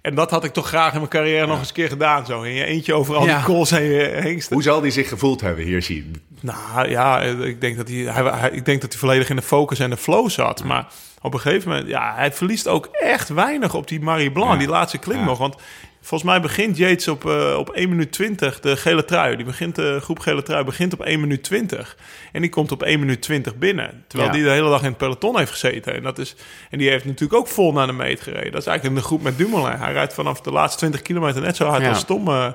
En 0.00 0.14
dat 0.14 0.30
had 0.30 0.44
ik 0.44 0.52
toch 0.52 0.68
graag 0.68 0.92
in 0.92 0.98
mijn 0.98 1.10
carrière 1.10 1.46
nog 1.46 1.58
eens 1.58 1.68
een 1.68 1.74
keer 1.74 1.88
gedaan. 1.88 2.26
Zo 2.26 2.42
in 2.42 2.52
je 2.54 2.64
eentje 2.64 2.94
over 2.94 3.16
al 3.16 3.26
Ja. 3.26 3.36
die 3.36 3.44
calls 3.44 3.70
heen, 3.70 4.14
heen. 4.22 4.42
Hoe 4.50 4.62
zal 4.62 4.80
hij 4.80 4.90
zich 4.90 5.08
gevoeld 5.08 5.40
hebben, 5.40 5.64
Hirschi? 5.64 6.10
Nou 6.40 6.88
ja, 6.88 7.20
ik 7.22 7.60
denk 7.60 7.76
dat 7.76 7.88
hij, 7.88 7.96
hij, 7.96 8.22
hij- 8.24 8.50
ik 8.50 8.64
denk 8.64 8.80
dat 8.80 8.90
hij 8.90 8.98
volledig 9.00 9.30
in 9.30 9.36
de 9.36 9.42
focus 9.42 9.78
en 9.78 9.90
de 9.90 9.96
flow 9.96 10.28
zat. 10.30 10.64
Maar 10.64 10.86
op 11.22 11.34
een 11.34 11.40
gegeven 11.40 11.68
moment, 11.68 11.88
ja, 11.88 12.14
hij 12.14 12.32
verliest 12.32 12.68
ook 12.68 12.86
echt 12.92 13.28
weinig 13.28 13.74
op 13.74 13.88
die 13.88 14.00
Marie 14.00 14.32
Blanc, 14.32 14.52
Ja. 14.52 14.58
die 14.58 14.68
laatste 14.68 14.98
klim 14.98 15.18
Ja. 15.18 15.24
nog. 15.24 15.38
Want 15.38 15.54
volgens 16.00 16.30
mij 16.30 16.40
begint 16.40 16.76
Yates 16.76 17.08
op, 17.08 17.26
eh, 17.26 17.54
op 17.58 17.70
1 17.74 17.88
minuut 17.88 18.12
20, 18.12 18.60
de 18.60 18.76
gele 18.76 19.04
trui. 19.04 19.36
Die 19.36 19.44
begint, 19.44 19.74
de 19.74 19.98
groep 20.02 20.18
gele 20.18 20.42
trui 20.42 20.64
begint 20.64 20.92
op 20.92 21.00
1 21.06 21.20
minuut 21.20 21.42
20. 21.44 21.96
En 22.32 22.40
die 22.40 22.50
komt 22.50 22.72
op 22.72 22.82
1 22.82 22.98
minuut 23.00 23.22
20 23.22 23.56
binnen. 23.56 24.04
Terwijl 24.06 24.30
Ja. 24.30 24.36
die 24.36 24.44
de 24.44 24.50
hele 24.50 24.68
dag 24.68 24.80
in 24.82 24.88
het 24.88 24.96
peloton 24.96 25.38
heeft 25.38 25.50
gezeten. 25.50 25.94
En, 25.94 26.02
dat 26.02 26.18
is, 26.18 26.36
en 26.70 26.78
die 26.78 26.88
heeft 26.90 27.04
natuurlijk 27.04 27.40
ook 27.40 27.48
vol 27.48 27.72
naar 27.72 27.86
de 27.86 27.92
meet 27.92 28.20
gereden. 28.20 28.52
Dat 28.52 28.60
is 28.60 28.66
eigenlijk 28.66 28.96
in 28.96 29.02
de 29.02 29.06
groep 29.06 29.22
met 29.22 29.38
Dumoulin. 29.38 29.78
Hij 29.78 29.92
rijdt 29.92 30.14
vanaf 30.14 30.40
de 30.40 30.50
laatste 30.52 30.78
20 30.78 31.02
kilometer 31.02 31.40
net 31.42 31.56
zo 31.56 31.66
hard 31.66 31.86
als 31.86 32.04
Tom. 32.04 32.28
eh, 32.28 32.46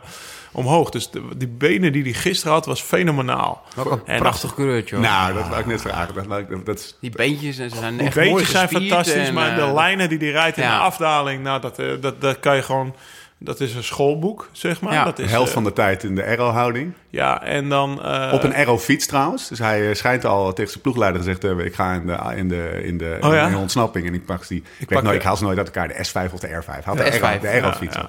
omhoog. 0.53 0.89
Dus 0.89 1.09
de- 1.09 1.27
die 1.37 1.47
benen 1.47 1.91
die 1.91 2.03
hij 2.03 2.13
gisteren 2.13 2.53
had, 2.53 2.65
was 2.65 2.81
fenomenaal. 2.81 3.63
Een 3.75 4.01
En 4.05 4.19
prachtig 4.19 4.53
kleurtje. 4.53 4.95
hoor. 4.95 5.05
Nou, 5.05 5.33
dat 5.33 5.47
wou 5.47 5.59
ik 5.59 5.65
net 5.65 5.81
vragen. 5.81 6.13
Dat, 6.29 6.39
ik- 6.39 6.65
dat, 6.65 6.97
Die 7.01 7.09
beentjes 7.11 7.57
en 7.57 7.69
ze 7.69 7.75
zijn 7.75 7.97
Die 7.97 8.05
echt 8.07 8.15
mooi 8.15 8.27
beentjes 8.29 8.51
zijn 8.51 8.67
gespierd 8.67 8.89
fantastisch, 8.91 9.27
en, 9.27 9.33
maar 9.33 9.57
eh, 9.59 9.67
de 9.67 9.73
lijnen 9.73 10.09
die 10.09 10.17
hij 10.17 10.31
rijdt 10.31 10.57
in 10.57 10.63
ja. 10.63 10.77
de 10.77 10.83
afdaling, 10.83 11.43
nou, 11.43 11.61
dat, 11.61 11.79
eh, 11.79 11.87
dat, 12.01 12.21
dat 12.21 12.39
kan 12.39 12.55
je 12.55 12.61
gewoon... 12.61 12.95
Dat 13.37 13.59
is 13.59 13.75
een 13.75 13.83
schoolboek, 13.83 14.49
zeg 14.51 14.81
maar. 14.81 14.93
Ja. 14.93 15.03
dat 15.03 15.17
de 15.17 15.23
is, 15.23 15.29
helft 15.31 15.47
eh, 15.47 15.53
van 15.53 15.63
de 15.63 15.73
tijd 15.73 16.03
in 16.03 16.15
de 16.15 16.23
aero-houding. 16.23 16.93
Ja, 17.09 17.41
en 17.43 17.69
dan... 17.69 18.03
eh, 18.03 18.29
Op 18.33 18.43
een 18.43 18.53
aero-fiets 18.53 19.05
trouwens. 19.05 19.47
Dus 19.47 19.59
hij 19.59 19.89
eh, 19.89 19.95
schijnt 19.95 20.25
al 20.25 20.53
tegen 20.53 20.69
zijn 20.71 20.81
ploegleider 20.83 21.19
gezegd 21.21 21.39
te 21.39 21.47
hebben... 21.47 21.65
ik 21.65 21.75
ga 21.75 21.93
in 21.93 22.05
de, 22.07 22.17
in 22.35 22.47
de, 22.47 22.81
in 22.83 22.97
de, 22.97 23.17
Oh 23.21 23.33
ja? 23.33 23.45
in 23.45 23.51
de 23.51 23.57
ontsnapping 23.57 24.07
en 24.07 24.13
ik 24.13 24.25
pak 24.25 24.47
die... 24.47 24.57
Ik, 24.57 24.63
weet 24.79 24.87
pak 24.87 24.97
nooit, 25.01 25.07
de- 25.13 25.15
ik 25.19 25.23
haal 25.23 25.35
ze 25.37 25.43
nooit 25.43 25.57
uit 25.57 25.67
elkaar. 25.67 25.87
De 25.87 25.93
S5 26.27 26.33
of 26.33 26.39
de 26.39 26.47
R5. 26.47 26.65
Hij 26.65 26.81
had 26.83 26.97
De 26.97 27.03
de, 27.03 27.11
aero- 27.11 27.37
S5, 27.37 27.41
de 27.41 27.47
aero-fiets. 27.47 27.95
ja. 27.95 28.07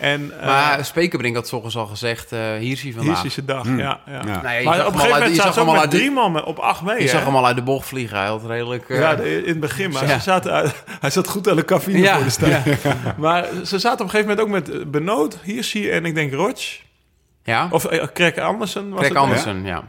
En 0.00 0.32
uh, 0.40 0.46
Maar 0.46 0.84
Spekerbrink 0.84 1.34
had 1.34 1.48
's 1.48 1.52
ochtends 1.52 1.76
al 1.76 1.86
gezegd, 1.86 2.32
eh 2.32 2.38
hier 2.38 2.56
zie 2.58 2.66
je 2.66 2.76
hier 2.82 2.92
vandaag. 2.94 3.24
is 3.24 3.34
de 3.34 3.44
dag, 3.44 3.66
ja. 3.66 3.76
ja. 3.76 4.00
Ja. 4.06 4.22
Nou 4.24 4.42
ja, 4.42 4.50
je 4.50 4.64
Maar 4.64 4.86
op 4.86 4.92
een 4.92 4.98
gegeven 5.00 5.10
moment 5.18 5.30
je 5.30 5.42
zaten 5.42 5.42
zag 5.42 5.52
ze 5.54 5.58
hem 5.58 5.68
ook 5.68 5.68
al 5.68 5.72
met 5.74 5.80
uit 5.82 5.90
de- 5.90 5.96
drie 5.96 6.10
man 6.10 6.44
op 6.44 6.58
acht 6.58 6.82
mee. 6.82 7.02
Je 7.02 7.08
zag 7.08 7.24
hem 7.24 7.36
al 7.36 7.46
uit 7.46 7.56
de 7.56 7.62
bocht 7.62 7.86
vliegen. 7.88 8.18
Hij 8.18 8.26
had 8.26 8.46
redelijk... 8.46 8.88
eh, 8.88 8.98
Ja, 8.98 9.14
de- 9.14 9.42
in 9.42 9.48
het 9.48 9.60
begin. 9.60 9.90
Maar 9.90 10.06
Ja. 10.06 10.14
ze 10.16 10.20
zaten, 10.20 10.52
uit- 10.52 10.84
hij 11.00 11.10
zat 11.10 11.28
goed 11.28 11.48
aan 11.48 11.56
de 11.56 11.64
cafeïne 11.64 11.98
Ja, 11.98 12.14
voor 12.14 12.24
de 12.24 12.30
start. 12.30 12.64
Maar 13.18 13.46
ze 13.64 13.78
zaten 13.78 14.00
op 14.06 14.12
een 14.14 14.20
gegeven 14.20 14.28
moment 14.36 14.40
ook 14.40 14.48
met 14.48 14.70
eh, 14.70 14.86
Benoot, 14.86 15.38
Hirschi 15.42 15.90
en 15.90 16.04
ik 16.04 16.14
denk 16.14 16.32
Roch. 16.32 16.60
ja? 17.44 17.68
Of 17.70 17.92
uh, 17.92 18.04
Craig 18.14 18.36
Andersen 18.38 18.88
was 18.88 18.98
Greg 18.98 19.08
het? 19.08 19.18
Andersen, 19.18 19.64
ja. 19.64 19.82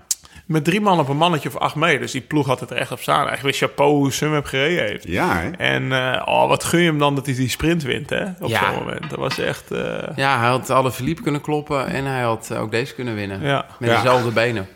Met 0.51 0.63
drie 0.63 0.81
man 0.81 0.99
op 0.99 1.09
een 1.09 1.17
mannetje 1.17 1.49
of 1.49 1.57
acht 1.57 1.75
mee. 1.75 1.99
Dus 1.99 2.11
die 2.11 2.21
ploeg 2.21 2.47
had 2.47 2.59
het 2.59 2.69
er 2.71 2.77
echt 2.77 2.91
op 2.91 2.99
staan. 2.99 3.29
Weer 3.41 3.53
chapeau 3.53 3.91
hoe 3.91 4.11
Sum 4.11 4.43
gereden 4.43 4.85
heeft. 4.85 5.03
Ja, 5.07 5.37
hè? 5.39 5.49
En 5.49 5.91
eh, 5.91 6.21
oh, 6.25 6.47
wat 6.47 6.63
gun 6.63 6.79
je 6.79 6.85
hem 6.89 6.97
dan 6.99 7.15
dat 7.15 7.25
hij 7.25 7.35
die 7.35 7.49
sprint 7.49 7.83
wint, 7.83 8.09
hè? 8.09 8.23
Op 8.39 8.49
Ja. 8.49 8.65
zo'n 8.71 8.79
moment. 8.83 9.09
Dat 9.09 9.19
was 9.19 9.39
echt... 9.39 9.71
eh, 9.71 10.07
Ja, 10.15 10.39
hij 10.39 10.49
had 10.49 10.69
alle 10.69 10.91
Philippe 10.91 11.21
kunnen 11.21 11.41
kloppen 11.41 11.87
en 11.87 12.05
hij 12.05 12.21
had 12.21 12.53
ook 12.55 12.71
deze 12.71 12.93
kunnen 12.93 13.15
winnen. 13.15 13.41
Ja. 13.41 13.65
Met 13.79 13.89
Ja. 13.89 13.95
dezelfde 13.95 14.31
benen. 14.31 14.67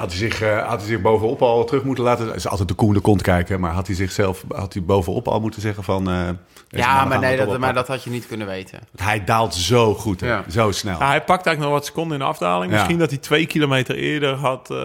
Had 0.00 0.08
hij, 0.10 0.18
zich, 0.18 0.40
eh, 0.42 0.68
had 0.68 0.78
hij 0.78 0.88
zich 0.88 1.00
bovenop 1.00 1.42
al 1.42 1.64
terug 1.64 1.82
moeten 1.82 2.04
laten... 2.04 2.26
Het 2.26 2.36
is 2.36 2.48
altijd 2.48 2.68
de 2.68 2.74
koende 2.74 3.00
kont 3.00 3.22
kijken. 3.22 3.60
Maar 3.60 3.72
had 3.72 3.86
hij 3.86 3.96
zichzelf 3.96 4.44
had 4.54 4.72
hij 4.72 4.82
bovenop 4.82 5.28
al 5.28 5.40
moeten 5.40 5.60
zeggen 5.60 5.84
van... 5.84 6.10
eh, 6.10 6.28
Ja, 6.68 7.04
maar, 7.04 7.18
nee, 7.18 7.36
dat, 7.36 7.58
maar 7.58 7.74
dat 7.74 7.88
had 7.88 8.04
je 8.04 8.10
niet 8.10 8.26
kunnen 8.26 8.46
weten. 8.46 8.78
Hij 8.96 9.24
daalt 9.24 9.54
zo 9.54 9.94
goed, 9.94 10.20
hè? 10.20 10.26
Ja. 10.28 10.44
Zo 10.50 10.70
snel. 10.70 10.98
Ja, 10.98 11.06
hij 11.06 11.22
pakt 11.22 11.46
eigenlijk 11.46 11.60
nog 11.60 11.70
wat 11.70 11.86
seconden 11.86 12.12
in 12.12 12.18
de 12.18 12.28
afdaling. 12.28 12.70
Ja. 12.72 12.76
Misschien 12.76 12.98
dat 12.98 13.10
hij 13.10 13.18
twee 13.18 13.46
kilometer 13.46 13.94
eerder 13.94 14.34
had, 14.34 14.70
eh, 14.70 14.76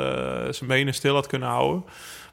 zijn 0.50 0.68
benen 0.70 0.94
stil 0.94 1.14
had 1.14 1.28
kunnen 1.28 1.50
houden. 1.50 1.84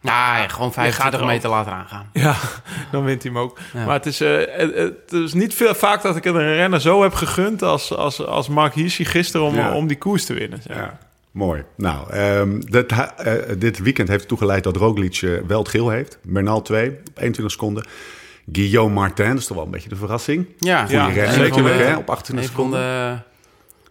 Nou, 0.01 0.39
ja, 0.43 0.49
gewoon 0.49 0.73
gaat 0.73 0.83
25 0.85 1.21
er 1.21 1.27
meter 1.27 1.51
later 1.51 1.73
aangaan. 1.73 2.07
Ja, 2.13 2.35
dan 2.93 3.05
wint 3.05 3.23
hij 3.23 3.33
hem 3.33 3.41
ook. 3.41 3.59
Ja. 3.73 3.85
Maar 3.85 3.95
het 3.95 4.07
is, 4.07 4.21
eh, 4.21 4.37
het, 4.51 4.75
het 4.75 5.13
is 5.13 5.33
niet 5.33 5.55
veel, 5.55 5.75
vaak 5.75 6.03
dat 6.03 6.17
ik 6.17 6.25
een 6.25 6.55
renner 6.55 6.81
zo 6.81 7.03
heb 7.03 7.15
gegund 7.15 7.63
als, 7.63 7.95
als, 7.95 8.27
als 8.27 8.49
Mark 8.49 8.75
Hirschi 8.75 9.05
gisteren 9.05 9.47
om, 9.47 9.55
Ja. 9.55 9.75
om 9.75 9.87
die 9.87 9.99
koers 9.99 10.25
te 10.25 10.35
winnen. 10.35 10.63
zeg. 10.67 10.77
Ja, 10.77 10.99
mooi. 11.33 11.65
Nou, 11.77 12.11
ehm, 12.11 12.61
dit, 12.61 12.93
eh, 12.93 13.33
dit 13.59 13.79
weekend 13.79 14.09
heeft 14.09 14.21
ertoe 14.23 14.39
geleid 14.39 14.65
dat 14.65 14.77
Roglic 14.77 15.17
eh, 15.23 15.31
wel 15.47 15.59
het 15.59 15.69
geel 15.69 15.89
heeft. 15.91 16.19
Bernal 16.23 16.63
2 16.63 16.89
op 16.91 16.97
21 17.15 17.51
seconden. 17.51 17.85
Guillaume 18.53 18.95
Martin, 18.95 19.29
dat 19.29 19.39
is 19.39 19.47
toch 19.47 19.57
wel 19.57 19.67
een 19.67 19.73
beetje 19.73 19.89
de 19.89 19.97
verrassing. 19.97 20.47
Ja, 20.59 20.87
zeker 20.87 21.27
natuurlijk, 21.27 21.55
weten. 21.55 21.87
hè, 21.89 21.97
op 21.97 22.11
28 22.11 22.51
Een 22.51 22.57
van 22.57 22.65
seconden. 22.73 22.81
de 23.17 23.19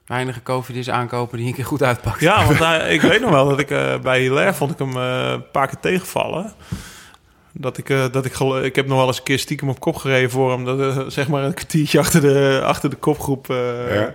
weinige 0.05 0.43
Covidis 0.43 0.89
aankopen 0.89 1.37
die 1.37 1.47
een 1.47 1.53
keer 1.53 1.65
goed 1.65 1.83
uitpakt. 1.83 2.19
Ja, 2.19 2.45
want 2.45 2.59
hij- 2.59 2.89
ik 2.95 3.01
weet 3.01 3.21
nog 3.21 3.29
wel 3.29 3.49
dat 3.49 3.59
ik 3.59 3.69
eh, 3.71 3.99
bij 3.99 4.21
Hilaire 4.21 4.53
vond 4.53 4.71
ik 4.71 4.77
hem 4.79 4.95
eh, 4.97 5.29
een 5.31 5.51
paar 5.51 5.67
keer 5.67 5.79
tegenvallen. 5.79 6.53
Dat 7.53 7.77
ik, 7.77 7.89
eh, 7.89 8.05
dat 8.11 8.25
ik, 8.25 8.39
ik 8.63 8.75
heb 8.75 8.87
nog 8.87 8.97
wel 8.97 9.07
eens 9.07 9.17
een 9.17 9.23
keer 9.23 9.39
stiekem 9.39 9.69
op 9.69 9.79
kop 9.79 9.95
gereden 9.95 10.29
voor 10.29 10.51
hem. 10.51 10.65
Dat, 10.65 10.79
eh, 10.79 11.03
zeg 11.07 11.27
maar 11.27 11.43
een 11.43 11.53
kwartiertje 11.53 11.99
achter 11.99 12.21
de, 12.21 12.61
achter 12.63 12.89
de 12.89 12.95
kopgroep. 12.95 13.49
eh, 13.49 13.95
Ja. 13.95 14.13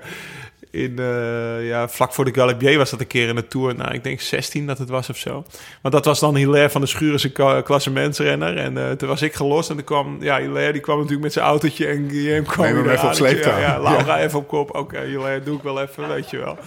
In, 0.77 0.99
eh, 0.99 1.69
ja, 1.69 1.89
vlak 1.89 2.13
voor 2.15 2.25
de 2.25 2.35
Galibier 2.35 2.79
was 2.79 2.91
dat 2.91 3.01
een 3.01 3.07
keer 3.07 3.29
in 3.29 3.35
de 3.35 3.47
Tour. 3.47 3.75
Nou, 3.75 3.95
ik 3.95 4.05
denk 4.05 4.21
16 4.21 4.67
dat 4.67 4.79
het 4.79 4.89
was 4.89 5.11
of 5.11 5.17
zo. 5.17 5.45
Maar 5.83 5.93
dat 5.93 6.05
was 6.05 6.21
dan 6.21 6.37
Hilaire 6.37 6.71
van 6.71 6.81
de 6.81 6.87
Schuren, 6.87 7.21
zijn 7.21 7.63
klassementsrenner. 7.63 8.57
En 8.57 8.79
eh, 8.79 8.91
toen 8.91 9.09
was 9.09 9.23
ik 9.23 9.35
gelost. 9.35 9.71
En 9.71 9.77
toen 9.77 9.85
kwam, 9.85 10.17
ja, 10.21 10.39
Hilaire 10.41 10.73
die 10.73 10.81
kwam 10.81 10.97
natuurlijk 10.97 11.23
met 11.23 11.33
zijn 11.33 11.45
autootje. 11.45 11.87
En 11.87 12.09
Guillaume 12.11 12.47
kwam 12.47 12.65
Neem 12.67 12.77
hem 12.77 12.89
even 12.89 13.09
op 13.09 13.15
sleeptouw. 13.15 13.59
Ja, 13.59 13.61
ja, 13.61 13.81
Laura 13.83 14.19
even 14.21 14.39
op 14.39 14.49
kop. 14.49 14.75
Oké, 14.77 15.01
Hilaire 15.01 15.43
doe 15.45 15.57
ik 15.57 15.63
wel 15.63 15.83
even, 15.83 16.09
weet 16.09 16.31
je 16.31 16.39
wel. 16.39 16.59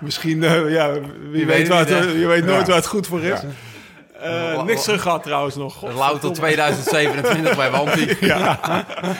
Misschien, 0.00 0.42
eh, 0.44 0.70
ja, 0.72 0.92
wie 1.30 1.46
weet 1.46 1.56
weet, 1.56 1.68
waar 1.68 1.78
het, 1.88 2.12
je 2.18 2.26
weet 2.26 2.44
nooit 2.44 2.60
Ja. 2.60 2.66
waar 2.66 2.76
het 2.76 2.86
goed 2.86 3.06
voor 3.06 3.22
is. 3.22 3.40
Eh, 4.20 4.62
niks 4.62 4.82
terug 4.84 5.02
gehad 5.02 5.22
trouwens 5.22 5.56
nog. 5.56 5.82
Lauw 5.96 6.18
tot 6.18 6.34
2027 6.34 7.56
bij 7.56 7.70
Wanty. 7.70 8.14
Ja. 8.26 8.58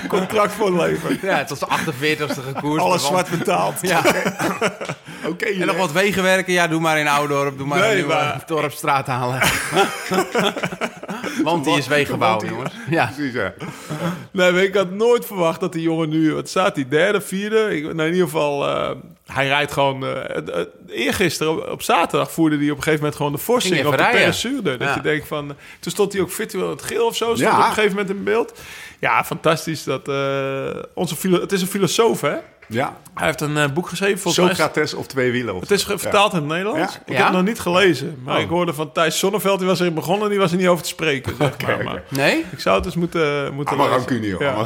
Contract 0.09 0.53
voor 0.53 0.73
leven. 0.77 1.19
ja, 1.23 1.37
het 1.37 1.49
was 1.51 1.59
de 1.59 1.67
48ste 1.67 2.43
gekoers. 2.55 2.83
Alles 2.83 3.07
zwart 3.07 3.31
betaald. 3.31 3.75
Ja, 3.81 4.03
Oké, 5.31 5.45
en 5.47 5.67
nog 5.67 5.77
wat 5.77 5.93
wegenwerken. 5.93 6.53
Ja, 6.53 6.69
doe 6.69 6.81
maar 6.81 6.99
in 6.99 7.09
Oudorp. 7.09 7.59
Doe 7.59 7.67
maar 7.67 7.79
Nee, 7.81 7.95
nieuwe 7.95 8.09
maar- 8.15 8.43
dorpstraat 8.47 9.07
halen. 9.07 9.41
Want 11.43 11.65
die 11.65 11.77
is 11.77 11.87
wegenbouw, 11.87 12.41
jongens. 12.45 12.73
Ja. 12.91 13.11
Precies, 13.15 13.33
ja. 13.35 13.53
Nee, 14.31 14.53
maar 14.53 14.63
ik 14.63 14.75
had 14.75 14.91
nooit 14.91 15.27
verwacht 15.27 15.61
dat 15.61 15.73
die 15.73 15.83
jongen 15.83 16.09
nu... 16.09 16.35
Wat 16.35 16.49
staat 16.49 16.75
hij? 16.75 16.89
Derde, 16.89 17.21
vierde? 17.21 17.77
Ik, 17.77 17.83
nou, 17.83 18.09
in 18.09 18.13
ieder 18.13 18.29
geval... 18.29 18.69
eh, 18.69 18.91
hij 19.33 19.47
rijdt 19.47 19.73
gewoon... 19.73 20.07
eh 20.07 20.65
eergisteren 20.89 21.53
op, 21.53 21.71
op 21.71 21.83
zaterdag 21.83 22.31
voerde 22.33 22.57
hij 22.57 22.65
op 22.71 22.77
een 22.77 22.83
gegeven 22.83 22.99
moment 22.99 23.17
gewoon 23.17 23.33
de 23.33 23.39
forsing 23.39 23.85
op 23.85 23.91
de 23.91 23.97
rijden. 23.97 24.21
Peressuurde. 24.21 24.77
Dat 24.77 24.95
je 24.95 25.01
denkt 25.01 25.27
van... 25.29 25.47
Toen 25.81 25.93
stond 25.93 26.13
hij 26.13 26.23
ook 26.23 26.31
virtueel 26.31 26.65
in 26.65 26.71
het 26.71 26.83
geel 26.83 27.07
of 27.07 27.17
zo. 27.17 27.25
Stond 27.25 27.39
Ja. 27.39 27.51
op 27.53 27.57
een 27.59 27.65
gegeven 27.73 27.91
moment 27.97 28.11
in 28.11 28.25
beeld. 28.25 28.61
Ja, 28.99 29.25
fantastisch. 29.25 29.85
Dat, 29.85 30.09
eh, 30.09 30.83
onze 30.95 31.17
filo- 31.17 31.41
het 31.41 31.53
is 31.53 31.61
een 31.61 31.67
filosoof, 31.67 32.21
hè? 32.21 32.37
Ja. 32.69 32.97
Hij 33.15 33.27
heeft 33.27 33.41
een 33.41 33.57
eh, 33.57 33.73
boek 33.73 33.89
geschreven. 33.89 34.19
Volgens 34.19 34.45
mij 34.47 34.55
Socrates 34.55 34.95
of 34.95 35.07
twee 35.07 35.31
wielen. 35.33 35.55
Of 35.55 35.61
Het 35.61 35.71
is 35.71 35.85
vertaald 35.85 36.33
in 36.33 36.39
het 36.39 36.47
Nederlands. 36.49 36.93
Ja. 36.95 37.01
Ik 37.01 37.09
Ja? 37.13 37.15
heb 37.17 37.25
het 37.27 37.35
nog 37.37 37.45
niet 37.45 37.61
gelezen. 37.61 38.21
Maar 38.25 38.37
Oh. 38.37 38.43
ik 38.43 38.49
hoorde 38.49 38.73
van 38.75 38.93
Thijs 38.93 39.19
Sonneveld, 39.19 39.59
die 39.59 39.69
was 39.69 39.81
erin 39.81 39.95
begonnen... 39.95 40.29
die 40.31 40.39
was 40.39 40.51
er 40.51 40.57
niet 40.59 40.67
over 40.67 40.83
te 40.83 40.89
spreken, 40.89 41.35
zeg 41.67 41.83
maar. 41.83 42.03
Nee? 42.09 42.45
Ik 42.53 42.61
zou 42.61 42.77
het 42.77 42.85
eens 42.87 42.95
moeten, 42.97 43.55
moeten 43.55 43.77
lezen. 43.77 43.91
rancune, 43.93 44.27
joh. 44.27 44.41
Ja. 44.41 44.65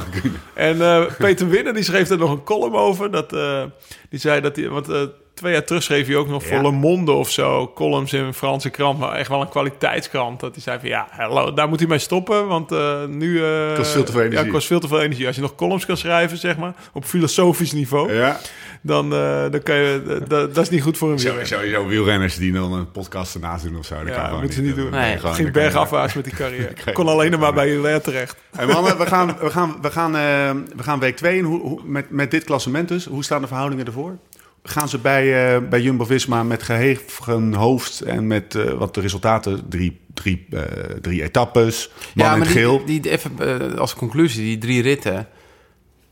En 0.54 0.82
eh, 0.82 1.02
Peter 1.18 1.48
Winnen 1.48 1.74
die 1.74 1.82
schreef 1.84 2.10
er 2.10 2.18
nog 2.18 2.30
een 2.30 2.44
column 2.44 2.74
over. 2.74 3.10
Dat, 3.10 3.32
eh, 3.32 3.62
die 4.10 4.20
zei 4.20 4.40
dat 4.40 4.56
hij... 4.56 4.68
Want 4.68 4.88
eh, 4.88 5.00
twee 5.40 5.52
jaar 5.52 5.64
terug 5.64 5.82
schreef 5.82 6.06
hij 6.06 6.16
ook 6.16 6.28
nog 6.28 6.42
voor 6.46 6.56
Ja. 6.56 6.62
Le 6.62 6.70
Monde 6.70 7.12
of 7.12 7.30
zo... 7.30 7.72
columns 7.74 8.12
in 8.12 8.24
een 8.24 8.34
Franse 8.34 8.70
krant. 8.70 8.98
Maar 8.98 9.12
echt 9.12 9.28
wel 9.28 9.40
een 9.40 9.48
kwaliteitskrant. 9.48 10.40
Dat 10.40 10.54
hij 10.54 10.62
zei 10.62 10.78
van 10.78 10.88
ja, 10.88 11.06
hallo, 11.10 11.52
daar 11.52 11.68
moet 11.68 11.78
hij 11.78 11.88
mee 11.88 11.98
stoppen. 11.98 12.46
Want 12.46 12.72
eh, 12.72 13.04
nu... 13.04 13.44
eh, 13.44 13.74
Kost 13.74 13.90
veel 13.90 14.04
te 14.04 14.12
veel 14.12 14.20
energie. 14.20 14.44
Ja, 14.46 14.50
kost 14.52 14.66
veel 14.66 14.80
te 14.80 14.88
veel 14.88 15.00
energie. 15.00 15.26
Als 15.26 15.36
je 15.36 15.42
nog 15.42 15.54
columns 15.54 15.86
kan 15.86 15.96
schrijven, 15.96 16.38
zeg 16.38 16.56
maar... 16.56 16.74
op 16.92 17.04
filosofisch 17.04 17.72
niveau... 17.72 18.14
Ja. 18.14 18.40
dan, 18.82 19.14
eh, 19.14 19.44
dan 19.50 19.62
kan 19.62 19.76
je... 19.76 20.22
dat, 20.28 20.54
dat 20.54 20.64
is 20.64 20.70
niet 20.70 20.82
goed 20.82 20.98
voor 20.98 21.10
een 21.10 21.16
wielrenner. 21.16 21.46
Sowieso 21.46 21.86
wielrenners 21.86 22.36
die 22.36 22.52
dan 22.52 22.72
een 22.72 22.90
podcast 22.90 23.34
ernaast 23.34 23.64
doen 23.64 23.76
of 23.76 23.84
zo. 23.84 23.94
Dat 23.94 24.04
kan 24.04 24.12
Ja, 24.12 24.24
gewoon 24.24 24.40
moeten 24.40 24.58
ze 24.58 24.64
niet 24.64 24.76
doen. 24.76 24.90
Nee, 24.90 25.18
Ging 25.18 25.36
kan 25.36 25.52
bergafwaarts 25.52 26.14
met 26.14 26.24
die 26.24 26.34
carrière. 26.34 26.72
Kon 26.92 27.08
alleen 27.08 27.30
nog 27.30 27.40
maar 27.40 27.52
bij 27.52 27.68
Hilaire 27.68 28.00
terecht. 28.00 28.36
Hey 28.56 28.66
mannen, 28.66 28.98
we 28.98 29.06
gaan, 29.06 29.36
we 29.40 29.50
gaan, 29.50 29.76
we 29.82 29.90
gaan, 29.90 30.16
eh, 30.16 30.50
we 30.76 30.82
gaan 30.82 30.98
week 30.98 31.16
2 31.16 31.36
in. 31.36 31.44
Hoe, 31.44 31.60
hoe, 31.60 31.80
met, 31.84 32.10
met 32.10 32.30
dit 32.30 32.44
klassement 32.44 32.88
dus. 32.88 33.04
Hoe 33.04 33.24
staan 33.24 33.40
de 33.40 33.46
verhoudingen 33.46 33.86
ervoor? 33.86 34.16
Gaan 34.62 34.88
ze 34.88 34.98
bij, 34.98 35.54
eh, 35.54 35.68
bij 35.68 35.80
Jumbo-Visma 35.80 36.42
met 36.42 36.62
geheven 36.62 37.54
hoofd 37.54 38.00
en 38.00 38.26
met 38.26 38.54
eh, 38.54 38.72
wat 38.72 38.94
de 38.94 39.00
resultaten, 39.00 39.68
drie, 39.68 40.00
drie, 40.14 40.46
eh, 40.50 40.62
drie 41.00 41.22
etappes, 41.22 41.90
man 42.14 42.26
ja, 42.26 42.32
in 42.32 42.38
maar 42.38 42.46
het 42.48 42.56
geel. 42.56 42.84
die, 42.84 43.00
die, 43.00 43.10
even 43.10 43.78
als 43.78 43.94
conclusie, 43.94 44.44
die 44.44 44.58
drie 44.58 44.82
ritten. 44.82 45.28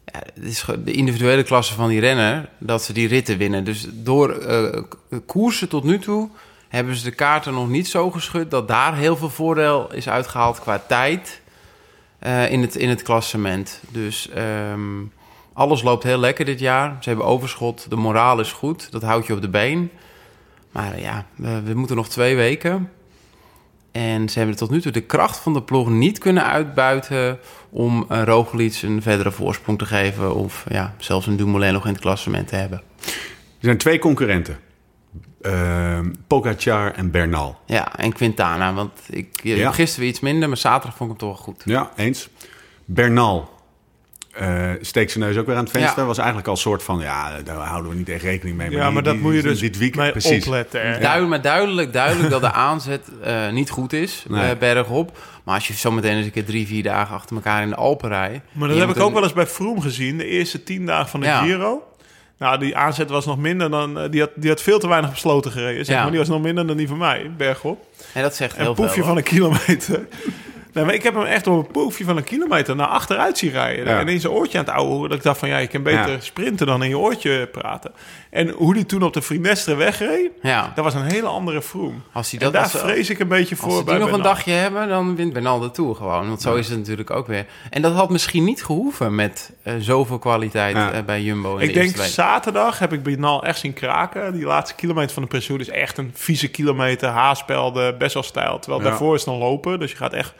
Ja, 0.04 0.22
het 0.34 0.44
is 0.44 0.64
de 0.84 0.92
individuele 0.92 1.42
klasse 1.42 1.74
van 1.74 1.88
die 1.88 2.00
renner, 2.00 2.48
dat 2.58 2.82
ze 2.82 2.92
die 2.92 3.08
ritten 3.08 3.38
winnen. 3.38 3.64
Dus 3.64 3.87
door 3.92 4.46
koersen 5.26 5.68
tot 5.68 5.84
nu 5.84 5.98
toe 5.98 6.28
hebben 6.68 6.96
ze 6.96 7.04
de 7.04 7.11
kaarten 7.11 7.52
nog 7.52 7.68
niet 7.68 7.88
zo 7.88 8.11
geschud... 8.11 8.50
dat 8.50 8.68
daar 8.68 8.96
heel 8.96 9.16
veel 9.16 9.30
voordeel 9.30 9.92
is 9.92 10.08
uitgehaald 10.08 10.61
qua 10.61 10.82
tijd 10.88 11.40
in, 12.48 12.61
het, 12.61 12.76
in 12.76 12.88
het 12.88 13.02
klassement. 13.02 13.80
Dus 13.90 14.28
ehm, 14.28 15.00
alles 15.59 15.83
loopt 15.83 16.03
heel 16.03 16.18
lekker 16.18 16.44
dit 16.44 16.61
jaar. 16.61 16.97
Ze 17.01 17.09
hebben 17.09 17.27
overschot, 17.27 17.90
de 17.90 17.97
moraal 17.97 18.40
is 18.40 18.53
goed, 18.53 18.90
dat 18.92 19.03
houdt 19.03 19.27
je 19.27 19.33
op 19.33 19.40
de 19.40 19.49
been. 19.49 19.90
Maar 20.73 20.92
eh, 20.92 21.03
ja, 21.03 21.27
we, 21.35 21.62
we 21.62 21.75
moeten 21.75 21.97
nog 21.97 22.09
twee 22.09 22.37
weken... 22.37 22.90
En 23.92 24.29
ze 24.29 24.38
hebben 24.38 24.57
tot 24.57 24.71
nu 24.71 24.81
toe 24.81 24.92
de 24.92 25.01
kracht 25.01 25.38
van 25.38 25.53
de 25.53 25.62
ploeg 25.62 25.88
niet 25.88 26.18
kunnen 26.18 26.44
uitbuiten 26.44 27.38
om 27.71 28.05
een 28.09 28.25
Roglic 28.25 28.83
een 28.83 29.03
verdere 29.03 29.31
voorsprong 29.33 29.79
te 29.79 29.85
geven 29.87 30.35
of 30.35 30.64
ja, 30.68 30.94
zelfs 30.99 31.27
een 31.27 31.37
Dumoulin 31.37 31.73
nog 31.73 31.85
in 31.87 31.92
het 31.92 32.01
klassement 32.01 32.49
te 32.49 32.57
hebben. 32.57 32.83
Er 32.99 33.11
zijn 33.61 33.79
twee 33.79 33.99
concurrenten. 33.99 34.59
Eh, 35.40 36.01
Pogacar 36.27 36.92
en 36.92 37.11
Bernal. 37.11 37.59
Ja, 37.66 37.97
en 37.97 38.12
Quintana, 38.12 38.75
want 38.75 38.92
ik 39.11 39.29
Ja. 39.42 39.73
gisteren 39.73 40.01
weer 40.01 40.11
iets 40.11 40.21
minder, 40.21 40.49
maar 40.49 40.57
zaterdag 40.57 40.97
vond 40.97 41.12
ik 41.12 41.21
hem 41.21 41.29
toch 41.29 41.37
wel 41.37 41.47
goed. 41.55 41.62
Ja, 41.64 41.90
eens. 41.97 42.29
Bernal 42.85 43.51
eh, 44.38 44.70
steekt 44.81 45.11
zijn 45.11 45.24
neus 45.24 45.37
ook 45.37 45.46
weer 45.46 45.57
aan 45.57 45.62
het 45.64 45.72
venster. 45.72 46.01
Ja. 46.01 46.07
Was 46.07 46.16
eigenlijk 46.18 46.46
al 46.48 46.53
een 46.55 46.61
soort 46.61 46.83
van, 46.83 46.98
ja, 47.01 47.31
daar 47.44 47.57
houden 47.57 47.90
we 47.90 47.96
niet 47.96 48.09
echt 48.09 48.22
rekening 48.22 48.57
mee. 48.57 48.70
Ja, 48.70 48.85
die- 48.85 48.92
maar 48.92 49.03
dat 49.03 49.12
die- 49.14 49.22
moet 49.22 49.35
je 49.35 49.42
dus 49.42 49.59
dit 49.61 49.79
weekend, 49.79 50.03
mee 50.03 50.11
precies. 50.11 50.44
opletten. 50.44 50.81
hè. 50.81 50.98
Duidelijk, 50.98 51.29
maar 51.29 51.42
duidelijk, 51.42 51.92
duidelijk 51.92 52.31
dat 52.31 52.40
de 52.40 52.53
aanzet 52.53 53.09
eh, 53.22 53.48
niet 53.51 53.70
goed 53.70 53.92
is, 53.92 54.24
Nee. 54.29 54.51
eh, 54.51 54.59
bergop. 54.59 55.18
Maar 55.44 55.55
als 55.55 55.68
je 55.68 55.74
zometeen 55.74 56.16
eens 56.16 56.27
een 56.27 56.33
keer 56.33 56.44
drie, 56.44 56.66
vier 56.66 56.83
dagen 56.83 57.14
achter 57.14 57.37
elkaar 57.37 57.62
in 57.62 57.68
de 57.68 57.74
Alpen 57.74 58.09
rijdt... 58.09 58.40
Maar 58.53 58.68
dat 58.68 58.79
heb 58.79 58.88
ik 58.88 58.98
ook 59.01 59.07
een- 59.09 59.14
wel 59.14 59.22
eens 59.22 59.33
bij 59.33 59.46
Froome 59.46 59.81
gezien. 59.81 60.18
De 60.18 60.27
eerste 60.27 60.62
tien 60.62 60.87
dagen 60.87 61.09
van 61.09 61.20
de 61.20 61.27
Ja. 61.27 61.42
Giro. 61.42 61.83
Nou, 62.38 62.59
die 62.59 62.77
aanzet 62.77 63.11
was 63.11 63.27
nog 63.27 63.38
minder 63.38 63.70
dan... 63.70 64.11
die, 64.11 64.20
had, 64.20 64.31
die 64.35 64.48
had 64.51 64.62
veel 64.62 64.79
te 64.79 64.88
weinig 64.88 65.11
besloten 65.11 65.53
gereden. 65.53 65.85
Zeg 65.85 65.94
Ja. 65.94 66.01
maar. 66.03 66.11
Die 66.11 66.20
was 66.20 66.29
nog 66.29 66.42
minder 66.42 66.66
dan 66.66 66.77
die 66.77 66.88
van 66.88 66.98
mij, 66.98 67.31
bergop. 67.37 67.87
En 68.14 68.22
dat 68.22 68.35
zegt 68.37 68.57
Een 68.57 68.62
heel 68.62 68.74
poefje 68.74 68.94
veel. 68.94 69.05
van 69.05 69.16
een 69.16 69.22
kilometer. 69.22 70.07
Nee, 70.79 70.87
maar 70.87 70.97
ik 70.97 71.03
heb 71.03 71.14
hem 71.14 71.25
echt 71.25 71.47
op 71.47 71.67
een 71.67 71.73
poefje 71.73 72.05
van 72.05 72.17
een 72.17 72.25
kilometer 72.25 72.77
naar 72.77 72.87
achteruit 72.87 73.38
zien 73.38 73.51
rijden. 73.51 73.85
Ja. 73.87 74.01
En 74.01 74.09
in 74.09 74.21
zijn 74.21 74.33
oortje 74.33 74.59
aan 74.59 74.64
het 74.64 74.75
ouwe 74.75 74.93
horen. 74.93 75.09
Dat 75.09 75.19
ik 75.19 75.25
dacht 75.25 75.38
van, 75.38 75.49
ja, 75.49 75.59
je 75.59 75.67
kan 75.67 75.83
beter 75.83 76.11
Ja. 76.11 76.21
sprinten 76.21 76.67
dan 76.67 76.83
in 76.83 76.88
je 76.88 76.99
oortje 76.99 77.47
praten. 77.53 77.93
En 78.31 78.49
hoe 78.49 78.75
die 78.75 78.87
toen 78.87 79.03
op 79.03 79.12
de 79.12 79.23
Frinestre 79.23 79.74
wegreed, 79.74 80.31
Ja, 80.43 80.72
dat 80.74 80.85
was 80.85 80.95
een 80.95 81.03
hele 81.03 81.26
andere 81.26 81.62
Froome. 81.62 81.95
als 82.12 82.31
hij 82.31 82.39
En 82.41 82.45
dat 82.45 82.55
daar 82.55 82.62
als 82.62 82.83
vrees 82.83 83.11
ik 83.11 83.18
een 83.18 83.29
beetje 83.29 83.55
Als 83.55 83.64
voor 83.64 83.79
ze 83.79 83.85
die 83.85 83.99
nog 83.99 84.12
een 84.12 84.22
dagje 84.22 84.53
hebben, 84.53 84.89
dan 84.89 85.16
wint 85.16 85.33
Bernal 85.33 85.59
de 85.59 85.70
Tour 85.70 85.95
gewoon. 85.95 86.29
Want 86.29 86.43
zo 86.43 86.55
is 86.55 86.68
het 86.68 86.79
natuurlijk 86.79 87.11
ook 87.11 87.26
weer. 87.26 87.47
En 87.70 87.83
dat 87.83 87.93
had 87.95 88.11
misschien 88.11 88.45
niet 88.45 88.64
gehoeven 88.64 89.14
met 89.14 89.53
eh, 89.62 89.74
zoveel 89.79 90.18
kwaliteit 90.18 90.76
eh, 90.76 90.89
bij 91.07 91.22
Jumbo 91.22 91.57
in 91.57 91.68
Ik 91.68 91.74
de 91.74 91.81
denk 91.81 91.97
zaterdag 91.97 92.79
heb 92.79 92.93
ik 92.93 93.03
Bernal 93.03 93.45
echt 93.45 93.59
zien 93.59 93.72
kraken. 93.72 94.33
Die 94.33 94.45
laatste 94.45 94.74
kilometer 94.76 95.12
van 95.12 95.22
de 95.22 95.29
Pressour 95.29 95.61
is 95.61 95.68
echt 95.68 95.99
een 95.99 96.11
vieze 96.14 96.49
kilometer. 96.49 97.09
Haarspelde, 97.09 97.95
best 97.99 98.14
wel 98.14 98.22
stijl. 98.22 98.59
Terwijl 98.59 98.83
daarvoor 98.83 99.14
is 99.14 99.24
dan 99.24 99.37
lopen. 99.37 99.79
Dus 99.79 99.91
je 99.91 99.97
gaat 99.97 100.12
echt... 100.12 100.35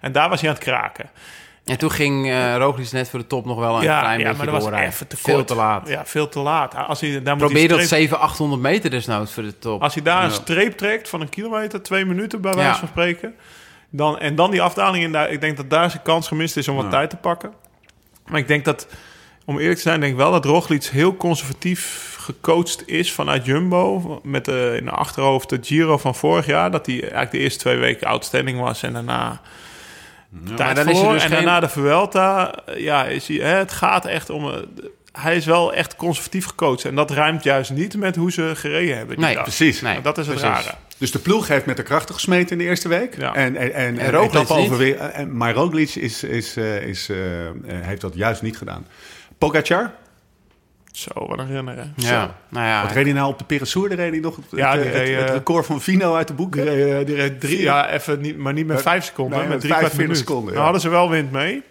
En 0.00 0.12
daar 0.12 0.28
was 0.28 0.40
hij 0.40 0.48
aan 0.48 0.54
het 0.54 0.64
kraken. 0.64 1.10
En 1.64 1.78
toen 1.78 1.90
ging 1.90 2.28
eh 2.30 2.56
Roglic 2.56 2.92
net 2.92 3.08
voor 3.10 3.18
de 3.18 3.26
top 3.26 3.44
nog 3.46 3.58
wel 3.58 3.76
een 3.76 3.82
Ja, 3.82 4.00
klein 4.00 4.18
ja 4.18 4.24
beetje 4.24 4.36
maar 4.36 4.46
dat 4.46 4.54
was 4.54 4.64
doorrijden. 4.64 4.92
even 4.92 5.06
te 5.06 5.16
kort. 5.16 5.26
Veel 5.26 5.44
te 5.44 5.54
laat. 5.54 5.88
Ja, 5.88 6.06
veel 6.06 6.28
te 6.28 6.38
laat. 6.38 6.74
Als 6.74 7.00
hij, 7.00 7.10
daar 7.22 7.36
moet 7.36 7.44
Probeer 7.44 7.58
hij 7.58 7.68
dat 7.68 7.76
streep- 7.86 7.98
700, 8.00 8.30
800 8.30 8.62
meter 8.62 8.90
desnoods 8.90 9.32
voor 9.32 9.42
de 9.42 9.58
top. 9.58 9.82
Als 9.82 9.94
hij 9.94 10.02
daar 10.02 10.24
een 10.24 10.30
streep 10.30 10.76
trekt 10.76 11.08
van 11.08 11.20
een 11.20 11.28
kilometer, 11.28 11.82
twee 11.82 12.04
minuten 12.04 12.40
bij 12.40 12.52
wijze 12.52 12.68
Ja. 12.70 12.76
van 12.78 12.88
spreken. 12.88 13.34
Dan, 13.90 14.18
en 14.18 14.34
dan 14.34 14.50
die 14.50 14.62
afdaling 14.62 15.04
in 15.04 15.12
daar. 15.12 15.30
Ik 15.30 15.40
denk 15.40 15.56
dat 15.56 15.70
daar 15.70 15.90
zijn 15.90 16.02
kans 16.02 16.28
gemist 16.28 16.56
is 16.56 16.68
om 16.68 16.74
wat 16.76 16.84
Ja. 16.84 16.90
tijd 16.90 17.10
te 17.10 17.16
pakken. 17.16 17.52
Maar 18.26 18.40
ik 18.40 18.48
denk 18.48 18.64
dat, 18.64 18.86
om 19.44 19.58
eerlijk 19.58 19.76
te 19.76 19.82
zijn, 19.82 20.00
denk 20.00 20.12
ik 20.12 20.18
wel 20.18 20.30
dat 20.32 20.44
Roglic 20.44 20.84
heel 20.84 21.16
conservatief 21.16 22.16
gecoacht 22.20 22.88
is 22.88 23.12
vanuit 23.12 23.44
Jumbo. 23.44 24.20
Met 24.22 24.44
de, 24.44 24.74
in 24.78 24.84
de 24.84 24.90
achterhoofd 24.90 25.48
de 25.48 25.58
Giro 25.62 25.98
van 25.98 26.14
vorig 26.14 26.46
jaar. 26.46 26.70
Dat 26.70 26.86
hij 26.86 27.00
eigenlijk 27.00 27.30
de 27.30 27.38
eerste 27.38 27.58
twee 27.58 27.76
weken 27.76 28.06
outstanding 28.06 28.60
was 28.60 28.82
en 28.82 28.92
daarna... 28.92 29.40
Maar 30.30 30.54
Tijd 30.56 30.76
dan 30.76 30.86
dus 30.86 31.00
en 31.02 31.20
geen- 31.20 31.30
daarna 31.30 31.60
de 31.60 31.68
Vuelta, 31.68 32.54
ja, 32.76 33.04
is 33.04 33.28
hij, 33.28 33.36
hè, 33.36 33.54
het 33.56 33.72
gaat 33.72 34.06
echt 34.06 34.30
om... 34.30 34.48
eh, 34.50 34.56
hij 35.12 35.36
is 35.36 35.44
wel 35.44 35.74
echt 35.74 35.96
conservatief 35.96 36.46
gecoacht. 36.46 36.84
En 36.84 36.94
dat 36.94 37.10
ruimt 37.10 37.42
juist 37.42 37.70
niet 37.70 37.96
met 37.96 38.16
hoe 38.16 38.32
ze 38.32 38.52
gereden 38.54 38.96
hebben. 38.96 39.20
Nee, 39.20 39.34
dag. 39.34 39.42
Precies. 39.42 39.80
Nee, 39.80 39.92
Nou, 39.92 40.04
dat 40.04 40.18
is 40.18 40.26
het 40.26 40.36
precies. 40.40 40.64
rare. 40.64 40.76
Dus 40.98 41.10
de 41.12 41.18
ploeg 41.18 41.48
heeft 41.48 41.66
met 41.66 41.76
de 41.76 41.82
krachten 41.82 42.14
gesmeten 42.14 42.50
in 42.50 42.58
de 42.58 42.64
eerste 42.64 42.88
week. 42.88 43.16
Ja. 43.18 43.34
En, 43.34 43.56
en, 43.56 43.74
en, 43.74 43.98
En 43.98 44.10
Roglic 44.10 44.50
overweer- 44.50 44.98
en- 44.98 45.36
Maar 45.36 45.54
Roglic 45.54 45.94
is, 45.94 46.22
is, 46.24 46.56
eh, 46.56 46.82
is, 46.82 47.08
eh, 47.08 47.46
eh, 47.46 47.52
heeft 47.66 48.00
dat 48.00 48.14
juist 48.14 48.42
niet 48.42 48.56
gedaan. 48.58 48.86
Pogacar, 49.38 49.92
Zo, 50.92 51.10
wat 51.26 51.38
een 51.38 51.46
renner, 51.46 51.76
hè. 51.76 51.82
Ja, 51.96 52.34
nou 52.48 52.66
ja. 52.66 52.82
wat 52.82 52.92
reed 52.92 53.04
hij 53.04 53.14
nou 53.14 53.28
op 53.32 53.38
de 53.38 53.44
Peressour? 53.44 53.94
Reed 53.94 54.10
hij 54.10 54.20
nog 54.20 54.36
het, 54.36 54.44
Ja, 54.50 54.72
het, 54.76 54.84
het- 54.84 54.92
het 54.94 55.02
eh, 55.08 55.26
record 55.34 55.66
van 55.66 55.80
Vino 55.80 56.14
uit 56.14 56.26
de 56.28 56.34
boek? 56.34 56.54
Reed, 56.56 57.00
eh, 57.00 57.06
die 57.06 57.14
reed 57.14 57.40
drie, 57.40 57.60
ja, 57.60 57.90
even 57.90 58.20
niet, 58.20 58.36
maar 58.38 58.52
niet 58.52 58.66
met 58.66 58.74
Met- 58.76 58.84
vijf 58.84 59.04
seconden, 59.04 59.38
nee, 59.38 59.48
met 59.48 59.56
met 59.56 59.60
drie 59.60 59.72
kwart 59.72 59.86
45 59.92 60.06
minuut. 60.08 60.16
seconden, 60.28 60.46
ja. 60.46 60.52
Nou 60.52 60.62
hadden 60.62 60.80
ze 60.80 60.88
wel 60.88 61.10
wind 61.10 61.32
mee. 61.32 61.62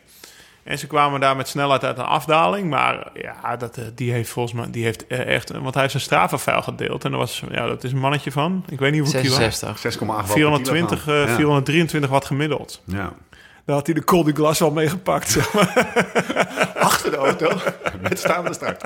En 0.63 0.80
ze 0.80 0.88
kwamen 0.88 1.20
daar 1.20 1.36
met 1.36 1.47
snelheid 1.47 1.84
uit 1.84 1.97
een 1.97 2.03
afdaling. 2.05 2.70
Maar 2.70 3.07
ja, 3.13 3.55
dat, 3.57 3.78
eh, 3.78 3.84
die 3.95 4.11
heeft 4.11 4.30
volgens 4.30 4.53
mij 4.55 4.68
die 4.72 4.84
heeft 4.84 5.07
eh, 5.07 5.36
echt... 5.36 5.51
Want 5.51 5.72
hij 5.74 5.82
heeft 5.82 5.91
zijn 5.91 6.03
strafenvuil 6.03 6.61
gedeeld. 6.61 7.05
En 7.05 7.11
dat, 7.11 7.20
was, 7.20 7.43
ja, 7.51 7.68
dat 7.68 7.84
is 7.84 7.91
een 7.91 7.97
mannetje 7.99 8.32
van... 8.32 8.63
Ik 8.70 8.80
weet 8.80 8.91
niet 8.91 9.01
hoeveel 9.01 9.22
kilo. 9.22 9.36
66. 9.36 9.93
6,8 10.26 10.32
420, 10.32 11.07
eh, 11.07 11.28
ja. 11.28 11.36
423 11.36 12.09
watt 12.09 12.26
gemiddeld. 12.26 12.82
Ja. 12.86 13.13
Daar 13.68 13.76
had 13.76 13.86
hij 13.86 13.95
de 13.95 14.03
Col 14.03 14.24
du 14.24 14.34
Glas 14.34 14.59
wel 14.59 14.72
meegepakt. 14.72 15.30
zeg 15.30 15.53
maar. 15.53 15.88
Achter 16.80 17.11
de 17.11 17.18
auto, 17.18 17.49
met 18.01 18.20
staande 18.20 18.53
start. 18.53 18.84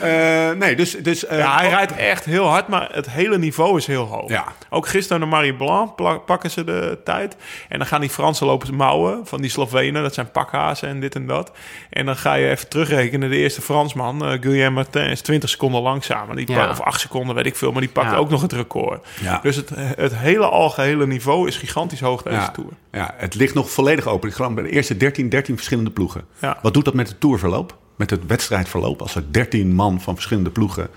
Eh, 0.00 0.50
nee, 0.50 0.76
dus... 0.76 0.90
dus 1.02 1.26
eh, 1.26 1.38
Ja, 1.38 1.56
hij 1.56 1.68
rijdt 1.68 1.92
echt 1.96 2.24
heel 2.24 2.46
hard, 2.46 2.68
maar 2.68 2.88
het 2.92 3.10
hele 3.10 3.38
niveau 3.38 3.76
is 3.76 3.86
heel 3.86 4.04
hoog. 4.04 4.28
Ja. 4.30 4.44
Ook 4.70 4.88
gisteren 4.88 5.20
de 5.20 5.26
Marie 5.26 5.54
Blanc 5.54 6.24
pakken 6.26 6.50
ze 6.50 6.64
de 6.64 6.98
tijd. 7.04 7.36
En 7.68 7.78
dan 7.78 7.86
gaan 7.86 8.00
die 8.00 8.10
Fransen 8.10 8.46
lopen 8.46 8.74
mouwen 8.74 9.26
van 9.26 9.40
die 9.40 9.50
Slovenen. 9.50 10.02
Dat 10.02 10.14
zijn 10.14 10.30
pakhazen 10.30 10.88
en 10.88 11.00
dit 11.00 11.14
en 11.14 11.26
dat. 11.26 11.52
En 11.90 12.06
dan 12.06 12.16
ga 12.16 12.34
je 12.34 12.48
even 12.48 12.68
terugrekenen. 12.68 13.30
De 13.30 13.36
eerste 13.36 13.60
Fransman, 13.62 14.24
eh 14.26 14.30
Guillaume 14.40 14.70
Martin, 14.74 15.02
is 15.04 15.20
20 15.20 15.50
seconden 15.50 15.80
langzamer. 15.82 16.36
Die 16.36 16.50
Ja. 16.52 16.70
Of 16.70 16.80
8 16.80 17.00
seconden, 17.00 17.34
weet 17.34 17.46
ik 17.46 17.56
veel. 17.56 17.72
Maar 17.72 17.80
die 17.80 17.90
pakt 17.90 18.10
Ja. 18.10 18.16
ook 18.16 18.30
nog 18.30 18.42
het 18.42 18.52
record. 18.52 19.06
Ja. 19.20 19.38
Dus 19.42 19.56
het, 19.56 19.70
het 19.76 20.16
hele 20.16 20.46
algehele 20.46 21.06
niveau 21.06 21.48
is 21.48 21.56
gigantisch 21.56 22.00
hoog 22.00 22.22
deze 22.22 22.36
ja, 22.36 22.48
Tour. 22.50 22.70
ja, 22.92 23.14
het 23.16 23.34
ligt 23.34 23.45
nog 23.54 23.70
volledig 23.70 24.06
open. 24.06 24.28
Ik 24.28 24.34
geloof 24.34 24.54
bij 24.54 24.62
de 24.64 24.70
eerste 24.70 24.96
13, 24.96 25.28
13 25.28 25.56
verschillende 25.56 25.90
ploegen. 25.90 26.24
Ja. 26.40 26.58
Wat 26.62 26.74
doet 26.74 26.84
dat 26.84 26.94
met 26.94 27.08
het 27.08 27.20
tourverloop? 27.20 27.76
Met 27.96 28.10
het 28.10 28.26
wedstrijdverloop? 28.26 29.00
Als 29.02 29.14
er 29.14 29.24
13 29.32 29.74
man 29.74 30.00
van 30.00 30.14
verschillende 30.14 30.50
ploegen 30.50 30.88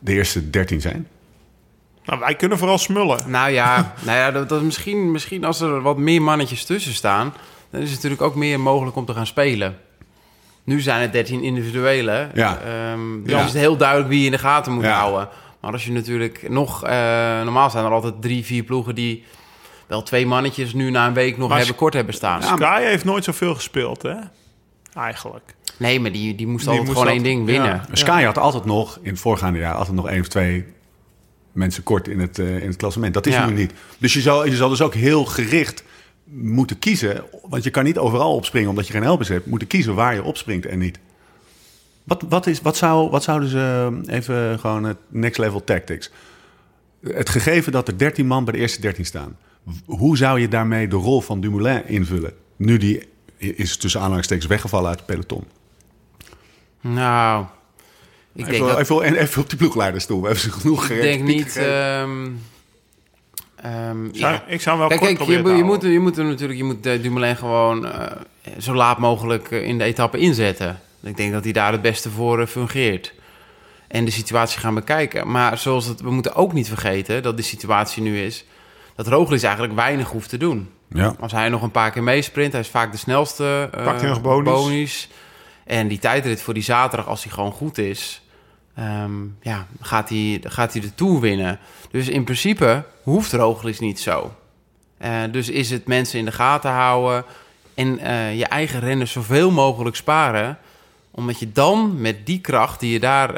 de 0.00 0.12
eerste 0.12 0.50
13 0.50 0.80
zijn? 0.80 1.08
Nou, 2.04 2.20
wij 2.20 2.34
kunnen 2.34 2.58
vooral 2.58 2.78
smullen. 2.78 3.18
Nou 3.30 3.50
ja, 3.50 3.92
nou 4.06 4.18
ja 4.18 4.30
dat, 4.30 4.48
dat 4.48 4.58
is 4.58 4.64
misschien, 4.64 5.10
misschien 5.10 5.44
als 5.44 5.60
er 5.60 5.80
wat 5.80 5.96
meer 5.96 6.22
mannetjes 6.22 6.64
tussen 6.64 6.92
staan... 6.94 7.34
dan 7.70 7.80
is 7.80 7.86
het 7.86 7.96
natuurlijk 7.96 8.22
ook 8.22 8.34
meer 8.34 8.60
mogelijk 8.60 8.96
om 8.96 9.04
te 9.04 9.14
gaan 9.14 9.26
spelen. 9.26 9.76
Nu 10.64 10.80
zijn 10.80 11.00
het 11.02 11.12
13 11.12 11.42
individuele. 11.42 12.28
Ja. 12.34 12.58
Ehm, 12.58 13.22
dus 13.22 13.32
Ja. 13.32 13.38
is 13.38 13.44
het 13.44 13.54
heel 13.54 13.76
duidelijk 13.76 14.08
wie 14.08 14.18
je 14.20 14.24
in 14.26 14.30
de 14.32 14.38
gaten 14.38 14.72
moet 14.72 14.84
Ja. 14.84 14.98
houden. 14.98 15.28
Maar 15.60 15.72
als 15.72 15.84
je 15.84 15.92
natuurlijk 15.92 16.48
nog... 16.48 16.84
eh, 16.84 16.90
normaal 17.42 17.70
zijn 17.70 17.84
er 17.84 17.90
altijd 17.90 18.14
drie, 18.22 18.44
vier 18.44 18.62
ploegen 18.62 18.94
die... 18.94 19.24
wel 19.86 20.02
twee 20.02 20.26
mannetjes 20.26 20.72
nu 20.72 20.90
na 20.90 21.06
een 21.06 21.14
week 21.14 21.36
nog 21.36 21.48
Maar 21.48 21.58
hebben, 21.58 21.76
kort 21.76 21.94
hebben 21.94 22.14
staan. 22.14 22.42
Sky 22.42 22.82
heeft 22.82 23.04
nooit 23.04 23.24
zoveel 23.24 23.54
gespeeld, 23.54 24.02
hè? 24.02 24.14
Eigenlijk. 24.94 25.54
Nee, 25.78 26.00
maar 26.00 26.12
die, 26.12 26.34
die 26.34 26.46
moest 26.46 26.60
Die 26.60 26.68
altijd 26.70 26.86
moest 26.88 26.98
gewoon 26.98 27.14
één 27.14 27.22
ding 27.22 27.44
winnen. 27.46 27.70
ja. 27.70 27.84
Sky 27.92 28.22
had 28.22 28.38
altijd 28.38 28.64
nog, 28.64 28.98
in 29.02 29.10
het 29.10 29.20
voorgaande 29.20 29.58
jaar, 29.58 29.74
altijd 29.74 29.96
nog 29.96 30.08
één 30.08 30.20
of 30.20 30.28
twee 30.28 30.64
mensen 31.52 31.82
kort 31.82 32.08
in 32.08 32.20
het, 32.20 32.38
eh, 32.38 32.60
in 32.62 32.66
het 32.68 32.76
klassement. 32.76 33.14
Dat 33.14 33.26
is 33.26 33.34
Ja. 33.34 33.46
nu 33.46 33.52
niet. 33.54 33.72
Dus 33.98 34.12
je 34.12 34.20
zal, 34.20 34.46
je 34.46 34.56
zal 34.56 34.68
dus 34.68 34.80
ook 34.82 34.94
heel 34.94 35.24
gericht 35.24 35.84
moeten 36.24 36.78
kiezen. 36.78 37.24
Want 37.48 37.64
je 37.64 37.70
kan 37.70 37.84
niet 37.84 37.98
overal 37.98 38.34
opspringen 38.34 38.68
omdat 38.68 38.86
je 38.86 38.92
geen 38.92 39.02
helpers 39.02 39.28
hebt. 39.28 39.46
Moeten 39.46 39.68
kiezen 39.68 39.94
waar 39.94 40.14
je 40.14 40.22
opspringt 40.22 40.66
en 40.66 40.78
niet. 40.78 40.98
Wat, 42.04 42.24
wat, 42.28 42.46
is, 42.46 42.60
wat, 42.60 42.76
zou, 42.76 43.10
wat 43.10 43.22
zouden 43.22 43.48
ze, 43.48 43.90
eh, 44.06 44.16
even 44.16 44.58
gewoon 44.58 44.84
het 44.84 44.96
next 45.08 45.38
level 45.38 45.64
tactics. 45.64 46.10
Het 47.02 47.28
gegeven 47.28 47.72
dat 47.72 47.88
er 47.88 47.98
13 47.98 48.26
man 48.26 48.44
bij 48.44 48.52
de 48.54 48.60
eerste 48.60 48.80
13 48.80 49.04
staan. 49.06 49.36
Hoe 49.86 50.16
zou 50.16 50.40
je 50.40 50.48
daarmee 50.48 50.88
de 50.88 50.96
rol 50.96 51.20
van 51.20 51.40
Dumoulin 51.40 51.86
invullen? 51.88 52.32
Nu 52.56 52.76
die 52.76 53.08
is 53.38 53.76
tussen 53.76 54.00
aanhalingstekens 54.00 54.46
weggevallen 54.46 54.88
uit 54.88 54.98
het 54.98 55.06
peloton. 55.06 55.44
Nou, 56.80 57.44
ik 58.34 58.44
denk 58.44 58.48
Even, 58.56 58.66
dat... 58.66 58.78
even, 58.78 59.02
en 59.02 59.14
even 59.16 59.42
op 59.42 59.48
die 59.48 59.58
ploegleiderstoel. 59.58 60.20
We 60.20 60.24
hebben 60.26 60.42
ze 60.44 60.50
genoeg 60.50 60.80
Ik 60.80 60.86
gereden. 60.86 61.26
denk 61.26 61.36
niet... 61.38 61.56
ehm, 61.56 62.26
ehm, 63.56 63.96
Zou- 64.12 64.32
ja. 64.32 64.44
Ik 64.46 64.60
zou 64.60 64.78
wel 64.78 64.88
Kijk, 64.88 65.00
kort 65.00 65.16
kijk 65.16 65.28
je, 65.28 65.34
proberen 65.34 65.66
moet- 65.66 65.80
te 65.80 65.86
je, 65.88 65.92
moet, 65.92 65.92
je 65.92 65.98
moet 66.00 66.16
hem 66.16 66.26
natuurlijk, 66.26 66.58
je 66.58 66.64
moet 66.64 66.86
eh, 66.86 67.02
Dumoulin 67.02 67.36
gewoon 67.36 67.86
eh, 67.86 68.16
zo 68.58 68.74
laat 68.74 68.98
mogelijk 68.98 69.50
eh, 69.50 69.64
in 69.66 69.78
de 69.78 69.84
etappe 69.84 70.18
inzetten. 70.18 70.80
Ik 71.02 71.16
denk 71.16 71.32
dat 71.32 71.44
hij 71.44 71.52
daar 71.52 71.72
het 71.72 71.82
beste 71.82 72.10
voor 72.10 72.46
fungeert. 72.46 73.12
En 73.88 74.04
de 74.04 74.10
situatie 74.10 74.60
gaan 74.60 74.74
bekijken. 74.74 75.30
Maar 75.30 75.58
zoals 75.58 75.86
het, 75.86 76.00
we 76.00 76.10
moeten 76.10 76.34
ook 76.34 76.52
niet 76.52 76.68
vergeten 76.68 77.22
dat 77.22 77.36
de 77.36 77.42
situatie 77.42 78.02
nu 78.02 78.18
is 78.20 78.44
dat 78.96 79.06
Roglic 79.06 79.42
eigenlijk 79.42 79.74
weinig 79.74 80.10
hoeft 80.10 80.28
te 80.28 80.36
doen. 80.36 80.70
Ja. 80.88 81.14
Als 81.20 81.32
hij 81.32 81.48
nog 81.48 81.62
een 81.62 81.70
paar 81.70 81.90
keer 81.90 82.02
meesprint, 82.02 82.52
hij 82.52 82.60
is 82.60 82.68
vaak 82.68 82.92
de 82.92 82.98
snelste. 82.98 83.68
eh, 83.72 83.84
Pakt 83.84 84.00
hij 84.00 84.10
nog 84.10 84.20
bonies. 84.20 85.08
En 85.64 85.88
die 85.88 85.98
tijdrit 85.98 86.42
voor 86.42 86.54
die 86.54 86.62
zaterdag, 86.62 87.08
als 87.08 87.22
hij 87.22 87.32
gewoon 87.32 87.52
goed 87.52 87.78
is, 87.78 88.22
ehm, 88.74 89.12
ja, 89.40 89.66
gaat 89.80 90.08
hij, 90.08 90.40
gaat 90.44 90.72
hij 90.72 90.80
de 90.82 90.94
Tour 90.94 91.20
winnen. 91.20 91.58
Dus 91.90 92.08
in 92.08 92.24
principe 92.24 92.84
hoeft 93.02 93.32
Roglic 93.32 93.80
niet 93.80 94.00
zo. 94.00 94.34
Eh, 94.98 95.22
dus 95.30 95.48
is 95.48 95.70
het 95.70 95.86
mensen 95.86 96.18
in 96.18 96.24
de 96.24 96.32
gaten 96.32 96.70
houden 96.70 97.24
en 97.74 97.98
eh, 97.98 98.38
je 98.38 98.46
eigen 98.46 98.80
rennen 98.80 99.08
zoveel 99.08 99.50
mogelijk 99.50 99.96
sparen. 99.96 100.58
Omdat 101.10 101.38
je 101.38 101.52
dan 101.52 102.00
met 102.00 102.26
die 102.26 102.40
kracht 102.40 102.80
die 102.80 102.92
je 102.92 103.00
daar 103.00 103.32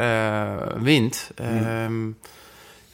wint, 0.82 1.30
ehm 1.34 1.94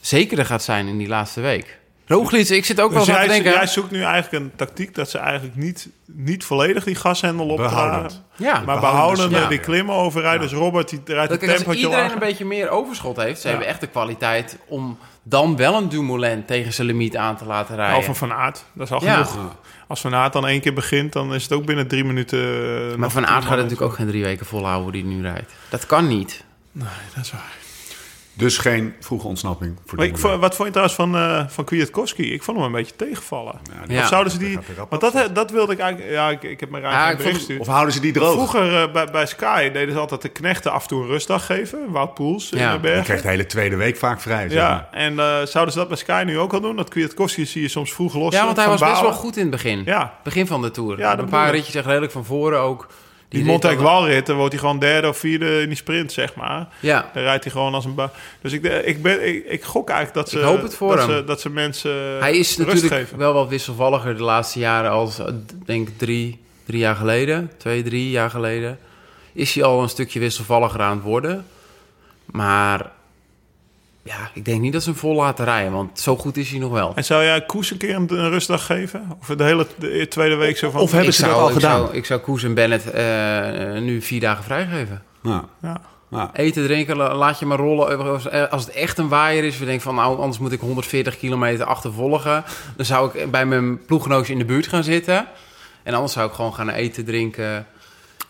zekerder 0.00 0.46
gaat 0.46 0.62
zijn 0.62 0.86
in 0.86 0.98
die 0.98 1.08
laatste 1.08 1.40
week. 1.40 1.78
Roglic, 2.12 2.48
ik 2.48 2.64
zit 2.64 2.80
ook 2.80 2.90
wel 2.92 2.98
Dus 3.04 3.08
aan 3.08 3.14
jij, 3.14 3.24
te 3.26 3.32
denken... 3.32 3.52
jij 3.52 3.66
zoekt 3.66 3.90
nu 3.90 4.02
eigenlijk 4.02 4.44
een 4.44 4.52
tactiek 4.56 4.94
dat 4.94 5.10
ze 5.10 5.18
eigenlijk 5.18 5.56
niet, 5.56 5.88
niet 6.06 6.44
volledig 6.44 6.84
die 6.84 6.94
gashendel 6.94 7.48
opdragen. 7.48 8.10
Ja, 8.36 8.52
Maar 8.52 8.64
Behoudende 8.64 8.80
behoudende 8.80 9.38
ja. 9.38 9.46
die 9.48 9.58
klimmen 9.58 9.94
overrijden. 9.94 10.40
Dus 10.40 10.52
Robert 10.52 10.88
die 10.88 11.00
rijdt 11.04 11.30
Dat 11.30 11.42
een 11.42 11.48
kijk, 11.48 11.66
als 11.66 11.76
iedereen 11.76 11.98
lager. 11.98 12.12
een 12.12 12.18
beetje 12.18 12.44
meer 12.44 12.68
overschot 12.70 13.16
heeft, 13.16 13.40
ze 13.40 13.44
Ja. 13.46 13.50
hebben 13.50 13.68
echt 13.70 13.80
de 13.80 13.86
kwaliteit 13.86 14.58
om 14.66 14.98
dan 15.22 15.56
wel 15.56 15.76
een 15.76 15.88
Dumoulin 15.88 16.44
tegen 16.44 16.72
zijn 16.72 16.86
limiet 16.86 17.16
aan 17.16 17.36
te 17.36 17.44
laten 17.44 17.76
rijden. 17.76 17.96
Of 17.98 18.08
een 18.08 18.14
Van 18.14 18.32
Aert. 18.32 18.64
Dat 18.72 18.86
is 18.86 18.92
al 18.92 19.04
Ja. 19.04 19.24
genoeg. 19.24 19.54
Als 19.88 20.00
Van 20.00 20.14
Aert 20.14 20.32
dan 20.32 20.46
één 20.46 20.60
keer 20.60 20.72
begint, 20.74 21.12
dan 21.12 21.34
is 21.34 21.42
het 21.42 21.52
ook 21.52 21.64
binnen 21.64 21.86
drie 21.88 22.04
minuten... 22.04 22.38
eh, 22.90 22.96
maar 22.96 23.10
Van 23.10 23.26
Aert 23.26 23.44
gaat 23.44 23.56
natuurlijk 23.56 23.82
ook 23.82 23.94
geen 23.94 24.06
drie 24.06 24.22
weken 24.22 24.46
volhouden 24.46 24.82
hoe 24.82 24.92
die 24.92 25.04
nu 25.04 25.22
rijdt. 25.22 25.52
Dat 25.68 25.86
kan 25.86 26.08
niet. 26.08 26.44
Nee, 26.72 26.88
dat 27.14 27.24
is 27.24 27.32
waar. 27.32 27.50
Dus 28.34 28.58
geen 28.58 28.94
vroege 29.00 29.26
ontsnapping 29.26 29.76
voor 29.86 30.04
ik, 30.04 30.16
wat 30.16 30.54
vond 30.54 30.58
je 30.58 30.70
trouwens 30.70 30.94
van, 30.94 31.16
eh 31.16 31.42
van 31.48 31.64
Kwiatkowski? 31.64 32.32
Ik 32.32 32.42
vond 32.42 32.56
hem 32.56 32.66
een 32.66 32.72
beetje 32.72 32.96
tegenvallen. 32.96 33.54
Ja. 33.88 34.00
Of 34.02 34.06
zouden 34.08 34.32
ze 34.32 34.38
die... 34.38 34.58
Want 34.88 35.00
dat, 35.00 35.30
dat 35.34 35.50
wilde 35.50 35.72
ik 35.72 35.78
eigenlijk... 35.78 36.12
Ja, 36.12 36.30
ik, 36.30 36.42
ik 36.42 36.60
heb 36.60 36.70
mijn 36.70 36.82
Ja, 36.82 37.10
ik 37.10 37.20
vond- 37.20 37.34
gestuurd. 37.34 37.60
Of 37.60 37.66
houden 37.66 37.94
ze 37.94 38.00
die 38.00 38.12
droog? 38.12 38.32
Vroeger 38.32 38.82
eh, 38.82 38.92
bij, 38.92 39.06
bij 39.10 39.26
Sky 39.26 39.70
deden 39.70 39.94
ze 39.94 40.00
altijd 40.00 40.22
de 40.22 40.28
knechten 40.28 40.72
af 40.72 40.82
en 40.82 40.88
toe 40.88 41.02
een 41.02 41.08
rustdag 41.08 41.46
geven. 41.46 41.90
Wout 41.90 42.14
Poels 42.14 42.50
in 42.52 42.58
Ja. 42.58 42.68
de 42.68 42.74
Je 42.74 42.80
bergen. 42.80 43.04
krijgt 43.04 43.22
de 43.22 43.28
hele 43.28 43.46
tweede 43.46 43.76
week 43.76 43.96
vaak 43.96 44.20
vrij. 44.20 44.48
zeg 44.48 44.62
maar. 44.62 44.70
Ja, 44.70 44.88
en 44.92 45.18
eh, 45.18 45.46
zouden 45.46 45.72
ze 45.72 45.78
dat 45.78 45.88
bij 45.88 45.96
Sky 45.96 46.22
nu 46.26 46.38
ook 46.38 46.52
al 46.52 46.60
doen? 46.60 46.76
Dat 46.76 46.88
Kwiatkowski 46.88 47.46
zie 47.46 47.62
je 47.62 47.68
soms 47.68 47.92
vroeg 47.92 48.14
los. 48.14 48.34
Ja, 48.34 48.44
want 48.44 48.56
hij 48.56 48.66
was 48.68 48.80
best 48.80 49.00
wel 49.00 49.12
goed 49.12 49.36
in 49.36 49.42
het 49.42 49.50
begin. 49.50 49.82
Ja, 49.84 50.14
Begin 50.22 50.46
van 50.46 50.62
de 50.62 50.70
Tour. 50.70 50.98
Ja, 50.98 51.10
dat 51.14 51.24
een 51.24 51.30
paar 51.30 51.50
ritjes 51.50 51.74
echt 51.74 51.86
redelijk 51.86 52.12
van 52.12 52.24
voren 52.24 52.60
ook. 52.60 52.86
Die 53.32 53.58
dan- 53.60 53.76
Walrit, 53.84 54.26
dan 54.26 54.36
wordt 54.36 54.52
hij 54.52 54.60
gewoon 54.60 54.78
derde 54.78 55.08
of 55.08 55.18
vierde 55.18 55.60
in 55.60 55.66
die 55.68 55.76
sprint, 55.76 56.12
zeg 56.12 56.34
maar. 56.34 56.68
Ja, 56.80 57.10
Dan 57.14 57.22
rijdt 57.22 57.44
hij 57.44 57.52
gewoon 57.52 57.74
als 57.74 57.84
een 57.84 57.94
ba. 57.94 58.10
Dus 58.40 58.52
ik, 58.52 58.64
ik, 58.64 59.02
ben, 59.02 59.26
ik, 59.28 59.44
ik 59.46 59.64
gok 59.64 59.88
eigenlijk 59.88 60.18
dat 60.18 60.28
ze, 60.34 60.38
Ik 60.38 60.44
hoop 60.44 60.62
het 60.62 60.74
voor 60.74 60.96
dat 60.96 61.06
hem. 61.06 61.16
Ze, 61.16 61.24
dat 61.24 61.40
ze 61.40 61.50
mensen 61.50 61.90
hij 62.20 62.36
is 62.36 62.46
rust 62.56 62.58
natuurlijk 62.68 62.92
geven. 62.92 63.18
wel 63.18 63.32
wat 63.32 63.48
wisselvalliger 63.48 64.16
de 64.16 64.22
laatste 64.22 64.58
jaren 64.58 64.90
als, 64.90 65.18
eh, 65.18 65.26
denk 65.64 65.88
ik, 65.88 65.98
drie, 65.98 66.40
drie 66.66 66.78
jaar 66.78 66.96
geleden. 66.96 67.50
Twee, 67.58 67.82
drie 67.82 68.10
jaar 68.10 68.30
geleden. 68.30 68.78
Is 69.32 69.54
hij 69.54 69.64
al 69.64 69.82
een 69.82 69.88
stukje 69.88 70.18
wisselvalliger 70.20 70.80
aan 70.80 70.96
het 70.96 71.04
worden. 71.04 71.46
Maar 72.24 72.90
ja, 74.04 74.30
ik 74.34 74.44
denk 74.44 74.60
niet 74.60 74.72
dat 74.72 74.82
ze 74.82 74.90
hem 74.90 74.98
vol 74.98 75.14
laten 75.14 75.44
rijden, 75.44 75.72
want 75.72 76.00
zo 76.00 76.16
goed 76.16 76.36
is 76.36 76.50
hij 76.50 76.58
nog 76.58 76.72
wel. 76.72 76.92
En 76.94 77.04
zou 77.04 77.24
jij 77.24 77.40
Koes 77.44 77.70
een 77.70 77.76
keer 77.76 77.94
een, 77.94 78.12
een 78.18 78.30
rustdag 78.30 78.66
geven? 78.66 79.08
Of 79.20 79.26
de 79.26 79.44
hele 79.44 79.66
de 79.78 80.08
tweede 80.08 80.34
week 80.34 80.56
zo 80.58 80.70
van... 80.70 80.80
Of 80.80 80.90
hebben 80.90 81.08
ik 81.08 81.14
ze 81.14 81.22
dat 81.24 81.32
al 81.32 81.48
ik 81.48 81.54
gedaan? 81.54 81.78
Zou, 81.84 81.96
ik 81.96 82.04
zou 82.04 82.20
Koes 82.20 82.42
en 82.44 82.54
Bennett 82.54 82.90
eh, 82.90 83.80
nu 83.80 84.02
vier 84.02 84.20
dagen 84.20 84.44
vrijgeven. 84.44 85.02
Ja. 85.22 85.44
Ja. 85.62 85.80
Ja. 86.10 86.30
Eten, 86.34 86.64
drinken, 86.64 86.96
la- 86.96 87.14
laat 87.14 87.38
je 87.38 87.46
maar 87.46 87.58
rollen. 87.58 88.50
Als 88.50 88.64
het 88.64 88.74
echt 88.74 88.98
een 88.98 89.08
waaier 89.08 89.44
is, 89.44 89.58
we 89.58 89.64
denken 89.64 89.82
van 89.82 89.94
nou, 89.94 90.18
anders 90.18 90.38
moet 90.38 90.52
ik 90.52 90.60
140 90.60 91.16
kilometer 91.18 91.64
achtervolgen. 91.66 92.44
Dan 92.76 92.86
zou 92.86 93.10
ik 93.18 93.30
bij 93.30 93.46
mijn 93.46 93.84
ploeggenootje 93.84 94.32
in 94.32 94.38
de 94.38 94.44
buurt 94.44 94.66
gaan 94.66 94.84
zitten. 94.84 95.26
En 95.82 95.94
anders 95.94 96.12
zou 96.12 96.28
ik 96.28 96.34
gewoon 96.34 96.54
gaan 96.54 96.68
eten, 96.68 97.04
drinken. 97.04 97.66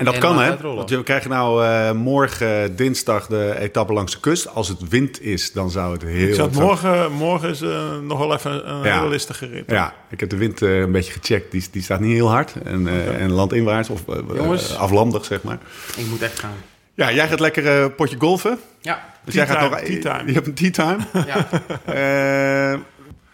En 0.02 0.08
dat 0.12 0.14
En 0.14 0.20
kan, 0.20 0.40
hè? 0.42 0.74
Want 0.74 0.90
we 0.90 1.02
krijgen 1.02 1.30
nou 1.30 1.64
eh, 1.64 1.92
morgen, 1.92 2.62
eh, 2.62 2.68
dinsdag, 2.76 3.26
de 3.26 3.54
etappe 3.58 3.92
langs 3.92 4.12
de 4.12 4.20
kust. 4.20 4.54
Als 4.54 4.68
het 4.68 4.88
wind 4.88 5.20
is, 5.22 5.52
dan 5.52 5.70
zou 5.70 5.92
het 5.92 6.02
heel... 6.02 6.28
Ik 6.28 6.34
zou 6.34 6.46
het 6.46 6.56
zou- 6.56 6.66
morgen, 6.66 7.12
morgen 7.12 7.48
is 7.48 7.60
eh, 7.60 7.98
nog 8.02 8.18
wel 8.18 8.32
even 8.34 8.70
een 8.70 8.82
Ja. 8.84 8.96
hele 8.96 9.08
listige 9.08 9.46
rit. 9.46 9.64
Ja, 9.70 9.94
ik 10.10 10.20
heb 10.20 10.28
de 10.30 10.36
wind 10.36 10.62
eh, 10.62 10.78
een 10.78 10.92
beetje 10.92 11.12
gecheckt. 11.12 11.50
Die, 11.52 11.64
die 11.70 11.82
staat 11.82 12.00
niet 12.00 12.12
heel 12.12 12.30
hard. 12.30 12.52
En, 12.64 12.86
eh, 12.88 13.20
en 13.22 13.30
landinwaarts, 13.32 13.88
of 13.90 14.00
Jongens. 14.34 14.76
aflandig, 14.76 15.24
zeg 15.24 15.42
maar. 15.42 15.58
Ik 15.96 16.06
moet 16.06 16.22
echt 16.22 16.38
gaan. 16.38 16.54
Ja, 16.94 17.12
jij 17.12 17.28
gaat 17.28 17.40
lekker 17.40 17.90
potje 17.90 18.16
golfen. 18.18 18.58
Ja, 18.80 19.04
Dus 19.24 19.34
jij 19.34 19.46
gaat 19.46 19.58
Tea 19.58 19.90
nog... 19.92 19.98
time. 20.00 20.26
Je 20.26 20.32
hebt 20.32 20.46
een 20.46 20.54
tea 20.54 20.70
time. 20.70 20.98
ja. 21.26 21.46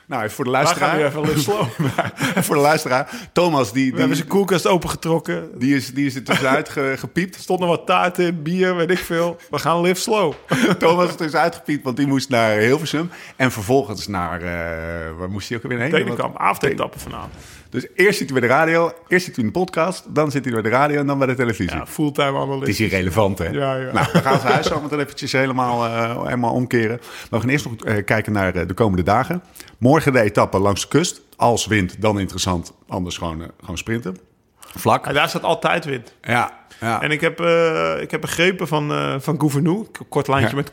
Nou, 0.09 0.31
voor 0.31 0.45
de 0.45 0.51
Waar 0.51 0.63
luisteraar. 0.63 1.11
gaan 1.11 1.23
we 1.23 1.29
even 1.29 1.41
slow? 1.43 1.65
voor 2.45 2.55
de 2.55 2.61
luisteraar. 2.61 3.11
Thomas, 3.33 3.73
die, 3.73 3.83
We 3.85 3.89
hebben 3.89 4.07
die, 4.07 4.17
zijn 4.17 4.29
koelkast 4.29 4.67
opengetrokken. 4.67 5.51
die, 5.59 5.77
is, 5.77 5.95
die 5.95 6.07
is 6.07 6.15
er 6.15 6.23
tussenuit 6.23 6.69
ge- 6.69 6.95
gepiept. 6.99 7.35
Er 7.35 7.41
stond 7.41 7.61
nog 7.61 7.69
wat 7.69 7.87
taart 7.87 8.19
in, 8.19 8.43
bier, 8.43 8.77
weet 8.77 8.91
ik 8.91 8.99
veel. 8.99 9.37
We 9.51 9.59
gaan 9.59 9.81
live 9.81 10.01
slow. 10.01 10.33
Thomas 10.79 11.09
is 11.09 11.17
dus 11.17 11.35
uitgepiept, 11.35 11.85
want 11.85 11.97
die 11.97 12.07
moest 12.07 12.29
naar 12.29 12.57
Hilversum. 12.57 13.11
En 13.37 13.53
vervolgens 13.53 14.07
naar... 14.07 14.41
eh, 14.43 15.17
waar 15.19 15.31
moest 15.31 15.49
hij 15.49 15.57
ook 15.59 15.63
weer 15.65 15.79
heen? 15.79 15.91
Denenkamp, 15.91 16.39
avondetappe 16.39 16.99
vanavond. 16.99 17.33
Dus 17.71 17.87
eerst 17.95 18.19
zit 18.19 18.31
hij 18.31 18.41
bij 18.41 18.49
de 18.49 18.55
radio, 18.55 18.93
eerst 19.09 19.25
zit 19.25 19.37
hij 19.37 19.45
in 19.45 19.53
de 19.53 19.59
podcast... 19.59 20.15
dan 20.15 20.31
zit 20.31 20.45
hij 20.45 20.53
bij 20.53 20.63
de 20.63 20.69
radio 20.69 20.99
en 20.99 21.07
dan 21.07 21.19
bij 21.19 21.27
de 21.27 21.35
televisie. 21.35 21.77
Ja, 21.77 21.87
fulltime 21.87 22.27
Het 22.27 22.37
analist. 22.37 22.69
is 22.69 22.81
irrelevant, 22.81 23.39
hè? 23.39 23.49
Ja, 23.49 23.77
ja. 23.77 23.93
Nou, 23.93 24.07
we 24.13 24.19
gaan 24.19 24.41
zijn 24.41 24.53
huis 24.53 24.67
zo 24.67 24.81
meteen 24.81 25.01
eventjes 25.01 25.33
helemaal, 25.33 25.85
eh, 25.85 26.23
helemaal 26.25 26.53
omkeren. 26.53 26.97
Maar 27.01 27.27
we 27.31 27.41
gaan 27.41 27.49
eerst 27.49 27.65
nog 27.65 27.75
eh, 27.85 28.05
kijken 28.05 28.33
naar 28.33 28.55
eh, 28.55 28.67
de 28.67 28.75
komende 28.75 29.03
dagen. 29.03 29.43
Morgen 29.79 30.13
de 30.13 30.21
etappe 30.21 30.59
langs 30.59 30.81
de 30.81 30.89
kust. 30.89 31.21
Als 31.37 31.67
wind, 31.67 32.01
dan 32.01 32.19
interessant. 32.19 32.73
Anders 32.89 33.19
gewoon, 33.19 33.51
gewoon 33.61 33.79
sprinten. 33.79 34.17
Vlak. 34.59 35.07
Ja, 35.07 35.13
daar 35.13 35.29
staat 35.29 35.43
altijd 35.43 35.85
wind. 35.85 36.15
Ja, 36.21 36.59
ja. 36.81 37.03
En 37.03 37.11
ik 37.11 37.21
heb, 37.21 37.41
eh, 37.41 38.01
ik 38.01 38.11
heb 38.11 38.21
begrepen 38.21 38.69
van, 38.69 38.91
eh 38.93 39.15
van 39.19 39.39
Gouvenou, 39.39 39.87
kort 40.09 40.29
lijntje 40.29 40.57
met. 40.57 40.71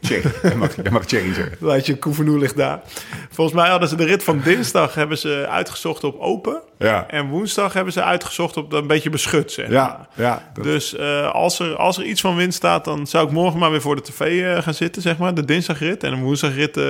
Thierry. 0.00 0.30
Dat 0.42 0.54
mag, 0.54 0.74
dat 0.74 0.90
mag 0.90 1.04
Thierry 1.06 1.34
zeggen. 1.34 1.56
Lijntje 1.66 1.98
ligt 2.38 2.56
daar. 2.56 2.80
Volgens 3.30 3.56
mij 3.56 3.68
hadden 3.70 3.88
ze 3.88 3.96
de 3.96 4.04
rit 4.04 4.24
van 4.24 4.40
dinsdag 4.44 4.94
hebben 4.94 5.18
ze 5.18 5.46
uitgezocht 5.50 6.04
op 6.04 6.18
open. 6.20 6.62
Ja. 6.78 7.06
En 7.08 7.28
woensdag 7.28 7.72
hebben 7.72 7.92
ze 7.92 8.02
uitgezocht 8.02 8.56
op 8.56 8.72
een 8.72 8.86
beetje 8.86 9.10
beschut, 9.10 9.52
zeg. 9.52 9.70
Ja, 9.70 10.08
ja. 10.14 10.50
dat- 10.54 10.64
Dus 10.64 10.96
eh, 10.96 11.30
als, 11.32 11.58
er, 11.58 11.76
als 11.76 11.98
er 11.98 12.04
iets 12.04 12.20
van 12.20 12.36
wind 12.36 12.54
staat, 12.54 12.84
dan 12.84 13.06
zou 13.06 13.26
ik 13.26 13.32
morgen 13.32 13.58
maar 13.58 13.70
weer 13.70 13.80
voor 13.80 13.96
de 13.96 14.02
tv 14.02 14.44
gaan 14.62 14.74
zitten, 14.74 15.02
zeg 15.02 15.18
maar. 15.18 15.34
De 15.34 15.44
dinsdagrit. 15.44 16.02
En 16.04 16.12
een 16.12 16.22
woensdagrit 16.22 16.80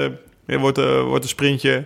wordt, 0.47 0.79
wordt 1.01 1.23
een 1.25 1.29
sprintje, 1.31 1.85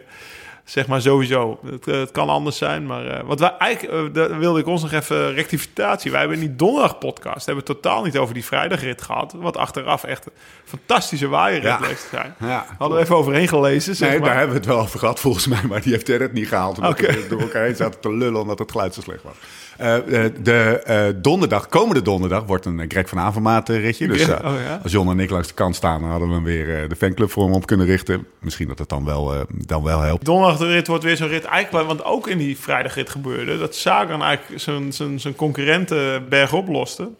zeg 0.73 0.87
maar 0.87 1.01
sowieso. 1.01 1.59
Het, 1.71 1.89
eh, 1.89 1.99
het 1.99 2.11
kan 2.11 2.29
anders 2.29 2.57
zijn, 2.57 2.87
maar... 2.87 3.07
eh, 3.07 3.25
wat 3.25 3.41
wij 3.41 3.55
eigenlijk, 3.59 4.15
daar 4.15 4.39
wilde 4.39 4.61
ik 4.61 4.67
ons 4.67 4.83
nog 4.83 4.93
even 4.93 5.35
rectificatie. 5.35 6.11
Wij 6.11 6.21
hebben 6.21 6.39
die 6.39 6.57
donderdag 6.57 6.99
podcast, 6.99 7.47
hebben 7.47 7.65
we 7.65 7.73
het 7.73 7.83
totaal 7.83 8.05
niet 8.05 8.19
over 8.19 8.35
die 8.35 8.45
vrijdagrit 8.45 9.03
gehad. 9.03 9.33
Wat 9.37 9.57
achteraf 9.57 10.05
echt 10.05 10.27
een 10.27 10.33
fantastische 10.65 11.29
waaierrit 11.29 11.63
Ja. 11.69 11.77
te 11.79 12.07
zijn. 12.11 12.35
Ja. 12.41 12.67
Hadden 12.79 12.97
we 12.99 13.05
even 13.05 13.17
overheen 13.17 13.49
gelezen, 13.49 13.97
zeg 13.97 14.09
Nee, 14.09 14.19
maar. 14.19 14.29
daar 14.29 14.39
hebben 14.39 14.55
we 14.55 14.61
het 14.61 14.71
wel 14.71 14.81
over 14.81 14.99
gehad 14.99 15.21
volgens 15.21 15.47
mij, 15.47 15.63
maar 15.69 15.83
die 15.83 15.93
heeft 15.93 16.07
het 16.07 16.33
niet 16.33 16.49
gehaald. 16.49 16.79
Omdat 16.79 16.99
we 17.01 17.27
door 17.29 17.41
elkaar 17.41 17.65
heen 17.65 17.77
zaten 17.77 18.01
te 18.01 18.13
lullen 18.17 18.41
omdat 18.41 18.59
het 18.59 18.71
geluid 18.71 18.95
zo 18.95 19.01
slecht 19.01 19.23
was. 19.23 19.35
Eh, 19.83 20.25
eh, 20.25 20.33
de 20.43 20.83
eh, 20.85 21.05
donderdag, 21.17 21.69
komende 21.69 22.03
donderdag, 22.03 22.45
wordt 22.45 22.65
een 22.65 22.85
Greg 22.89 23.09
van 23.09 23.19
Avermaat 23.19 23.69
ritje. 23.69 24.09
Dus 24.09 24.23
oh 24.23 24.29
ja. 24.29 24.81
als 24.83 24.93
John 24.93 25.11
en 25.11 25.21
ik 25.21 25.31
langs 25.31 25.49
de 25.49 25.55
kant 25.55 25.77
staan, 25.77 26.01
dan 26.01 26.11
hadden 26.11 26.29
we 26.29 26.35
hem 26.35 26.45
weer 26.45 26.89
de 26.89 26.97
fanclub 26.97 27.31
voor 27.31 27.45
hem 27.45 27.53
op 27.53 27.67
kunnen 27.67 27.87
richten. 27.87 28.27
Misschien 28.39 28.69
dat 28.69 28.79
het 28.79 28.89
dan 28.89 29.05
wel, 29.05 29.47
dan 29.49 29.83
wel 29.83 30.01
helpt. 30.01 30.25
Donderdag 30.25 30.59
de 30.59 30.67
rit 30.67 30.87
wordt 30.87 31.05
weer 31.05 31.17
zo'n 31.17 31.29
rit. 31.29 31.45
Eigenlijk, 31.45 31.87
want 31.87 32.05
ook 32.05 32.29
in 32.29 32.39
die 32.39 32.59
vrijdagrit 32.59 33.11
gebeurde 33.11 33.59
dat 33.59 33.75
Sagan 33.75 34.23
eigenlijk 34.23 34.61
zijn, 34.61 34.93
zijn, 34.93 35.21
zijn 35.21 35.35
concurrenten 35.35 36.29
bergop 36.29 36.69
loste. 36.69 37.11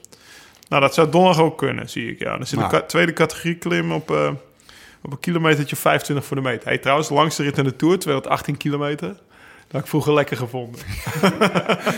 Nou, 0.69 0.83
dat 0.83 0.95
zou 0.95 1.11
donderdag 1.11 1.43
ook 1.43 1.59
kunnen, 1.59 1.89
zie 1.89 2.11
ik. 2.11 2.19
Ja, 2.19 2.37
dan 2.37 2.47
zit 2.47 2.59
een 2.59 2.69
Nou. 2.71 2.87
tweede 2.87 3.13
categorie 3.13 3.57
klim 3.57 3.93
op, 3.93 4.11
op 5.03 5.13
een 5.13 5.21
kilometertje 5.21 5.77
25 5.77 6.27
voor 6.27 6.37
de 6.37 6.43
meter. 6.43 6.69
Hey, 6.69 6.79
trouwens, 6.79 7.09
de 7.09 7.15
langste 7.15 7.43
rit 7.43 7.59
in 7.59 7.65
de 7.65 7.77
Tour, 7.77 7.99
218 7.99 8.57
kilometer. 8.57 9.17
Dat 9.73 9.81
ik 9.81 9.87
vroeger 9.87 10.15
lekker 10.15 10.37
gevonden. 10.37 10.81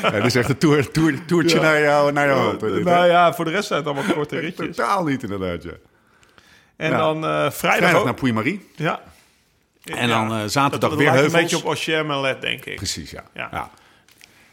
Ja, 0.03 0.11
dit 0.11 0.25
is 0.25 0.35
echt 0.35 0.49
een 0.49 0.87
toertje 1.27 1.57
Ja. 1.57 1.62
naar 1.62 1.81
jou, 1.81 2.12
naar 2.12 2.27
jou 2.27 2.55
op. 2.55 2.62
Eh, 2.62 2.85
nou 2.85 3.07
ja, 3.07 3.35
voor 3.35 3.45
de 3.45 3.51
rest 3.51 3.66
zijn 3.66 3.79
het 3.85 3.89
allemaal 3.89 4.12
korte 4.14 4.39
ritjes. 4.45 4.77
Totaal 4.77 5.05
niet 5.05 5.22
inderdaad, 5.22 5.62
ja. 5.62 5.70
En 6.77 6.91
Ja. 6.91 6.97
dan 6.97 7.16
eh, 7.16 7.31
vrijdag, 7.31 7.55
Vrijdag 7.59 7.95
ook. 7.95 8.05
naar 8.05 8.14
Puy-Marie. 8.14 8.68
Ja. 8.77 9.01
En 9.85 10.09
dan 10.09 10.33
eh, 10.33 10.37
zaterdag 10.47 10.70
dat, 10.70 10.81
dat 10.81 10.99
weer 10.99 11.11
heuvels. 11.11 11.33
een 11.33 11.41
beetje 11.41 11.57
op 11.57 11.64
Ochem 11.64 12.11
en 12.11 12.20
Let, 12.20 12.41
denk 12.41 12.64
ik. 12.64 12.77
Precies, 12.77 13.11
ja. 13.11 13.22
Ja. 13.35 13.70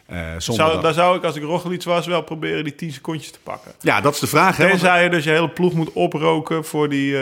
Eh, 0.05 0.17
Zou, 0.38 0.82
daar 0.82 0.93
zou 0.93 1.17
ik, 1.17 1.24
als 1.24 1.36
ik 1.36 1.43
Roglic 1.43 1.84
was, 1.84 2.07
wel 2.07 2.22
proberen 2.22 2.63
die 2.63 2.76
10 2.76 2.91
secondjes 2.91 3.32
te 3.32 3.39
pakken. 3.43 3.72
Ja, 3.80 4.01
dat 4.01 4.13
is 4.13 4.19
de 4.19 4.28
vraag. 4.28 4.57
Hè? 4.57 4.67
want- 4.67 4.80
Tenzij 4.80 5.03
je 5.03 5.09
dus 5.09 5.24
je 5.24 5.30
hele 5.30 5.49
ploeg 5.49 5.74
moet 5.74 5.91
oproken 5.93 6.65
voor 6.65 6.89
die, 6.89 7.15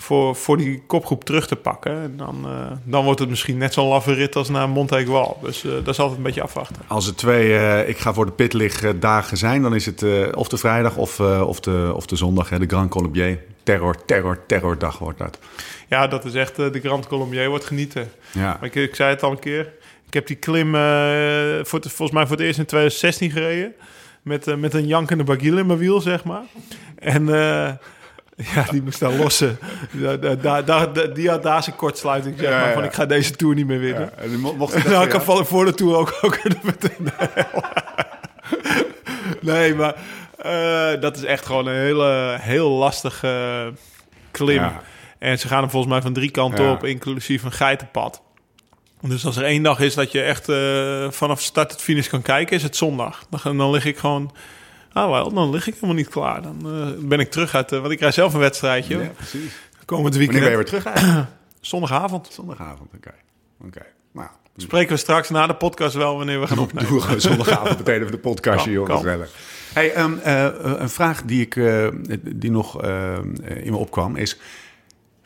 voor, 0.00 0.36
voor 0.36 0.56
die 0.56 0.82
kopgroep 0.86 1.24
terug 1.24 1.46
te 1.46 1.56
pakken. 1.56 2.02
En 2.02 2.16
dan, 2.16 2.44
eh, 2.44 2.70
dan 2.84 3.04
wordt 3.04 3.20
het 3.20 3.28
misschien 3.28 3.58
net 3.58 3.72
zo'n 3.72 3.88
laffe 3.88 4.12
rit 4.12 4.36
als 4.36 4.48
naar 4.48 4.68
Montegual. 4.68 5.38
Dus 5.42 5.64
eh, 5.64 5.70
dat 5.70 5.88
is 5.88 5.98
altijd 5.98 6.16
een 6.16 6.24
beetje 6.24 6.42
afwachten. 6.42 6.82
Als 6.86 7.06
er 7.06 7.14
twee, 7.14 7.56
eh, 7.56 7.88
ik 7.88 7.98
ga 7.98 8.12
voor 8.12 8.26
de 8.26 8.32
pitlig 8.32 8.98
dagen 8.98 9.36
zijn, 9.36 9.62
dan 9.62 9.74
is 9.74 9.86
het 9.86 10.04
of 10.34 10.48
de 10.48 10.56
vrijdag 10.56 10.96
of, 10.96 11.20
of, 11.20 11.60
de, 11.60 11.92
of 11.94 12.06
de 12.06 12.16
zondag, 12.16 12.48
hè, 12.48 12.58
de 12.58 12.66
Grand 12.66 12.90
Colombier. 12.90 13.38
Terror, 13.62 14.04
terror, 14.04 14.38
terrordag 14.46 14.98
wordt 14.98 15.18
dat. 15.18 15.38
Ja, 15.88 16.06
dat 16.06 16.24
is 16.24 16.34
echt 16.34 16.56
de 16.56 16.80
Grand 16.82 17.06
Colombier 17.06 17.48
wordt 17.48 17.64
genieten. 17.64 18.10
Ja. 18.32 18.56
Maar 18.60 18.64
ik, 18.64 18.74
ik 18.74 18.94
zei 18.94 19.10
het 19.10 19.22
al 19.22 19.30
een 19.30 19.38
keer. 19.38 19.72
Ik 20.06 20.14
heb 20.14 20.26
die 20.26 20.36
klim 20.36 20.70
voor 21.64 21.80
volgens 21.80 22.10
mij 22.10 22.26
voor 22.26 22.36
het 22.36 22.46
eerst 22.46 22.58
in 22.58 22.66
2016 22.66 23.30
gereden. 23.30 23.74
Met, 24.22 24.58
met 24.58 24.74
een 24.74 24.86
jankende 24.86 25.24
bagiel 25.24 25.58
in 25.58 25.66
mijn 25.66 25.78
wiel, 25.78 26.00
zeg 26.00 26.24
maar. 26.24 26.42
En 26.94 27.28
ja, 28.54 28.64
die 28.70 28.82
moest 28.82 29.00
daar 29.00 29.12
lossen. 29.12 29.58
Da- 29.92 30.16
da- 30.16 30.34
da- 30.34 30.62
da- 30.62 30.86
da- 30.86 31.06
die 31.06 31.28
had 31.28 31.42
daar 31.42 31.62
zijn 31.62 31.76
kortsluiting, 31.76 32.38
zeg 32.38 32.48
Ja, 32.50 32.60
maar. 32.60 32.72
Van 32.72 32.84
ik 32.84 32.92
ga 32.92 33.06
deze 33.06 33.36
Tour 33.36 33.54
niet 33.54 33.66
meer 33.66 33.78
winnen. 33.80 34.10
Ja, 34.16 34.22
en 34.22 34.28
die 34.28 34.38
mo- 34.38 34.54
mocht 34.54 34.72
hij 34.82 34.92
nou, 34.92 35.04
ik 35.04 35.10
voor 35.20 35.34
kan 35.36 35.46
voor 35.46 35.64
de 35.64 35.74
Tour 35.74 35.96
ook, 35.96 36.18
ook 36.22 36.38
kunnen 36.40 36.58
meteen. 36.80 37.08
Nee, 39.40 39.74
maar 39.74 39.94
eh, 40.38 41.00
dat 41.00 41.16
is 41.16 41.24
echt 41.24 41.46
gewoon 41.46 41.66
een 41.66 41.74
hele, 41.76 42.36
heel 42.40 42.70
lastige 42.70 43.72
klim. 44.30 44.54
Ja. 44.56 44.80
En 45.18 45.38
ze 45.38 45.48
gaan 45.48 45.62
er 45.62 45.70
volgens 45.70 45.92
mij 45.92 46.02
van 46.02 46.12
drie 46.12 46.30
kanten 46.30 46.64
Ja. 46.64 46.72
op, 46.72 46.84
inclusief 46.84 47.42
een 47.42 47.52
geitenpad. 47.52 48.22
Dus 49.00 49.26
als 49.26 49.36
er 49.36 49.44
één 49.44 49.62
dag 49.62 49.80
is 49.80 49.94
dat 49.94 50.12
je 50.12 50.22
echt 50.22 50.48
eh, 50.48 51.10
vanaf 51.10 51.40
start 51.40 51.68
tot 51.70 51.80
finish 51.80 52.08
kan 52.08 52.22
kijken, 52.22 52.56
is 52.56 52.62
het 52.62 52.76
zondag. 52.76 53.24
Dan, 53.42 53.56
dan 53.58 53.70
lig 53.70 53.84
ik 53.84 53.98
gewoon... 53.98 54.32
Ah, 54.92 55.10
wel, 55.10 55.32
dan 55.32 55.50
lig 55.50 55.66
ik 55.66 55.74
helemaal 55.74 55.94
niet 55.94 56.08
klaar. 56.08 56.42
Dan 56.42 56.58
eh, 56.64 57.08
ben 57.08 57.20
ik 57.20 57.30
terug 57.30 57.54
uit... 57.54 57.72
eh, 57.72 57.80
want 57.80 57.92
ik 57.92 58.00
rij 58.00 58.10
zelf 58.12 58.34
een 58.34 58.40
wedstrijdje. 58.40 58.98
Ja, 58.98 59.08
precies. 59.16 59.52
Komend 59.84 60.14
Wanneer 60.14 60.26
ben 60.32 60.36
je 60.36 60.40
weekend. 60.50 60.70
weer 60.70 60.80
terug 60.80 60.94
eigenlijk? 60.94 61.28
Zondagavond. 61.60 62.28
Zondagavond, 62.32 62.90
oké. 62.96 63.14
Oké. 63.66 63.86
Nou, 64.12 64.28
Spreken 64.56 64.92
we 64.92 64.96
straks 64.96 65.30
na 65.30 65.46
de 65.46 65.54
podcast 65.54 65.94
wel 65.94 66.16
wanneer 66.16 66.40
we 66.40 66.46
gaan 66.46 66.58
opnemen. 66.58 66.90
Doe 66.90 67.00
gewoon 67.00 67.20
zondagavond 67.30 67.78
meteen 67.78 67.98
even 68.00 68.10
de 68.10 68.18
podcastje, 68.18 68.82
Kan, 68.82 69.02
joh. 69.02 69.22
Hey, 69.72 69.92
ehm, 69.92 70.18
eh, 70.18 70.48
een 70.62 70.88
vraag 70.90 71.22
die, 71.22 71.40
ik, 71.40 71.54
die 72.36 72.50
nog 72.50 72.82
eh, 72.82 73.18
in 73.44 73.72
me 73.72 73.76
opkwam 73.76 74.16
is... 74.16 74.38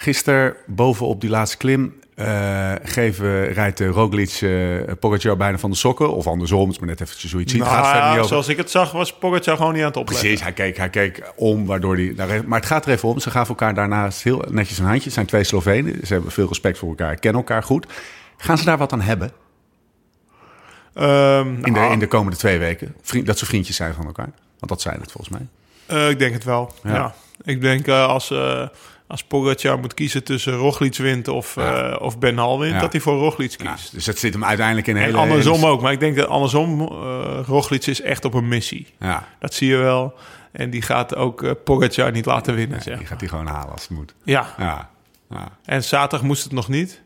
Gisteren 0.04 0.54
bovenop 0.66 1.20
die 1.20 1.30
laatste 1.30 1.56
klim 1.56 1.94
eh, 2.14 2.72
geven, 2.82 3.52
rijdt 3.52 3.80
uh, 3.80 3.90
Roglic 3.90 4.40
uh, 4.40 4.80
Pogacar 5.00 5.36
bijna 5.36 5.58
van 5.58 5.70
de 5.70 5.76
sokken. 5.76 6.14
Of 6.14 6.26
andersom, 6.26 6.60
het 6.60 6.70
is 6.70 6.78
maar 6.78 6.88
net 6.88 6.98
je 6.98 7.04
het 7.38 7.50
ziet. 7.50 7.60
Nou, 7.60 7.70
gaat 7.70 7.94
ja, 7.94 8.16
niet 8.16 8.26
zoals 8.26 8.48
ik 8.48 8.56
het 8.56 8.70
zag, 8.70 8.92
was 8.92 9.12
Pogacar 9.18 9.56
gewoon 9.56 9.72
niet 9.72 9.80
aan 9.82 9.88
het 9.88 9.96
opletten. 9.96 10.22
Precies, 10.26 10.42
hij 10.44 10.52
keek, 10.52 10.76
hij 10.76 10.90
keek 10.90 11.32
om, 11.36 11.66
waardoor 11.66 11.96
hij... 11.96 12.14
daar- 12.16 12.44
Maar 12.48 12.58
het 12.58 12.68
gaat 12.68 12.86
er 12.86 12.92
even 12.92 13.08
om. 13.08 13.18
Ze 13.18 13.30
gaven 13.30 13.48
elkaar 13.48 13.74
daarnaast 13.74 14.22
heel 14.22 14.44
netjes 14.50 14.78
een 14.78 14.84
handje. 14.84 15.04
Het 15.04 15.12
zijn 15.12 15.26
twee 15.26 15.44
Slovenen. 15.44 16.06
Ze 16.06 16.12
hebben 16.12 16.32
veel 16.32 16.48
respect 16.48 16.78
voor 16.78 16.88
elkaar, 16.88 17.14
kennen 17.16 17.40
elkaar 17.40 17.62
goed. 17.62 17.86
Gaan 18.36 18.58
ze 18.58 18.64
daar 18.64 18.78
wat 18.78 18.92
aan 18.92 19.00
hebben 19.00 19.30
Ehm, 20.94 21.48
in 21.54 21.62
de, 21.62 21.70
nou, 21.70 21.92
in 21.92 21.98
de 21.98 22.06
komende 22.08 22.36
twee 22.38 22.58
weken? 22.58 22.94
Vriend, 23.02 23.26
dat 23.26 23.38
ze 23.38 23.46
vriendjes 23.46 23.76
zijn 23.76 23.94
van 23.94 24.06
elkaar. 24.06 24.30
Want 24.58 24.68
dat 24.72 24.80
zijn 24.80 25.00
het 25.00 25.12
volgens 25.12 25.38
mij. 25.38 25.46
eh, 25.86 26.10
ik 26.10 26.18
denk 26.18 26.32
het 26.34 26.44
wel, 26.44 26.74
Ja. 26.82 26.94
ja. 26.94 27.14
Ik 27.44 27.60
denk 27.60 27.86
eh, 27.86 28.06
als, 28.06 28.30
eh 28.30 28.66
als 29.14 29.24
Pogacar 29.24 29.78
moet 29.78 29.94
kiezen 29.94 30.24
tussen 30.24 30.52
Roglic 30.56 30.96
wint 30.96 31.28
of, 31.28 31.54
Ja. 31.54 31.90
eh, 31.92 32.00
of 32.02 32.18
Ben 32.18 32.36
Hal 32.38 32.58
wint, 32.60 32.74
Ja. 32.74 32.80
dat 32.80 32.92
hij 32.92 33.00
voor 33.00 33.14
Roglic 33.18 33.62
Ja, 33.62 33.72
kiest. 33.72 33.92
dus 33.94 34.06
het 34.06 34.18
zit 34.18 34.32
hem 34.32 34.44
uiteindelijk 34.44 34.86
in 34.86 34.96
een 34.96 35.00
en 35.02 35.06
hele... 35.08 35.18
andersom 35.18 35.64
ook, 35.64 35.80
maar 35.82 35.92
ik 35.92 36.00
denk 36.00 36.16
dat 36.16 36.26
andersom, 36.28 36.80
eh 36.80 37.38
Roglic 37.46 37.86
is 37.86 38.00
echt 38.00 38.24
op 38.24 38.34
een 38.34 38.48
missie. 38.48 38.86
Ja, 38.98 39.28
Dat 39.38 39.54
zie 39.54 39.68
je 39.68 39.76
wel. 39.76 40.14
En 40.52 40.70
die 40.70 40.82
gaat 40.82 41.16
ook 41.16 41.42
eh 41.42 41.50
Pogacar 41.64 42.12
niet 42.12 42.26
laten 42.26 42.54
winnen, 42.54 42.82
zeg. 42.82 42.98
die 42.98 43.06
gaat 43.06 43.20
hij 43.20 43.28
gewoon 43.28 43.46
halen 43.46 43.72
als 43.72 43.82
het 43.82 43.90
moet. 43.90 44.14
Ja, 44.24 44.54
Ja, 44.58 44.90
en 45.64 45.84
zaterdag 45.84 46.22
moest 46.26 46.42
het 46.44 46.52
nog 46.52 46.68
niet. 46.68 47.02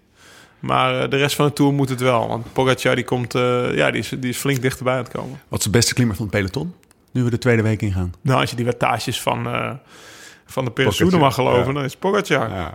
Maar 0.59 1.11
de 1.11 1.17
rest 1.17 1.37
van 1.37 1.47
de 1.47 1.53
Tour 1.53 1.73
moet 1.73 1.89
het 1.89 2.01
wel. 2.01 2.29
Want 2.29 2.53
Pogacar 2.53 2.95
die 2.95 3.05
komt, 3.05 3.33
ja, 3.33 3.91
die 3.91 4.01
is, 4.01 4.09
die 4.09 4.29
is 4.31 4.37
flink 4.37 4.63
dichterbij 4.63 4.93
aan 4.97 5.03
het 5.05 5.13
komen. 5.13 5.41
Wat 5.49 5.59
is 5.59 5.65
de 5.65 5.71
beste 5.71 5.95
klimmer 5.95 6.17
van 6.17 6.27
het 6.27 6.35
peloton? 6.35 6.75
Nu 7.13 7.23
we 7.25 7.31
de 7.31 7.39
tweede 7.39 7.63
week 7.63 7.83
ingaan. 7.83 8.15
Nou, 8.21 8.41
als 8.41 8.51
je 8.51 8.57
die 8.57 8.65
wattages 8.65 9.21
van, 9.23 9.47
van 10.49 10.65
de 10.65 10.71
Pogacar, 10.71 10.97
Peresoene 10.97 11.19
mag 11.25 11.35
geloven, 11.35 11.67
ja. 11.67 11.73
dan 11.73 11.85
is 11.85 11.97
Pogacar. 11.97 12.51
Ja. 12.51 12.75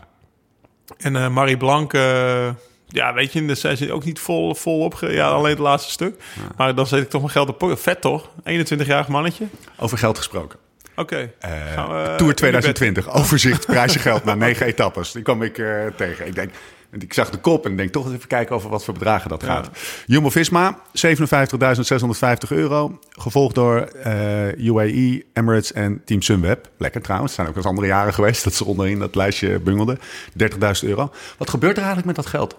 En 0.97 1.15
eh, 1.15 1.27
Marie 1.29 1.57
Blanc, 1.57 1.93
eh, 1.93 2.49
ja, 2.87 3.13
weet 3.13 3.33
je, 3.33 3.45
daar 3.45 3.55
zijn 3.55 3.77
ze 3.77 3.91
ook 3.93 4.03
niet 4.05 4.19
vol, 4.19 4.55
vol 4.55 4.79
op. 4.83 4.93
ge- 4.93 5.11
Ja, 5.13 5.27
alleen 5.29 5.49
het 5.51 5.59
laatste 5.59 5.91
stuk. 5.91 6.23
Maar 6.57 6.75
dan 6.75 6.87
zet 6.87 7.01
ik 7.01 7.09
toch 7.09 7.21
mijn 7.21 7.33
geld 7.33 7.49
op 7.49 7.57
Pogacar. 7.57 7.81
Vet 7.83 8.01
toch? 8.01 8.29
21-jarig 8.43 9.07
mannetje. 9.07 9.45
Over 9.79 9.97
geld 9.97 10.17
gesproken. 10.17 10.59
Oké. 10.95 11.31
Eh, 11.39 11.83
Tour 12.15 12.29
in 12.29 12.35
2020, 12.35 13.13
overzicht, 13.13 13.65
prijzen 13.65 14.01
geld 14.01 14.23
na 14.23 14.35
negen 14.35 14.65
etappes. 14.73 15.11
Die 15.11 15.21
kwam 15.23 15.41
ik 15.43 15.57
eh, 15.57 15.85
tegen. 15.97 16.27
Ik 16.27 16.35
denk, 16.35 16.51
ik 16.99 17.13
zag 17.13 17.29
de 17.29 17.37
kop 17.37 17.65
en 17.65 17.71
ik 17.71 17.77
denk 17.77 17.91
toch 17.91 18.05
eens 18.05 18.15
even 18.15 18.27
kijken 18.27 18.55
over 18.55 18.69
wat 18.69 18.83
voor 18.83 18.93
bedragen 18.93 19.29
dat 19.29 19.43
gaat. 19.43 19.69
Jumbo-Visma, 20.05 20.77
57.650 20.77 22.49
euro. 22.49 22.99
Gevolgd 23.09 23.55
door 23.55 23.77
eh, 23.81 24.57
UAE, 24.57 25.23
Emirates 25.33 25.71
en 25.71 26.01
Team 26.05 26.21
Sunweb. 26.21 26.69
Lekker 26.77 27.01
trouwens, 27.01 27.31
het 27.31 27.39
zijn 27.39 27.51
ook 27.51 27.57
eens 27.57 27.71
andere 27.71 27.87
jaren 27.87 28.13
geweest 28.13 28.43
dat 28.43 28.53
ze 28.53 28.65
onderin 28.65 28.99
dat 28.99 29.15
lijstje 29.15 29.59
bungelden. 29.59 29.99
30.000 29.99 30.49
euro. 30.81 31.11
Wat 31.37 31.49
gebeurt 31.49 31.77
er 31.77 31.83
eigenlijk 31.83 32.07
met 32.07 32.15
dat 32.15 32.25
geld? 32.25 32.57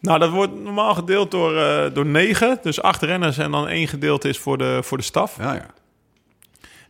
Nou, 0.00 0.18
dat 0.18 0.30
wordt 0.30 0.62
normaal 0.62 0.94
gedeeld 0.94 1.30
door, 1.30 1.56
eh, 1.56 1.94
door 1.94 2.06
negen. 2.06 2.58
Dus 2.62 2.82
acht 2.82 3.02
renners 3.02 3.38
en 3.38 3.50
dan 3.50 3.68
één 3.68 3.88
gedeelte 3.88 4.28
is 4.28 4.38
voor 4.38 4.58
de, 4.58 4.78
voor 4.82 4.98
de 4.98 5.04
staf. 5.04 5.36
Ja, 5.38 5.54
ja. 5.54 5.66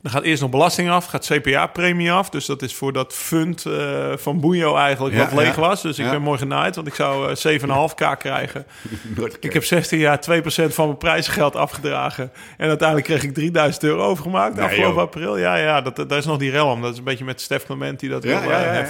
Dan 0.07 0.15
gaat 0.15 0.25
eerst 0.25 0.43
nog 0.43 0.51
belasting 0.51 0.91
af, 0.91 1.07
gaat 1.07 1.27
CPA-premie 1.33 2.13
af. 2.13 2.29
Dus 2.31 2.47
dat 2.47 2.63
is 2.63 2.75
voor 2.75 2.93
dat 2.93 3.13
fund 3.13 3.65
eh, 3.67 4.13
van 4.17 4.41
Boeio 4.41 4.77
eigenlijk 4.77 5.15
Ja, 5.15 5.21
wat 5.25 5.33
leeg 5.33 5.55
ja. 5.55 5.61
was. 5.61 5.83
Dus 5.83 5.99
ik 5.99 6.05
Ja. 6.05 6.11
ben 6.11 6.23
mooi 6.23 6.39
genaaid, 6.39 6.75
want 6.75 6.87
ik 6.87 6.95
zou 6.95 7.31
eh, 7.31 7.37
7,5k 7.37 8.17
krijgen. 8.19 8.67
Nooit 9.17 9.37
Ik 9.41 9.53
heb 9.53 9.65
16 9.65 9.99
jaar 9.99 10.19
2% 10.31 10.45
van 10.75 10.87
mijn 10.87 10.99
prijzengeld 10.99 11.57
afgedragen. 11.57 12.31
En 12.57 12.69
uiteindelijk 12.69 13.09
kreeg 13.09 13.23
ik 13.23 13.35
3000 13.35 13.85
euro 13.85 14.03
overgemaakt 14.03 14.55
Nee, 14.55 14.65
afgelopen 14.65 14.95
joh. 14.95 15.03
april. 15.03 15.37
Ja, 15.39 15.57
ja, 15.57 15.81
dat, 15.81 15.97
dat 15.97 16.13
is 16.13 16.25
nog 16.25 16.39
die 16.39 16.51
rel 16.51 16.71
om. 16.71 16.83
Dat 16.83 16.93
is 16.93 16.99
een 16.99 17.05
beetje 17.05 17.25
met 17.25 17.41
Stef 17.41 17.65
Clement 17.67 18.01
die 18.01 18.11
dat 18.11 18.23
Ja, 18.23 18.41
wil 18.41 18.51
ja, 18.51 18.65
eh, 18.65 18.87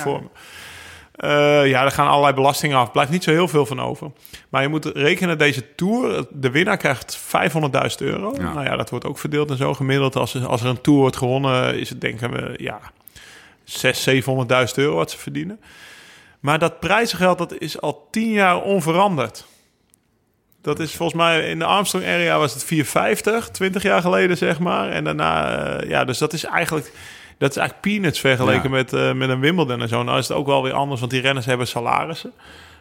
Eh, 1.17 1.67
ja, 1.69 1.85
er 1.85 1.91
gaan 1.91 2.09
allerlei 2.09 2.35
belastingen 2.35 2.77
af. 2.77 2.93
Blijft 2.93 3.11
niet 3.11 3.25
zo 3.25 3.31
heel 3.31 3.49
veel 3.49 3.67
van 3.67 3.81
over. 3.81 4.11
Maar 4.49 4.63
je 4.63 4.69
moet 4.69 4.85
rekenen, 4.85 5.39
deze 5.39 5.75
Tour, 5.75 6.27
de 6.31 6.51
winnaar 6.51 6.77
krijgt 6.77 7.19
500.000 7.19 7.97
euro. 7.99 8.35
Ja. 8.39 8.53
Nou 8.53 8.65
ja, 8.65 8.77
dat 8.77 8.91
wordt 8.91 9.05
ook 9.05 9.19
verdeeld 9.19 9.51
en 9.51 9.57
zo 9.57 9.75
gemiddeld. 9.75 10.17
Als, 10.17 10.35
er- 10.35 10.47
als 10.47 10.61
er 10.63 10.67
een 10.69 10.81
Tour 10.81 10.99
wordt 11.01 11.17
gewonnen, 11.17 11.79
is 11.79 11.89
het 11.89 12.01
denken 12.01 12.31
we, 12.31 12.55
ja, 12.57 12.81
600.000, 13.65 13.99
700.000 14.69 14.75
euro 14.75 14.95
wat 14.95 15.11
ze 15.11 15.19
verdienen. 15.19 15.61
Maar 16.41 16.59
dat 16.59 16.81
prijzengeld, 16.81 17.39
dat 17.39 17.59
is 17.59 17.81
al 17.81 18.09
10 18.11 18.31
jaar 18.31 18.63
onveranderd. 18.63 19.45
Dat 20.63 20.81
is 20.81 20.95
volgens 20.95 21.19
mij 21.23 21.49
in 21.51 21.59
de 21.59 21.65
Armstrong 21.65 22.05
area 22.07 22.39
was 22.39 22.53
het 22.55 22.65
450, 22.65 23.49
20 23.49 23.83
jaar 23.83 24.01
geleden 24.01 24.37
zeg 24.37 24.59
maar. 24.59 24.89
En 24.91 25.05
daarna, 25.05 25.57
eh, 25.59 25.89
ja, 25.89 26.05
dus 26.05 26.19
dat 26.19 26.33
is 26.33 26.45
eigenlijk, 26.45 26.93
dat 27.39 27.51
is 27.51 27.57
eigenlijk 27.57 27.81
peanuts 27.81 28.21
vergeleken 28.21 28.63
Ja. 28.63 28.69
met, 28.69 28.93
eh, 28.93 29.13
met 29.13 29.29
een 29.29 29.41
Wimbledon 29.41 29.81
en 29.83 29.89
zo. 29.89 30.03
Nou 30.03 30.19
is 30.19 30.29
het 30.29 30.37
ook 30.37 30.47
wel 30.47 30.63
weer 30.63 30.73
anders, 30.73 31.01
want 31.01 31.13
die 31.13 31.21
renners 31.21 31.47
hebben 31.47 31.67
salarissen. 31.67 32.33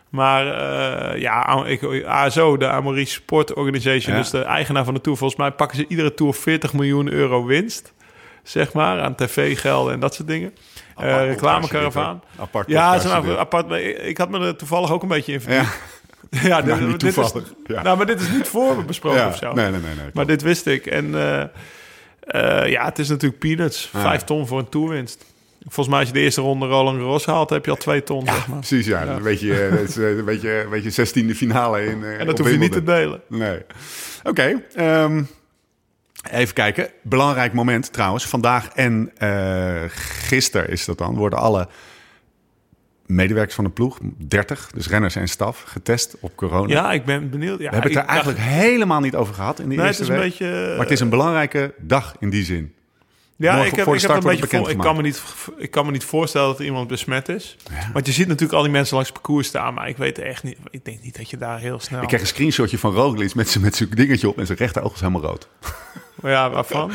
Maar 0.10 0.48
eh, 0.48 1.22
ja, 1.22 1.64
ik, 1.66 2.04
ASO, 2.06 2.58
de 2.58 2.68
Amoris 2.68 3.12
Sport 3.14 3.54
Organization, 3.54 4.16
Ja. 4.16 4.22
dus 4.22 4.30
de 4.30 4.42
eigenaar 4.42 4.84
van 4.86 4.94
de 4.94 5.02
Tour. 5.02 5.18
Volgens 5.18 5.40
mij 5.40 5.52
pakken 5.52 5.78
ze 5.78 5.86
iedere 5.88 6.14
Tour 6.14 6.34
40 6.34 6.74
miljoen 6.74 7.12
euro 7.12 7.46
winst, 7.46 7.94
zeg 8.44 8.74
maar, 8.74 9.02
aan 9.02 9.16
tv-gelden 9.16 9.94
en 9.94 10.00
dat 10.00 10.14
soort 10.16 10.28
dingen. 10.28 10.54
Apart 10.96 11.12
Eh 11.22 11.26
reclamekaravaan. 11.28 12.24
Apart 12.40 12.68
Ja, 12.68 13.00
apart. 13.38 13.68
maar 13.68 13.80
Ik 13.82 14.18
had 14.18 14.30
me 14.30 14.40
er 14.40 14.56
toevallig 14.56 14.92
ook 14.92 15.02
een 15.02 15.08
beetje 15.08 15.34
in. 15.34 15.42
Ja, 15.54 15.66
Ja, 16.30 16.48
Nou, 16.60 16.64
dit, 16.64 16.80
niet 16.80 17.00
dit 17.00 17.04
is, 17.04 17.14
toevallig, 17.16 17.54
ja. 17.66 17.82
nou, 17.82 17.98
maar 17.98 18.06
dit 18.06 18.22
is 18.22 18.30
niet 18.30 18.48
voor 18.48 18.76
me 18.76 18.84
besproken 18.84 19.20
ja. 19.20 19.28
of 19.28 19.36
zo. 19.38 19.54
Nee, 19.54 19.70
nee, 19.72 19.80
nee. 19.80 19.96
nee. 19.96 20.10
Maar 20.14 20.26
dit 20.26 20.42
wist 20.42 20.66
ik. 20.66 20.86
En 20.86 21.16
eh, 22.26 22.70
ja, 22.70 22.86
het 22.86 23.00
is 23.00 23.10
natuurlijk 23.10 23.40
peanuts. 23.40 23.90
Ja. 23.94 24.02
Vijf 24.02 24.22
ton 24.24 24.48
voor 24.48 24.60
een 24.60 24.70
toerwinst. 24.70 25.26
Volgens 25.62 25.88
mij 25.88 26.00
als 26.00 26.08
je 26.08 26.14
de 26.14 26.20
eerste 26.20 26.42
ronde 26.42 26.66
Roland 26.66 26.98
Garros 26.98 27.26
haalt, 27.26 27.50
heb 27.50 27.66
je 27.66 27.72
al 27.72 27.78
twee 27.78 28.04
ton, 28.04 28.26
zeg 28.26 28.48
maar. 28.48 28.58
Precies, 28.58 28.86
ja. 28.86 29.06
Dan 29.06 29.22
weet 29.22 29.40
je, 29.40 29.64
eh, 29.66 29.72
dat 29.72 29.80
is, 29.90 29.98
eh, 29.98 30.24
weet 30.26 30.42
je, 30.42 30.68
weet 30.70 30.84
je, 30.84 30.90
zestiende 30.90 31.36
finale 31.36 31.86
in. 31.86 32.04
eh, 32.04 32.20
En 32.20 32.26
dat 32.26 32.38
hoef 32.38 32.52
je 32.52 32.58
niet 32.58 32.72
te 32.72 32.84
delen. 32.84 33.22
Nee. 33.28 33.60
Oké. 34.24 34.62
ehm, 34.76 35.24
even 36.32 36.54
kijken. 36.54 36.90
Belangrijk 37.02 37.54
moment 37.54 37.94
trouwens. 37.94 38.26
Vandaag 38.26 38.70
en 38.74 39.12
eh 39.18 39.84
gisteren 40.28 40.70
is 40.70 40.86
dat 40.86 40.98
dan. 40.98 41.16
Worden 41.16 41.40
alle 41.40 41.68
medewerkers 43.06 43.56
van 43.56 43.64
de 43.64 43.70
ploeg, 43.70 43.98
30, 44.18 44.70
dus 44.74 44.88
renners 44.88 45.16
en 45.16 45.28
staf, 45.28 45.62
getest 45.62 46.16
op 46.20 46.36
corona. 46.36 46.74
Ja, 46.74 46.92
ik 46.92 47.06
ben 47.06 47.30
benieuwd. 47.30 47.60
Ja, 47.60 47.70
We 47.70 47.74
hebben 47.76 47.92
het 47.92 48.02
er 48.02 48.08
eigenlijk 48.08 48.40
dacht- 48.40 48.50
helemaal 48.50 49.00
niet 49.00 49.16
over 49.16 49.34
gehad 49.34 49.60
in 49.60 49.70
die 49.70 49.78
Nee, 49.78 49.88
het 49.88 50.00
is 50.00 50.08
een 50.08 50.14
week. 50.14 50.24
beetje... 50.24 50.46
Maar 50.70 50.80
het 50.86 50.92
is 50.92 51.00
een 51.00 51.10
belangrijke 51.10 51.74
dag 51.78 52.16
in 52.20 52.30
die 52.30 52.44
zin. 52.44 52.74
Ja, 53.38 53.52
Morgen 53.52 53.70
ik 53.72 53.76
heb, 53.78 53.86
de 53.86 53.94
ik 53.96 54.02
heb 54.02 54.10
een 54.12 54.22
beetje 54.24 54.72
ik, 54.72 54.78
kan 54.78 54.96
me 54.96 55.02
niet, 55.02 55.22
ik 55.58 55.72
kan 55.72 55.86
me 55.86 55.92
niet 55.92 56.04
voorstellen 56.04 56.48
dat 56.48 56.60
er 56.60 56.66
iemand 56.66 56.88
besmet 56.88 57.30
is. 57.30 57.58
Want 57.94 58.06
je 58.06 58.12
ziet 58.12 58.28
natuurlijk 58.28 58.54
al 58.54 58.62
die 58.64 58.72
mensen 58.72 58.96
langs 58.96 59.10
het 59.10 59.22
parcours 59.22 59.48
staan, 59.48 59.74
maar 59.74 59.90
ik 59.90 59.98
weet 59.98 60.20
echt 60.20 60.44
niet. 60.44 60.58
Ik 60.70 60.86
denk 60.86 61.02
niet 61.04 61.18
dat 61.18 61.30
je 61.30 61.38
daar 61.38 61.60
heel 61.60 61.80
snel. 61.80 62.02
Ik 62.02 62.08
kreeg 62.08 62.22
een 62.22 62.28
screenshotje 62.28 62.78
van 62.78 62.94
Roglic 62.94 63.36
met 63.36 63.50
zijn 63.50 63.64
met 63.64 63.76
zijn 63.76 63.90
dingetje 63.90 64.28
op 64.30 64.38
en 64.38 64.46
zijn 64.46 64.58
rechteroog 64.58 64.94
is 64.94 65.00
helemaal 65.00 65.22
rood. 65.22 65.48
Ja, 66.24 66.50
waarvan? 66.50 66.92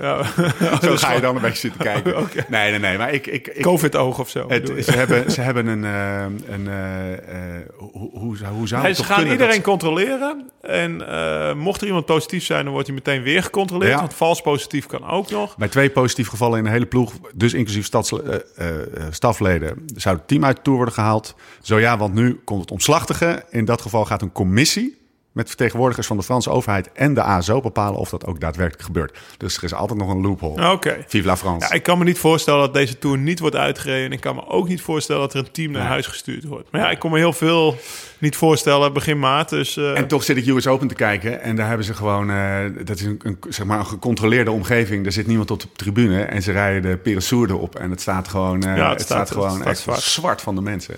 ja. 0.00 0.22
Zo 0.82 0.96
ga 1.06 1.12
je 1.12 1.20
dan 1.20 1.36
een 1.36 1.42
beetje 1.42 1.58
zitten 1.58 1.80
kijken. 1.80 2.14
Nee, 2.48 2.70
nee, 2.70 2.78
nee. 2.78 2.98
Maar 2.98 3.12
ik, 3.12 3.26
ik, 3.26 3.46
ik, 3.48 3.62
Covid-oog 3.62 4.18
of 4.18 4.28
zo. 4.30 4.48
Het, 4.48 4.72
ze, 4.84 4.92
hebben, 4.92 5.30
ze 5.32 5.40
hebben 5.40 5.66
een. 5.66 5.84
eh, 5.84 6.54
een 6.54 6.68
eh, 6.68 7.12
eh, 7.12 7.62
hoe, 7.76 8.10
hoe, 8.18 8.36
zou- 8.36 8.54
hoe 8.54 8.68
zou 8.68 8.80
Nee, 8.82 8.90
het 8.90 9.00
ze 9.00 9.04
gaan 9.06 9.26
iedereen 9.26 9.54
dat- 9.54 9.60
controleren. 9.62 10.50
En 10.60 11.08
eh, 11.08 11.54
mocht 11.54 11.80
er 11.80 11.86
iemand 11.86 12.06
positief 12.06 12.44
zijn, 12.44 12.62
dan 12.64 12.72
wordt 12.72 12.86
hij 12.88 12.96
meteen 12.96 13.22
weer 13.22 13.42
gecontroleerd. 13.42 13.90
Ja. 13.92 13.98
Want 13.98 14.14
vals 14.14 14.40
positief 14.40 14.86
kan 14.86 15.08
ook 15.10 15.30
nog. 15.30 15.56
bij 15.56 15.68
twee 15.68 15.90
positieve 15.90 16.30
gevallen 16.30 16.58
in 16.58 16.64
de 16.64 16.70
hele 16.70 16.86
ploeg, 16.86 17.12
dus 17.34 17.54
inclusief 17.54 17.84
stads, 17.86 18.12
eh, 18.12 18.34
eh, 18.56 18.80
eh, 18.80 18.82
stafleden, 19.10 19.84
zou 19.96 20.16
het 20.16 20.28
team 20.28 20.44
uit 20.44 20.56
de 20.56 20.62
tour 20.62 20.76
worden 20.76 20.94
gehaald. 20.94 21.34
Zo 21.62 21.78
ja, 21.78 21.98
want 21.98 22.14
nu 22.14 22.40
komt 22.44 22.60
het 22.60 22.70
omslachtige. 22.70 23.42
In 23.50 23.64
dat 23.64 23.80
geval 23.82 24.04
gaat 24.04 24.22
een 24.22 24.32
commissie 24.32 24.98
met 25.32 25.48
vertegenwoordigers 25.48 26.06
van 26.06 26.16
de 26.16 26.22
Franse 26.22 26.50
overheid 26.50 26.92
en 26.92 27.14
de 27.14 27.22
ASO 27.22 27.60
bepalen 27.60 27.98
of 28.00 28.10
dat 28.10 28.26
ook 28.26 28.40
daadwerkelijk 28.40 28.84
gebeurt. 28.84 29.18
Dus 29.36 29.56
er 29.56 29.64
is 29.64 29.74
altijd 29.74 29.98
nog 29.98 30.08
een 30.10 30.20
loophole. 30.20 30.70
Oké. 30.70 31.04
Vive 31.06 31.26
la 31.26 31.36
France. 31.36 31.68
Ja, 31.68 31.74
ik 31.74 31.82
kan 31.82 31.98
me 31.98 32.04
niet 32.04 32.18
voorstellen 32.18 32.60
dat 32.60 32.74
deze 32.74 32.98
tour 32.98 33.18
niet 33.18 33.38
wordt 33.40 33.56
uitgereden. 33.56 34.04
En 34.04 34.12
ik 34.12 34.20
kan 34.20 34.34
me 34.34 34.46
ook 34.48 34.68
niet 34.68 34.82
voorstellen 34.82 35.22
dat 35.22 35.32
er 35.34 35.38
een 35.38 35.50
team 35.52 35.70
naar 35.72 35.80
Nee. 35.80 35.90
huis 35.90 36.06
gestuurd 36.06 36.44
wordt. 36.44 36.68
Maar 36.70 36.80
ja, 36.80 36.90
ik 36.90 36.98
kon 36.98 37.10
me 37.10 37.18
heel 37.18 37.32
veel 37.32 37.76
niet 38.18 38.36
voorstellen 38.36 38.92
begin 38.92 39.18
maart. 39.18 39.48
Dus 39.48 39.76
eh, 39.76 39.96
En 39.98 40.06
toch 40.08 40.22
zit 40.22 40.36
ik 40.36 40.46
US 40.46 40.66
Open 40.66 40.88
te 40.88 40.94
kijken 40.94 41.40
en 41.42 41.56
daar 41.56 41.66
hebben 41.68 41.86
ze 41.86 41.94
gewoon, 41.94 42.30
eh, 42.30 42.58
dat 42.84 42.96
is 42.98 43.04
een, 43.04 43.20
een, 43.22 43.38
zeg 43.48 43.66
maar 43.66 43.78
een 43.78 43.86
gecontroleerde 43.86 44.50
omgeving. 44.50 45.06
Er 45.06 45.12
zit 45.12 45.26
niemand 45.26 45.50
op 45.50 45.60
de 45.60 45.68
tribune 45.76 46.22
en 46.22 46.42
ze 46.42 46.52
rijden 46.52 46.90
de 46.90 46.96
Peresourde 46.96 47.56
op 47.56 47.74
en 47.74 47.90
het 47.90 48.00
staat 48.00 48.28
gewoon, 48.28 48.62
eh, 48.62 48.76
Ja, 48.76 48.82
het, 48.88 48.92
het 48.92 49.00
staat, 49.02 49.26
staat- 49.26 49.30
gewoon 49.30 49.48
het 49.48 49.56
staat 49.58 49.68
echt 49.72 49.80
zwart. 49.82 50.00
zwart. 50.00 50.40
van 50.40 50.54
de 50.54 50.60
mensen. 50.60 50.94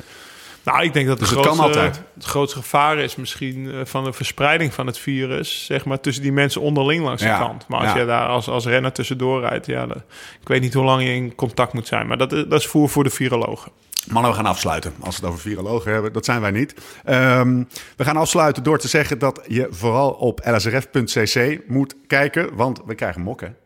Nou, 0.64 0.82
ik 0.82 0.92
denk 0.92 1.06
dat 1.06 1.18
Dus 1.18 1.28
de 1.28 1.34
het 1.36 1.44
kan 1.46 1.54
grootste, 1.56 1.78
altijd. 1.80 2.02
het 2.14 2.24
grootste 2.24 2.58
gevaar 2.58 2.98
is 2.98 3.16
misschien 3.16 3.70
eh, 3.72 3.80
van 3.84 4.04
de 4.04 4.12
verspreiding 4.12 4.74
van 4.74 4.86
het 4.86 4.98
virus. 4.98 5.64
Zeg 5.66 5.84
maar 5.84 6.00
tussen 6.00 6.22
die 6.22 6.32
mensen 6.32 6.60
onderling 6.60 7.04
langs 7.04 7.22
Ja, 7.22 7.38
de 7.38 7.44
kant. 7.44 7.68
Maar 7.68 7.80
als 7.80 7.92
ja. 7.92 7.98
je 7.98 8.06
daar 8.06 8.26
als, 8.28 8.48
als 8.48 8.66
renner 8.66 8.92
tussendoor 8.92 9.40
rijdt, 9.40 9.66
ja, 9.66 9.84
ik 10.40 10.48
weet 10.48 10.60
niet 10.60 10.74
hoe 10.74 10.84
lang 10.84 11.02
je 11.02 11.08
in 11.14 11.34
contact 11.34 11.72
moet 11.72 11.86
zijn. 11.86 12.06
Maar 12.06 12.18
dat, 12.18 12.32
is- 12.32 12.44
dat 12.48 12.60
is 12.60 12.66
voer 12.66 12.88
voor 12.88 13.04
de 13.04 13.10
virologen. 13.10 13.72
Mannen, 14.06 14.30
we 14.30 14.36
gaan 14.36 14.46
afsluiten. 14.46 14.94
Als 15.00 15.16
we 15.16 15.22
het 15.26 15.30
over 15.34 15.44
virologen 15.48 15.92
hebben, 15.92 16.12
dat 16.12 16.24
zijn 16.24 16.40
wij 16.40 16.50
niet. 16.50 16.74
Ehm, 17.04 17.62
we 17.96 18.04
gaan 18.04 18.16
afsluiten 18.16 18.62
door 18.62 18.78
te 18.78 18.88
zeggen 18.88 19.18
dat 19.18 19.40
je 19.48 19.66
vooral 19.70 20.10
op 20.10 20.40
lsrf.cc 20.44 21.58
moet 21.68 21.94
kijken, 22.06 22.54
want 22.56 22.80
we 22.86 22.94
krijgen 22.94 23.20
mokken. 23.22 23.56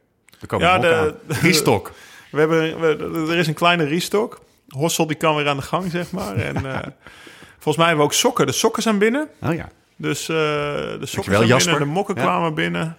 Er 0.41 0.47
komen 0.47 0.67
Ja, 0.67 0.75
ja, 0.75 0.81
de- 0.81 1.15
de, 1.27 1.35
Riestok. 1.35 1.93
We 2.31 2.39
hebben, 2.39 2.81
we- 2.81 3.33
er 3.33 3.39
is 3.39 3.47
een 3.47 3.55
kleine 3.55 3.85
restock. 3.85 4.41
Hossel 4.69 5.07
die 5.07 5.17
kan 5.17 5.37
weer 5.37 5.49
aan 5.49 5.57
de 5.57 5.63
gang, 5.63 5.91
zeg 5.91 6.11
maar. 6.11 6.37
En 6.37 6.57
eh, 6.67 6.79
volgens 7.53 7.77
mij 7.77 7.87
hebben 7.87 7.97
we 7.97 8.11
ook 8.11 8.13
sokken. 8.13 8.47
De 8.47 8.53
sokken 8.53 8.83
zijn 8.83 8.99
binnen. 8.99 9.29
Oh 9.43 9.55
ja. 9.55 9.69
Dus 9.97 10.21
eh, 10.29 10.37
de 10.37 10.99
sokken 11.03 11.35
zijn 11.35 11.47
Jasper. 11.47 11.71
binnen. 11.73 11.89
De 11.89 11.95
mokken 11.95 12.15
Ja. 12.15 12.21
kwamen 12.23 12.55
binnen. 12.55 12.97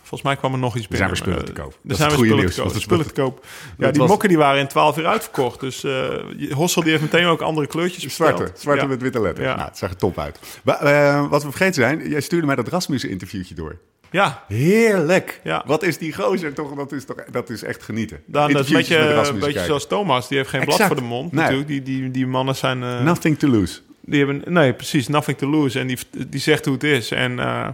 Volgens 0.00 0.22
mij 0.22 0.36
kwam 0.36 0.52
er 0.52 0.58
nog 0.58 0.76
iets 0.76 0.86
Er 0.90 0.96
zijn 0.96 1.10
binnen. 1.10 1.26
weer 1.26 1.34
spullen 1.36 1.54
te 1.54 1.60
eh, 1.60 1.64
koop. 1.66 1.72
Er 1.72 1.78
Dat 1.82 1.90
is 1.92 1.96
zijn 1.96 2.08
weer 2.08 2.18
goede 2.18 2.32
spullen 2.32 2.36
te 2.38 2.42
nieuws. 2.44 2.56
koop. 2.56 2.66
Dat 2.66 2.76
is 2.76 2.82
Spullen 2.82 3.06
te 3.06 3.12
koop. 3.20 3.44
Ja, 3.78 3.90
die 3.90 4.00
was- 4.00 4.08
mokken 4.10 4.28
die 4.28 4.38
waren 4.38 4.60
in 4.60 4.68
12 4.68 4.98
uur 4.98 5.06
uitverkocht. 5.06 5.60
Dus 5.60 5.84
eh, 5.84 6.52
Hossel 6.52 6.82
die 6.82 6.90
heeft 6.90 7.02
meteen 7.02 7.26
ook 7.26 7.40
andere 7.40 7.66
kleurtjes 7.66 8.04
besteld. 8.04 8.36
Zwarte, 8.36 8.60
zwarte 8.60 8.82
Ja. 8.82 8.88
met 8.88 9.02
witte 9.02 9.20
letters. 9.20 9.46
Ja. 9.46 9.54
Nou, 9.54 9.68
het 9.68 9.78
zag 9.78 9.90
er 9.90 9.96
top 9.96 10.18
uit. 10.18 10.38
Maar, 10.64 11.28
wat 11.28 11.42
we 11.42 11.48
vergeten 11.50 11.74
zijn, 11.74 12.08
jij 12.08 12.20
stuurde 12.20 12.46
mij 12.46 12.54
dat 12.56 12.68
Rasmussen-interviewtje 12.68 13.54
door. 13.54 13.78
Ja, 14.10 14.42
Heerlijk. 14.48 15.40
Ja. 15.44 15.62
Wat 15.66 15.82
is 15.82 15.98
die 15.98 16.12
gozer 16.14 16.52
toch? 16.54 16.74
Dat 16.74 16.92
is, 16.92 17.04
toch, 17.04 17.16
dat 17.30 17.50
is 17.50 17.62
echt 17.62 17.82
genieten. 17.82 18.20
dan, 18.26 18.52
dat 18.52 18.64
is 18.64 18.70
een 18.70 18.76
beetje, 18.76 18.96
een 18.98 19.12
Rasmussen 19.14 19.38
beetje 19.52 19.64
zoals 19.64 19.86
Thomas. 19.86 20.28
Die 20.28 20.38
heeft 20.38 20.50
geen 20.50 20.64
blad 20.64 20.82
voor 20.82 20.96
de 20.96 21.02
mond 21.02 21.32
Nee. 21.32 21.40
natuurlijk. 21.42 21.68
Die, 21.68 21.82
die, 21.82 22.10
die 22.10 22.26
mannen 22.26 22.56
zijn... 22.56 22.82
eh, 22.82 23.02
Nothing 23.02 23.38
to 23.38 23.48
lose. 23.48 23.80
Die 24.00 24.18
hebben, 24.24 24.42
nee, 24.52 24.72
precies, 24.72 25.08
nothing 25.08 25.38
to 25.38 25.48
lose. 25.50 25.78
En 25.80 25.86
die, 25.86 25.98
die 26.28 26.40
zegt 26.40 26.64
hoe 26.64 26.74
het 26.74 26.84
is. 26.84 27.10
En 27.10 27.38
eh, 27.38 27.68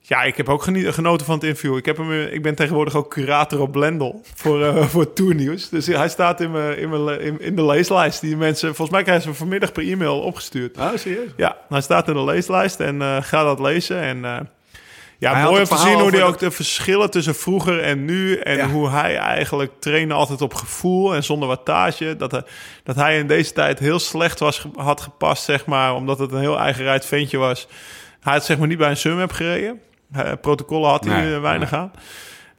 ja, 0.00 0.22
ik 0.22 0.36
heb 0.36 0.48
ook 0.48 0.62
genoten 0.62 1.26
van 1.26 1.34
het 1.34 1.44
interview. 1.44 1.76
Ik, 1.76 1.84
heb 1.84 1.96
hem, 1.96 2.10
eh, 2.12 2.32
ik 2.32 2.42
ben 2.42 2.54
tegenwoordig 2.54 2.94
ook 2.96 3.10
curator 3.10 3.60
op 3.60 3.72
Blendel 3.72 4.20
voor, 4.34 4.64
eh 4.64 4.84
voor 4.92 5.12
Tournieuws. 5.12 5.68
Dus 5.68 5.86
hij 5.86 6.08
staat 6.08 6.40
in, 6.40 6.50
mijn, 6.50 6.78
in, 6.78 6.88
mijn, 7.04 7.20
in, 7.20 7.40
in 7.40 7.56
de 7.56 7.64
leeslijst. 7.64 8.20
Die 8.20 8.36
mensen, 8.36 8.68
volgens 8.68 8.90
mij 8.90 9.02
krijgen 9.02 9.22
ze 9.22 9.28
hem 9.28 9.38
vanmiddag 9.38 9.72
per 9.72 9.88
e-mail 9.88 10.20
opgestuurd. 10.20 10.76
Oh, 10.76 10.90
serieus? 10.94 11.30
Ja, 11.36 11.56
hij 11.68 11.80
staat 11.80 12.08
in 12.08 12.14
de 12.14 12.24
leeslijst 12.24 12.80
en 12.80 13.02
eh 13.02 13.16
ga 13.20 13.42
dat 13.44 13.58
lezen. 13.60 14.00
En 14.00 14.24
eh, 14.24 14.36
ja, 15.18 15.32
Hij 15.34 15.42
mooi 15.42 15.60
om 15.60 15.66
te 15.68 15.76
zien 15.76 16.00
hoe 16.00 16.10
hij 16.10 16.22
ook 16.24 16.38
de 16.38 16.50
verschillen 16.50 17.10
tussen 17.10 17.34
vroeger 17.34 17.80
en 17.82 18.04
nu... 18.04 18.36
en 18.36 18.56
Ja. 18.56 18.68
hoe 18.68 18.88
hij 18.90 19.16
eigenlijk 19.16 19.72
trainde 19.78 20.14
altijd 20.14 20.40
op 20.42 20.54
gevoel 20.54 21.14
en 21.14 21.24
zonder 21.24 21.48
wattage. 21.48 22.16
Dat 22.16 22.30
hij, 22.30 22.42
dat 22.84 22.96
hij 22.96 23.18
in 23.18 23.26
deze 23.26 23.52
tijd 23.52 23.78
heel 23.78 23.98
slecht 23.98 24.38
was, 24.38 24.66
had 24.76 25.00
gepast, 25.00 25.44
zeg 25.44 25.66
maar... 25.66 25.94
omdat 25.94 26.18
het 26.18 26.32
een 26.32 26.40
heel 26.40 26.58
eigenrijd 26.58 27.06
ventje 27.06 27.38
was. 27.38 27.68
Hij 28.20 28.32
had 28.32 28.44
zeg 28.44 28.58
maar 28.58 28.68
niet 28.68 28.78
bij 28.78 28.90
een 28.90 28.96
Sunweb 28.96 29.32
gereden. 29.32 29.80
Hij- 30.12 30.36
protocollen 30.36 30.90
had 30.90 31.04
hij 31.04 31.20
Nee, 31.22 31.34
eh, 31.34 31.40
weinig 31.40 31.72
aan. 31.72 31.92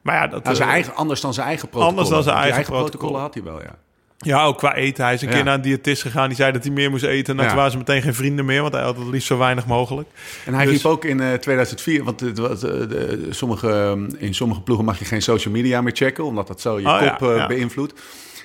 Maar 0.01 0.15
ja, 0.15 0.27
dat, 0.27 0.43
Nou, 0.43 0.55
zijn 0.55 0.67
eh, 0.67 0.73
eigen, 0.73 0.95
anders 0.95 1.21
dan 1.21 1.33
zijn 1.33 1.47
eigen 1.47 1.67
protocol. 1.69 1.89
Anders 1.91 2.09
dan 2.09 2.23
zijn 2.23 2.35
eigen 2.37 2.63
protocollen 2.63 2.89
protocol. 2.91 3.19
had 3.19 3.33
hij 3.33 3.43
wel, 3.43 3.61
ja. 3.61 3.75
Ja, 4.17 4.43
ook 4.43 4.57
qua 4.57 4.75
eten. 4.75 5.03
Hij 5.03 5.13
is 5.13 5.21
een 5.21 5.27
Ja. 5.27 5.33
keer 5.33 5.43
naar 5.43 5.53
een 5.53 5.61
diëtist 5.61 6.01
gegaan. 6.01 6.27
Die 6.27 6.37
zei 6.37 6.51
dat 6.51 6.63
hij 6.63 6.71
meer 6.71 6.89
moest 6.89 7.03
eten. 7.03 7.35
En 7.37 7.41
Ja. 7.41 7.47
toen 7.47 7.57
waren 7.57 7.71
ze 7.71 7.77
meteen 7.77 8.01
geen 8.01 8.13
vrienden 8.13 8.45
meer. 8.45 8.61
Want 8.61 8.73
hij 8.73 8.83
had 8.83 8.97
het 8.97 9.07
liefst 9.07 9.27
zo 9.27 9.37
weinig 9.37 9.65
mogelijk. 9.65 10.07
En 10.45 10.53
hij 10.53 10.65
Dus- 10.65 10.73
riep 10.73 10.85
ook 10.85 11.05
in 11.05 11.19
eh, 11.19 11.33
2004, 11.33 12.03
want 12.03 12.19
het, 12.19 12.37
was, 12.37 12.63
eh, 12.63 12.69
de, 12.71 13.27
sommige, 13.29 13.69
eh, 14.17 14.21
in 14.27 14.33
sommige 14.33 14.61
ploegen 14.61 14.85
mag 14.85 14.99
je 14.99 15.05
geen 15.05 15.21
social 15.21 15.53
media 15.53 15.81
meer 15.81 15.95
checken, 15.95 16.23
omdat 16.23 16.47
dat 16.47 16.61
zo 16.61 16.79
je 16.79 16.85
Oh, 16.87 16.99
kop 17.17 17.19
ja, 17.29 17.35
eh, 17.41 17.47
beïnvloedt. 17.47 17.93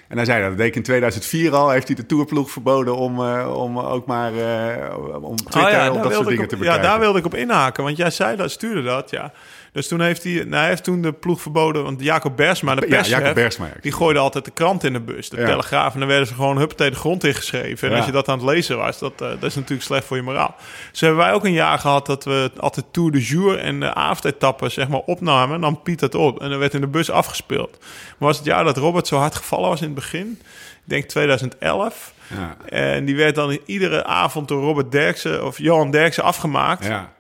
En 0.09 0.17
hij 0.17 0.25
zei 0.27 0.41
dat, 0.41 0.49
dat 0.49 0.59
deed 0.59 0.67
ik 0.67 0.75
in 0.77 0.83
2004 0.83 1.55
al, 1.55 1.71
heeft 1.71 1.87
hij 1.87 1.97
de 1.97 2.07
tourploeg 2.07 2.51
verboden 2.51 2.97
om, 2.97 3.19
eh, 3.25 3.55
om 3.57 3.79
ook 3.79 4.07
maar 4.07 4.33
eh, 4.35 4.97
om 5.21 5.37
Twitter 5.37 5.61
Oh 5.63 5.87
of 5.89 5.95
daar 5.95 6.03
dat 6.03 6.13
soort 6.15 6.29
dingen 6.29 6.49
te 6.49 6.55
op, 6.55 6.61
ja, 6.63 6.67
bekijken. 6.67 6.83
daar 6.83 6.99
wilde 7.01 7.19
ik 7.19 7.25
op 7.25 7.35
inhaken. 7.35 7.85
Want 7.85 7.97
jij 7.97 8.11
zei 8.11 8.37
dat, 8.37 8.51
stuurde 8.51 8.83
dat, 8.83 9.11
ja. 9.11 9.33
Dus 9.73 9.89
toen 9.89 10.01
heeft 10.01 10.25
hij, 10.25 10.33
nou, 10.33 10.55
hij 10.55 10.69
heeft 10.69 10.85
toen 10.85 11.03
de 11.03 11.13
ploeg 11.13 11.41
verboden. 11.41 11.83
Want 11.83 12.03
Jacob 12.03 12.37
Bersma, 12.37 12.75
de 12.75 12.81
Ja, 12.81 12.87
perschef, 12.89 13.19
Jacob 13.19 13.35
Bergsma, 13.35 13.67
ja. 13.67 13.73
die 13.81 13.93
gooide 13.93 14.19
altijd 14.19 14.45
de 14.45 14.51
krant 14.51 14.85
in 14.85 14.93
de 14.93 15.01
bus. 15.01 15.29
De 15.29 15.41
Ja. 15.41 15.47
Telegraaf. 15.47 15.93
En 15.93 15.99
dan 15.99 16.09
werden 16.09 16.27
ze 16.27 16.35
gewoon 16.35 16.59
huppatee 16.59 16.91
de 16.91 16.97
grond 16.97 17.25
ingeschreven. 17.25 17.87
En 17.89 17.91
Ja. 17.93 17.97
als 17.97 18.07
je 18.07 18.13
dat 18.13 18.29
aan 18.29 18.39
het 18.39 18.47
lezen 18.49 18.77
was, 18.77 18.99
dat, 18.99 19.13
eh, 19.13 19.19
dat 19.29 19.43
is 19.43 19.55
natuurlijk 19.55 19.83
slecht 19.83 20.05
voor 20.05 20.17
je 20.17 20.23
moraal. 20.23 20.55
Dus 20.91 21.01
hebben 21.01 21.19
wij 21.19 21.33
ook 21.33 21.45
een 21.45 21.53
jaar 21.53 21.79
gehad 21.79 22.07
dat 22.07 22.25
we 22.25 22.51
altijd 22.57 22.87
Tour 22.91 23.11
de 23.11 23.21
Jour 23.23 23.59
en 23.59 23.81
de 23.81 23.95
avondetappen 23.95 24.71
zeg 24.71 24.89
maar 24.89 25.01
opnamen. 25.01 25.55
En 25.55 25.61
dan 25.61 25.83
Piet 25.83 26.01
dat 26.01 26.15
op. 26.15 26.41
En 26.43 26.51
dan 26.51 26.59
werd 26.59 26.75
in 26.75 26.81
de 26.81 26.87
bus 26.87 27.11
afgespeeld. 27.11 27.79
Maar 28.19 28.29
was 28.29 28.37
het 28.37 28.47
jaar 28.47 28.65
dat 28.65 28.77
Robert 28.77 29.07
zo 29.07 29.17
hard 29.17 29.35
gevallen 29.35 29.69
was 29.69 29.81
in 29.81 29.87
het 29.87 29.95
begin? 29.95 30.39
Ik 30.85 30.97
denk 30.97 31.05
2011. 31.05 32.13
Ja. 32.27 32.57
En 32.69 33.05
die 33.05 33.17
werd 33.17 33.35
dan 33.35 33.59
iedere 33.67 34.05
avond 34.05 34.49
door 34.49 34.63
Robert 34.63 34.93
Derksen 34.93 35.45
of 35.47 35.59
Johan 35.59 35.91
Derksen 35.91 36.23
afgemaakt. 36.23 36.85
Ja. 36.87 37.13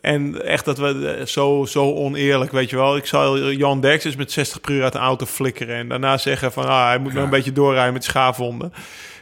En 0.00 0.44
echt 0.44 0.64
dat 0.64 0.78
we 0.78 1.14
eh, 1.18 1.26
zo, 1.26 1.64
zo 1.68 1.94
oneerlijk, 1.94 2.52
weet 2.52 2.70
je 2.70 2.76
wel. 2.76 2.96
Ik 2.96 3.06
zou 3.06 3.54
Johan 3.54 3.80
Derksen 3.80 4.10
is 4.10 4.16
met 4.16 4.32
60 4.32 4.60
per 4.60 4.72
uur 4.72 4.82
uit 4.82 4.92
de 4.92 4.98
auto 4.98 5.26
flikkeren. 5.26 5.76
En 5.76 5.88
daarna 5.88 6.18
zeggen 6.18 6.52
van, 6.52 6.66
ah, 6.66 6.86
hij 6.86 6.98
moet 6.98 7.12
nog 7.12 7.24
een 7.24 7.30
beetje 7.30 7.52
doorrijden 7.52 7.92
met 7.92 8.04
schaafwonden. 8.04 8.72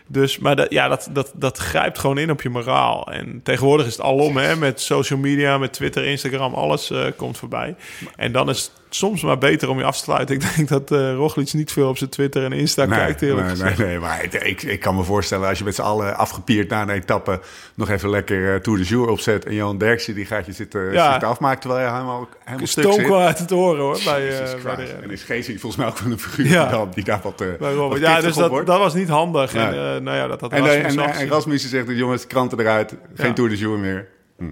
Dus, 0.07 0.39
maar 0.39 0.57
dat, 0.57 0.71
ja, 0.71 0.89
dat, 0.89 1.09
dat, 1.13 1.33
dat 1.35 1.59
grijpt 1.59 1.99
gewoon 1.99 2.19
in 2.19 2.31
op 2.31 2.43
je 2.43 2.51
moraal. 2.51 3.13
En 3.13 3.41
tegenwoordig 3.43 3.87
is 3.87 3.97
het 3.97 4.05
alom, 4.05 4.37
hè, 4.37 4.57
met 4.57 4.81
social 4.81 5.19
media, 5.19 5.59
met 5.59 5.73
Twitter, 5.73 6.05
Instagram, 6.05 6.55
alles 6.55 6.91
eh, 6.91 7.07
komt 7.17 7.39
voorbij. 7.39 7.75
En 8.17 8.33
dan 8.33 8.49
is 8.49 8.63
het 8.63 8.73
soms 8.95 9.23
maar 9.23 9.39
beter 9.39 9.69
om 9.69 9.79
je 9.79 9.85
af 9.85 9.97
te 9.97 10.03
sluiten. 10.03 10.35
Ik 10.35 10.55
denk 10.57 10.69
dat 10.69 10.91
Roglic 10.91 11.53
niet 11.53 11.73
veel 11.73 11.89
op 11.89 11.97
zijn 11.99 12.11
Twitter 12.11 12.45
en 12.45 12.53
Insta 12.53 12.85
Nee, 12.85 12.99
kijkt, 12.99 13.23
eerlijk 13.23 13.47
nee, 13.47 13.51
gezegd. 13.57 13.79
nee, 13.79 13.87
nee, 13.87 13.99
maar 13.99 14.25
ik, 14.47 14.63
ik 14.63 14.81
kan 14.81 14.97
me 14.97 15.03
voorstellen 15.03 15.49
als 15.49 15.59
je 15.59 15.65
met 15.65 15.75
z'n 15.75 15.83
allen 15.83 16.17
afgepierd 16.17 16.69
na 16.69 16.83
een 16.83 16.91
etappe 16.91 17.41
nog 17.75 17.89
even 17.91 18.11
lekker 18.11 18.55
eh, 18.55 18.61
Tour 18.61 18.79
de 18.79 18.85
Jour 18.85 19.09
opzet 19.09 19.45
en 19.45 19.55
Johan 19.55 19.79
Derksen 19.79 20.15
die 20.15 20.27
gaat 20.27 20.47
je 20.47 20.53
zitten, 20.53 20.93
Ja. 20.93 21.11
zitten 21.11 21.29
afmaken 21.29 21.61
terwijl 21.61 21.87
je 21.87 21.93
helemaal, 21.93 22.29
helemaal 22.45 22.67
stuk 22.67 22.93
zit. 22.93 23.11
uit 23.13 23.39
het 23.39 23.53
oren, 23.53 23.81
hoor, 23.83 23.99
bij, 24.05 24.25
Jesus 24.25 24.63
bij 24.63 24.77
de 24.77 24.83
Christ. 24.83 25.03
En 25.03 25.11
is 25.11 25.23
Geesing 25.23 25.61
volgens 25.61 25.83
mij 25.83 25.91
ook 25.91 25.99
wel 25.99 26.13
een 26.13 26.19
figuur 26.19 26.47
Ja. 26.47 26.63
die, 26.63 26.71
dan, 26.71 26.91
die 26.95 27.05
daar 27.05 27.21
wat, 27.23 27.45
Robert. 27.61 28.01
Ja, 28.01 28.21
dus 28.21 28.35
dat, 28.35 28.51
wordt. 28.51 28.67
dat 28.67 28.79
was 28.79 28.95
niet 28.95 29.09
handig. 29.09 29.53
Ja. 29.53 29.67
En, 29.69 29.73
eh, 29.95 30.01
nou 30.03 30.17
ja, 30.17 30.27
dat 30.27 30.41
had 30.41 30.53
En, 30.53 30.65
en. 30.85 31.29
Rasmussen 31.29 31.71
zegt, 31.71 31.87
jongens, 31.89 32.27
kranten 32.27 32.61
eruit. 32.61 32.95
Geen. 33.15 33.35
Tour 33.35 33.51
de 33.51 33.57
Jour 33.57 33.79
meer. 33.79 34.09
Hm, 34.39 34.45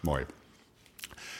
mooi. 0.00 0.24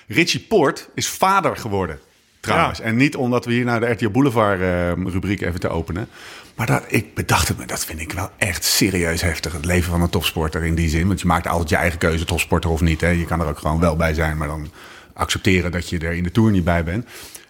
Richie 0.08 0.40
Poort 0.40 0.88
is 0.94 1.08
vader 1.08 1.56
geworden, 1.56 1.98
trouwens. 2.40 2.78
Ja. 2.78 2.84
En 2.84 2.96
niet 2.96 3.16
omdat 3.16 3.44
we 3.44 3.52
hier 3.52 3.64
naar 3.64 3.80
de 3.80 3.90
RTL 3.90 4.08
Boulevard 4.10 4.60
eh, 4.60 4.92
rubriek 4.92 5.40
even 5.40 5.60
te 5.60 5.68
openen. 5.68 6.08
Maar 6.56 6.66
dat, 6.66 6.84
ik 6.88 7.14
bedacht 7.14 7.48
het 7.48 7.58
me, 7.58 7.66
dat 7.66 7.84
vind 7.84 8.00
ik 8.00 8.12
wel 8.12 8.30
echt 8.36 8.64
serieus 8.64 9.22
heftig. 9.22 9.52
Het 9.52 9.64
leven 9.64 9.90
van 9.90 10.02
een 10.02 10.10
topsporter 10.10 10.64
in 10.64 10.74
die 10.74 10.88
zin. 10.88 11.06
Want 11.06 11.20
je 11.20 11.26
maakt 11.26 11.46
altijd 11.46 11.68
je 11.68 11.76
eigen 11.76 11.98
keuze, 11.98 12.24
topsporter 12.24 12.70
of 12.70 12.80
niet. 12.80 13.00
Hè. 13.00 13.08
Je 13.08 13.24
kan 13.24 13.40
er 13.40 13.46
ook 13.46 13.58
gewoon 13.58 13.80
wel 13.80 13.96
bij 13.96 14.14
zijn, 14.14 14.36
maar 14.36 14.48
dan 14.48 14.70
accepteren 15.14 15.70
dat 15.72 15.88
je 15.88 15.98
er 15.98 16.12
in 16.12 16.22
de 16.22 16.30
Tour 16.30 16.50
niet 16.50 16.64
bij 16.64 16.84
bent. 16.84 17.06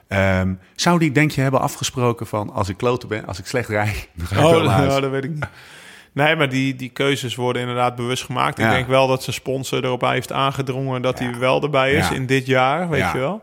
Ehm, 0.08 0.52
zou 0.74 0.98
die, 0.98 1.12
denk 1.12 1.30
je, 1.30 1.40
hebben 1.40 1.60
afgesproken 1.60 2.26
van 2.26 2.50
als 2.52 2.68
ik 2.68 2.76
kloten 2.76 3.08
ben, 3.08 3.26
als 3.26 3.38
ik 3.38 3.46
slecht 3.46 3.68
rijd, 3.68 4.08
dan 4.14 4.26
ga 4.26 4.36
ik 4.36 4.44
Oh, 4.44 4.50
wel 4.50 4.62
nou, 4.70 5.00
dat 5.00 5.10
weet 5.10 5.24
ik 5.24 5.30
niet. 5.30 5.46
Nee, 6.12 6.36
maar 6.36 6.48
die, 6.48 6.76
die 6.76 6.88
keuzes 6.88 7.34
worden 7.34 7.62
inderdaad 7.62 7.96
bewust 7.96 8.24
gemaakt. 8.24 8.58
Ik 8.58 8.68
denk 8.68 8.86
wel 8.86 9.06
dat 9.06 9.22
zijn 9.22 9.36
sponsor 9.36 9.84
erop 9.84 10.00
heeft 10.00 10.32
aangedrongen 10.32 11.02
dat 11.02 11.18
hij 11.18 11.34
wel 11.38 11.62
erbij 11.62 11.92
is 11.92 12.08
Ja. 12.08 12.14
in 12.14 12.26
dit 12.26 12.46
jaar, 12.46 12.88
weet 12.88 13.12
je 13.12 13.18
wel. 13.18 13.42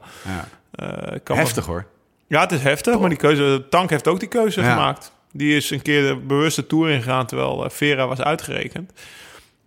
Eh, 0.78 1.18
kan 1.24 1.38
Heftig 1.38 1.66
hoor. 1.66 1.86
Ja, 2.28 2.42
het 2.42 2.52
is 2.52 2.62
heftig, 2.62 3.00
maar 3.00 3.10
die 3.10 3.18
keuze, 3.18 3.66
Tank 3.70 3.90
heeft 3.90 4.08
ook 4.08 4.20
die 4.20 4.30
keuze 4.30 4.62
Ja. 4.62 4.72
gemaakt. 4.74 5.12
Die 5.32 5.56
is 5.56 5.70
een 5.70 5.82
keer 5.82 6.08
de 6.08 6.16
bewuste 6.16 6.68
tour 6.68 6.90
ingegaan 6.90 7.26
terwijl 7.26 7.64
eh, 7.64 7.70
Vera 7.70 8.08
was 8.08 8.22
uitgerekend. 8.22 8.92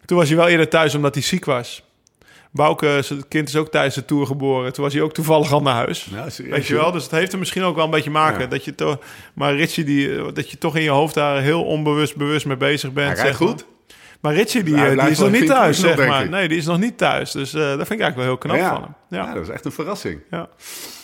Toen 0.05 0.19
was 0.19 0.29
hij 0.29 0.37
wel 0.37 0.49
eerder 0.49 0.69
thuis 0.69 0.95
omdat 0.95 1.15
hij 1.15 1.23
ziek 1.23 1.45
was. 1.45 1.83
Bouke, 2.53 2.99
zijn 3.03 3.29
kind 3.29 3.49
is 3.49 3.57
ook 3.57 3.71
tijdens 3.71 3.95
de 3.95 4.05
tour 4.05 4.27
geboren. 4.27 4.73
Toen 4.73 4.85
was 4.85 4.93
hij 4.93 5.03
ook 5.03 5.13
toevallig 5.13 5.53
al 5.53 5.63
naar 5.63 5.75
huis. 5.75 6.09
Weet 6.37 6.67
je 6.67 6.75
wel, 6.75 6.93
dus 6.93 7.03
het 7.03 7.13
heeft 7.13 7.33
er 7.33 7.39
misschien 7.39 7.63
ook 7.63 7.75
wel 7.75 7.85
een 7.85 7.91
beetje 7.91 8.11
maken. 8.11 8.41
Ja. 8.41 8.47
Dat 8.47 8.65
je 8.65 8.75
toch, 8.75 8.99
maar 9.35 9.55
Ritchie, 9.55 9.85
die, 9.85 10.17
eh, 10.17 10.25
dat 10.33 10.51
je 10.51 10.59
toch 10.59 10.77
in 10.77 10.83
je 10.83 10.91
hoofd 10.91 11.15
daar 11.15 11.41
heel 11.41 11.65
onbewust 11.65 12.17
bewust 12.17 12.47
mee 12.47 12.57
bezig 12.57 12.93
bent. 12.93 13.19
Hij 13.19 13.27
zeg 13.27 13.41
maar. 13.41 13.49
goed. 13.49 13.65
Maar 14.21 14.35
Ritchie, 14.35 14.63
die, 14.63 14.75
die 14.75 15.11
is 15.11 15.19
nog 15.19 15.31
niet 15.31 15.47
thuis, 15.47 15.81
zeg 15.81 16.07
maar. 16.07 16.29
Nee, 16.29 16.49
die 16.49 16.59
is 16.59 16.67
nog 16.67 16.79
niet 16.79 16.99
thuis. 16.99 17.31
Dus 17.31 17.55
eh, 17.55 17.61
dat 17.61 17.87
vind 17.87 17.91
ik 17.91 18.01
eigenlijk 18.01 18.17
wel 18.17 18.27
heel 18.27 18.39
knap 18.39 18.57
ja. 18.57 18.71
van 18.73 18.83
hem. 18.83 18.95
Ja. 19.09 19.27
Ja, 19.27 19.35
dat 19.35 19.43
is 19.43 19.49
echt 19.49 19.65
een 19.65 19.73
verrassing. 19.73 20.21
Ja. 20.31 20.49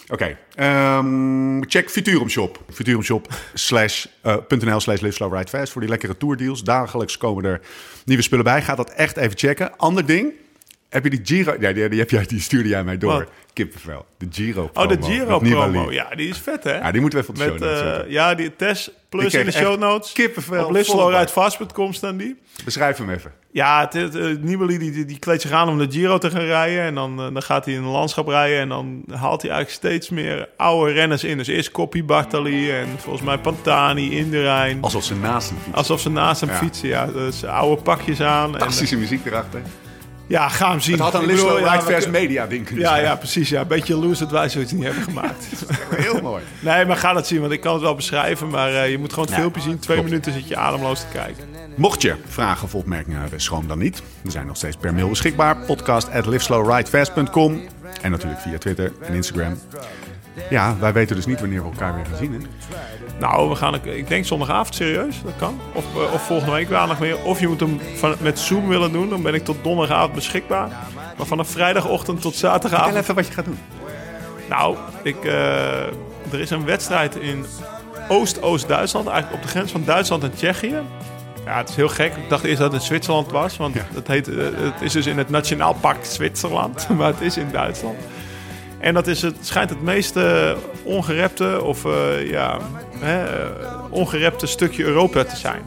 Oké, 0.08 0.38
ehm, 0.54 1.62
check 1.62 1.90
Futurum 1.90 2.28
Shop. 2.28 2.60
Futurum 2.72 3.02
Shop 3.02 3.28
slash, 3.54 4.06
eh, 4.22 4.36
voor 5.70 5.80
die 5.80 5.90
lekkere 5.90 6.16
tourdeals. 6.16 6.62
Dagelijks 6.62 7.18
komen 7.18 7.44
er 7.44 7.60
nieuwe 8.04 8.22
spullen 8.22 8.44
bij. 8.44 8.62
Ga 8.62 8.74
dat 8.74 8.90
echt 8.90 9.16
even 9.16 9.38
checken. 9.38 9.76
Ander 9.76 10.06
ding. 10.06 10.32
Heb 10.96 11.04
je 11.04 11.10
die 11.10 11.20
Giro... 11.24 11.56
Ja, 11.60 11.72
die, 11.72 11.88
die, 11.88 11.98
heb 11.98 12.10
jij, 12.10 12.24
die 12.26 12.40
stuurde 12.40 12.68
jij 12.68 12.84
mij 12.84 12.98
door. 12.98 13.12
Wat? 13.12 13.28
Kippenvel. 13.52 14.06
De 14.18 14.26
Giro 14.30 14.62
Oh, 14.62 14.70
promo 14.72 14.88
de 14.88 14.96
met 14.96 15.04
Giro 15.06 15.38
promo. 15.38 15.92
Ja, 15.92 16.08
die 16.14 16.28
is 16.28 16.38
vet, 16.38 16.64
hè? 16.64 16.74
Ja, 16.78 16.90
die 16.92 17.00
moeten 17.00 17.18
we 17.18 17.24
even 17.24 17.34
op 17.34 17.40
de 17.40 17.52
Met, 17.52 17.60
show 17.60 17.82
notes 17.82 18.04
eh, 18.04 18.10
ja, 18.12 18.34
die 18.34 18.56
test 18.56 18.92
plus 19.08 19.34
in 19.34 19.44
de 19.44 19.52
show 19.52 19.78
notes. 19.78 20.12
kippenvel, 20.12 20.64
Op 20.64 20.70
liveslowridefast.com 20.70 21.92
staan 21.92 22.16
die. 22.16 22.36
Beschrijf 22.64 22.96
hem 22.98 23.10
even. 23.10 23.32
Ja, 23.50 23.80
het, 23.80 23.92
het, 23.92 24.14
eh, 24.14 24.24
Nibali 24.40 24.78
die, 24.78 24.90
die, 24.90 25.04
die 25.04 25.18
kleedt 25.18 25.42
zich 25.42 25.50
aan 25.50 25.68
om 25.68 25.78
de 25.78 25.86
Giro 25.90 26.18
te 26.18 26.30
gaan 26.30 26.40
rijden. 26.44 26.82
En 26.82 26.94
dan, 26.94 27.10
eh, 27.20 27.32
dan 27.32 27.42
gaat 27.42 27.64
hij 27.64 27.74
in 27.74 27.82
een 27.82 27.88
landschap 27.88 28.28
rijden. 28.28 28.58
En 28.58 28.68
dan 28.68 29.04
haalt 29.10 29.42
hij 29.42 29.50
eigenlijk 29.50 29.70
steeds 29.70 30.10
meer 30.10 30.48
oude 30.56 30.92
renners 30.92 31.24
in. 31.24 31.36
Dus 31.36 31.46
eerst 31.46 31.70
Coppi 31.70 32.04
Bartali 32.04 32.70
en 32.70 32.86
volgens 32.98 33.24
mij 33.24 33.38
Pantani, 33.38 34.16
Inderijn. 34.18 34.78
Alsof 34.82 35.04
ze 35.04 35.14
naast 35.14 35.48
hem 35.48 35.58
fietsen. 35.58 35.74
Alsof 35.74 36.00
ze 36.00 36.10
naast 36.10 36.40
hem 36.40 36.50
Ja. 36.50 36.56
fietsen, 36.56 36.88
ja. 36.88 37.06
Dus 37.06 37.44
oude 37.44 37.82
pakjes 37.82 38.20
aan. 38.20 38.52
En, 38.52 38.58
Fantastische 38.58 38.96
muziek 38.96 39.26
erachter. 39.26 39.60
Ja, 40.26 40.48
ga 40.48 40.70
hem 40.70 40.80
zien. 40.80 40.92
Het 40.94 41.02
had 41.02 41.14
een 41.14 41.38
Slow 41.38 41.58
ja, 41.60 42.10
Media 42.10 42.46
ding 42.46 42.64
kunnen 42.66 42.84
Ja, 42.84 42.90
zijn. 42.90 43.02
ja, 43.02 43.16
precies. 43.16 43.48
Ja. 43.48 43.60
Een 43.60 43.66
beetje 43.66 43.96
loose 43.96 44.22
dat 44.24 44.30
wij 44.30 44.48
zoiets 44.48 44.72
niet 44.72 44.84
hebben 44.84 45.02
gemaakt. 45.02 45.46
Heel 45.94 46.20
mooi. 46.22 46.42
nee, 46.60 46.84
maar 46.84 46.96
ga 46.96 47.12
dat 47.12 47.26
zien, 47.26 47.40
want 47.40 47.52
ik 47.52 47.60
kan 47.60 47.72
het 47.72 47.82
wel 47.82 47.94
beschrijven. 47.94 48.48
Maar 48.50 48.74
eh, 48.74 48.90
je 48.90 48.98
moet 48.98 49.10
gewoon 49.10 49.24
het 49.24 49.34
Ja, 49.34 49.40
filmpje 49.40 49.60
zien. 49.60 49.78
Twee 49.78 49.96
klopt. 49.96 50.10
minuten 50.12 50.32
zit 50.32 50.48
je 50.48 50.56
ademloos 50.56 51.00
te 51.00 51.06
kijken. 51.12 51.44
Mocht 51.74 52.02
je 52.02 52.14
vragen 52.28 52.64
of 52.64 52.74
opmerkingen 52.74 53.20
hebben, 53.20 53.40
schroom 53.40 53.68
dan 53.68 53.78
niet. 53.78 54.02
We 54.22 54.30
zijn 54.30 54.46
nog 54.46 54.56
steeds 54.56 54.76
per 54.76 54.94
mail 54.94 55.08
beschikbaar. 55.08 55.56
Podcast 55.56 56.10
at 56.10 56.26
En 58.02 58.10
natuurlijk 58.10 58.40
via 58.40 58.58
Twitter 58.58 58.92
en 59.00 59.14
Instagram. 59.14 59.58
Ja, 60.50 60.76
wij 60.80 60.92
weten 60.92 61.16
dus 61.16 61.26
niet 61.26 61.40
wanneer 61.40 61.62
we 61.62 61.68
elkaar 61.70 61.94
weer 61.94 62.04
gaan 62.06 62.16
zien. 62.16 62.32
Hè? 62.32 62.38
Nou, 63.18 63.48
we 63.48 63.54
gaan, 63.54 63.74
ik 63.84 64.08
denk 64.08 64.24
zondagavond 64.24 64.74
serieus, 64.74 65.22
dat 65.24 65.32
kan. 65.38 65.60
Of, 65.72 65.84
eh, 65.94 66.12
of 66.12 66.26
volgende 66.26 66.52
week 66.52 66.68
nog 66.68 66.98
weer. 66.98 67.22
Of 67.22 67.40
je 67.40 67.48
moet 67.48 67.60
hem 67.60 67.80
van, 67.94 68.14
met 68.20 68.38
Zoom 68.38 68.68
willen 68.68 68.92
doen, 68.92 69.08
dan 69.08 69.22
ben 69.22 69.34
ik 69.34 69.44
tot 69.44 69.56
donderdagavond 69.62 70.12
beschikbaar. 70.12 70.68
Maar 71.16 71.26
vanaf 71.26 71.48
vrijdagochtend 71.48 72.20
tot 72.20 72.34
zaterdagavond. 72.34 72.94
Vertel 72.94 73.02
even 73.02 73.14
wat 73.14 73.26
je 73.26 73.32
gaat 73.32 73.44
doen. 73.44 73.58
Nou, 74.48 74.76
ik, 75.02 75.24
eh, 75.24 75.86
er 76.32 76.40
is 76.40 76.50
een 76.50 76.64
wedstrijd 76.64 77.16
in 77.16 77.46
Oost-Oost-Duitsland, 78.08 79.06
eigenlijk 79.08 79.36
op 79.36 79.42
de 79.42 79.48
grens 79.48 79.72
van 79.72 79.84
Duitsland 79.84 80.22
en 80.22 80.34
Tsjechië. 80.34 80.74
Ja, 81.44 81.56
het 81.56 81.68
is 81.68 81.76
heel 81.76 81.88
gek. 81.88 82.16
Ik 82.16 82.28
dacht 82.28 82.44
eerst 82.44 82.58
dat 82.58 82.72
het 82.72 82.80
in 82.80 82.86
Zwitserland 82.86 83.30
was, 83.30 83.56
want 83.56 83.74
het, 83.94 84.06
heet, 84.06 84.28
eh, 84.28 84.44
het 84.56 84.80
is 84.80 84.92
dus 84.92 85.06
in 85.06 85.18
het 85.18 85.28
Nationaal 85.28 85.74
Park 85.74 86.04
Zwitserland, 86.04 86.88
maar 86.96 87.06
het 87.06 87.20
is 87.20 87.36
in 87.36 87.48
Duitsland. 87.52 87.98
En 88.78 88.94
dat 88.94 89.06
is 89.06 89.22
het, 89.22 89.36
schijnt 89.40 89.70
het 89.70 89.82
meest 89.82 90.16
uh, 90.16 90.50
ongerepte 90.84 91.62
of 91.62 91.84
uh, 91.84 92.30
ja, 92.30 92.58
hè, 92.98 93.24
ongerepte 93.90 94.46
stukje 94.46 94.84
Europa 94.84 95.24
te 95.24 95.36
zijn. 95.36 95.62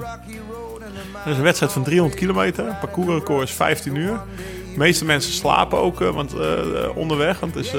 Er 1.25 1.31
is 1.31 1.37
een 1.37 1.43
wedstrijd 1.43 1.71
van 1.71 1.83
300 1.83 2.19
kilometer. 2.19 2.63
Parcoursrecord 2.63 3.47
is 3.47 3.55
15 3.55 3.95
uur. 3.95 4.19
De 4.73 4.77
meeste 4.77 5.05
mensen 5.05 5.33
slapen 5.33 5.77
ook 5.77 5.99
want, 5.99 6.33
onderweg, 6.95 7.39
want 7.39 7.55
het 7.55 7.65
is, 7.65 7.73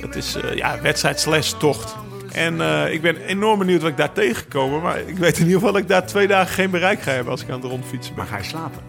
het 0.00 0.16
is 0.16 0.36
ja, 0.54 0.80
wedstrijd 0.80 1.20
slash 1.20 1.52
tocht. 1.52 1.94
En 2.32 2.54
uh, 2.54 2.92
ik 2.92 3.02
ben 3.02 3.16
enorm 3.16 3.58
benieuwd 3.58 3.80
wat 3.80 3.90
ik 3.90 3.96
daar 3.96 4.12
tegenkom. 4.12 4.82
Maar 4.82 4.98
ik 4.98 5.18
weet 5.18 5.38
in 5.38 5.44
ieder 5.44 5.58
geval 5.58 5.72
dat 5.72 5.82
ik 5.82 5.88
daar 5.88 6.06
twee 6.06 6.26
dagen 6.26 6.54
geen 6.54 6.70
bereik 6.70 7.02
ga 7.02 7.10
hebben 7.10 7.32
als 7.32 7.42
ik 7.42 7.50
aan 7.50 7.60
het 7.60 7.70
rondfietsen 7.70 8.14
ben. 8.14 8.24
Maar 8.24 8.32
ga 8.32 8.38
je 8.38 8.48
slapen? 8.48 8.82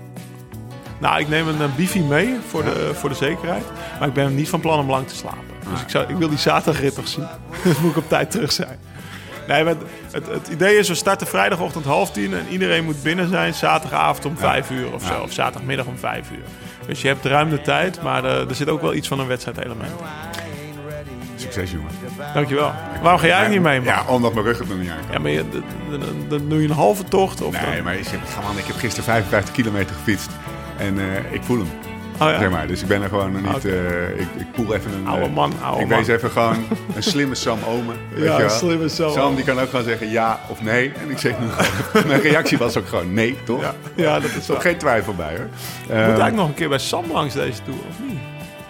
Nou, 0.99 1.20
ik 1.20 1.28
neem 1.28 1.47
een, 1.47 1.76
bifi 1.76 2.02
mee 2.02 2.38
voor, 2.47 2.64
de, 2.64 2.91
voor 2.93 3.10
de 3.10 3.16
zekerheid. 3.16 3.64
Maar 3.99 4.08
ik 4.08 4.14
ben 4.14 4.36
niet 4.36 4.49
van 4.49 4.60
plan 4.60 4.80
om 4.80 4.89
lang 4.89 5.08
te 5.08 5.16
slapen. 5.16 5.39
Dus 5.72 5.82
ik, 5.82 5.89
zou, 5.89 6.10
ik 6.10 6.16
wil 6.16 6.30
die 6.30 6.38
zaterdagrit 6.38 6.95
toch 6.95 7.08
zien. 7.08 7.28
dus 7.64 7.80
moet 7.80 7.91
ik 7.91 7.97
op 7.97 8.10
tijd 8.10 8.32
terug 8.32 8.52
zijn. 8.52 8.80
Nee, 9.52 9.66
het, 9.66 9.78
het, 10.12 10.28
het, 10.28 10.47
idee 10.47 10.78
is, 10.78 10.88
we 10.88 10.95
starten 10.95 11.28
vrijdagochtend 11.28 11.86
half 11.86 12.12
tien 12.12 12.34
en 12.34 12.47
iedereen 12.49 12.84
moet 12.84 13.04
binnen 13.04 13.30
zijn 13.30 13.54
zaterdagavond 13.54 14.26
om 14.26 14.38
vijf 14.38 14.72
uur 14.72 14.93
of 14.93 15.06
zo. 15.06 15.22
Of 15.22 15.32
zaterdagmiddag 15.32 15.86
om 15.86 15.97
vijf 15.97 16.32
uur. 16.32 16.43
Dus 16.86 17.02
je 17.02 17.08
hebt 17.08 17.26
ruim 17.26 17.49
de 17.49 17.62
tijd, 17.62 18.02
maar 18.02 18.26
er, 18.26 18.49
er 18.49 18.56
zit 18.56 18.70
ook 18.70 18.82
wel 18.82 18.93
iets 18.93 19.08
van 19.08 19.20
een 19.20 19.28
wedstrijdelement. 19.28 19.91
Succes, 21.36 21.72
jongen. 21.72 21.89
Dankjewel. 22.34 22.72
Waarom 23.02 23.20
ga 23.20 23.28
jij 23.28 23.47
niet 23.47 23.62
mee, 23.62 23.82
man? 23.82 23.93
Ja, 23.93 24.04
omdat 24.08 24.34
mijn 24.34 24.45
rug 24.45 24.58
het 24.60 24.70
nog 24.70 24.78
niet 24.78 24.89
aan 24.89 24.97
Ja, 25.12 25.20
maar 25.20 25.32
je, 25.32 25.45
dan 26.28 26.49
doe 26.49 26.62
je 26.62 26.68
een 26.68 26.74
halve 26.74 27.04
tocht? 27.04 27.41
Of 27.41 27.52
nee, 27.52 27.76
dan? 27.76 27.84
maar 27.84 27.95
ik 27.95 28.08
man, 28.43 28.58
ik 28.58 28.66
heb 28.66 28.76
gisteren 28.76 29.04
55 29.04 29.54
kilometer 29.54 29.95
gefietst. 29.95 30.30
En 30.78 30.97
uh, 30.97 31.32
ik 31.32 31.43
voel 31.43 31.58
hem. 31.58 31.91
Oh, 32.22 32.30
ja. 32.30 32.39
zeg 32.39 32.49
maar. 32.49 32.67
Dus 32.67 32.82
ik 32.82 32.88
ben 32.88 33.01
er 33.01 33.09
gewoon 33.09 33.32
nog 33.32 33.53
niet... 33.53 33.65
Uh, 33.65 34.09
ik, 34.09 34.28
ik 34.38 34.51
poel 34.51 34.74
even 34.76 34.91
een... 34.93 35.07
Oude 35.07 35.30
man, 35.30 35.53
oude 35.63 35.82
Ik 35.82 35.88
man. 35.88 35.97
wees 35.97 36.07
even 36.07 36.30
gewoon 36.30 36.65
een 36.95 37.03
slimme 37.03 37.36
Sam 37.36 37.59
Omen. 37.67 37.95
Weet 38.13 38.24
ja, 38.24 38.36
je 38.36 38.41
wel? 38.41 38.49
slimme 38.49 38.89
Sam. 38.89 39.11
Sam 39.11 39.36
die 39.36 39.45
kan 39.45 39.59
ook 39.59 39.69
gewoon 39.69 39.86
zeggen 39.86 40.09
ja 40.09 40.39
of 40.49 40.61
nee. 40.61 40.91
En 41.01 41.09
ik 41.09 41.17
zeg 41.17 41.39
nu 41.39 41.45
gewoon... 41.57 42.07
Mijn 42.07 42.22
reactie 42.22 42.57
was 42.57 42.78
ook 42.78 42.88
gewoon 42.88 43.13
nee, 43.13 43.38
toch? 43.43 43.61
Ja, 43.61 43.74
ja 43.95 44.19
dat 44.19 44.32
is 44.39 44.51
ook 44.51 44.61
geen 44.61 44.78
twijfel 44.78 45.15
bij, 45.15 45.36
hoor. 45.36 45.47
Ik 45.82 45.88
moet 45.88 45.97
eigenlijk 45.97 46.36
nog 46.36 46.47
een 46.47 46.53
keer 46.53 46.69
bij 46.69 46.80
Sam 46.80 47.11
langs 47.11 47.34
deze 47.34 47.63
tour, 47.63 47.80
of 47.89 48.07
niet? 48.07 48.19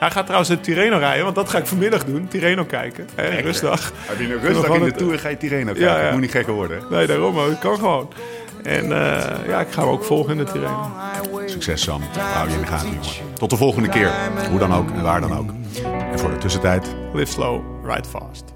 Hij 0.02 0.12
gaat 0.12 0.24
trouwens 0.24 0.50
de 0.50 0.60
Tirreno 0.60 0.98
rijden, 0.98 1.24
want 1.24 1.36
dat 1.36 1.50
ga 1.50 1.58
ik 1.58 1.66
vanmiddag 1.66 2.06
doen. 2.06 2.28
Tirreno 2.28 2.66
kijken. 2.66 3.08
Hè, 3.16 3.30
Nee, 3.30 3.42
rustdag. 3.42 3.92
Heb 3.96 4.20
je 4.20 4.34
een 4.34 4.40
rustdag 4.40 4.76
in 4.76 4.84
de 4.84 4.92
Tour 4.92 5.20
ga 5.20 5.30
je 5.30 5.38
Tirreno 5.38 5.66
kijken. 5.66 5.82
Ja, 5.82 5.98
ja. 5.98 6.04
Het 6.04 6.12
moet 6.12 6.22
niet 6.22 6.32
gekker 6.32 6.54
worden. 6.54 6.84
Nee, 6.90 7.08
daarom. 7.08 7.38
Het 7.38 7.60
kan 7.60 7.76
gewoon. 7.76 8.10
En 8.64 8.86
uh, 8.86 8.92
ja, 9.48 9.60
ik 9.60 9.72
ga 9.72 9.82
hem 9.82 9.90
ook 9.90 10.04
volgen 10.04 10.32
in 10.32 10.38
de 10.46 10.52
Tirreno. 10.52 10.92
Succes 11.46 11.82
Sam. 11.82 12.02
Hou 12.18 12.50
je 12.50 12.56
in 12.56 12.62
de 12.62 12.68
gaten, 12.68 12.90
jongen. 12.90 13.34
Tot 13.34 13.50
de 13.50 13.58
volgende 13.58 13.90
keer. 13.90 14.12
Hoe 14.50 14.60
dan 14.60 14.74
ook 14.74 14.92
en 14.92 15.02
waar 15.02 15.22
dan 15.22 15.38
ook. 15.38 15.50
En 16.12 16.20
voor 16.20 16.30
de 16.30 16.38
tussentijd... 16.38 16.96
Live 17.14 17.32
slow, 17.32 17.62
ride 17.86 18.08
fast. 18.08 18.51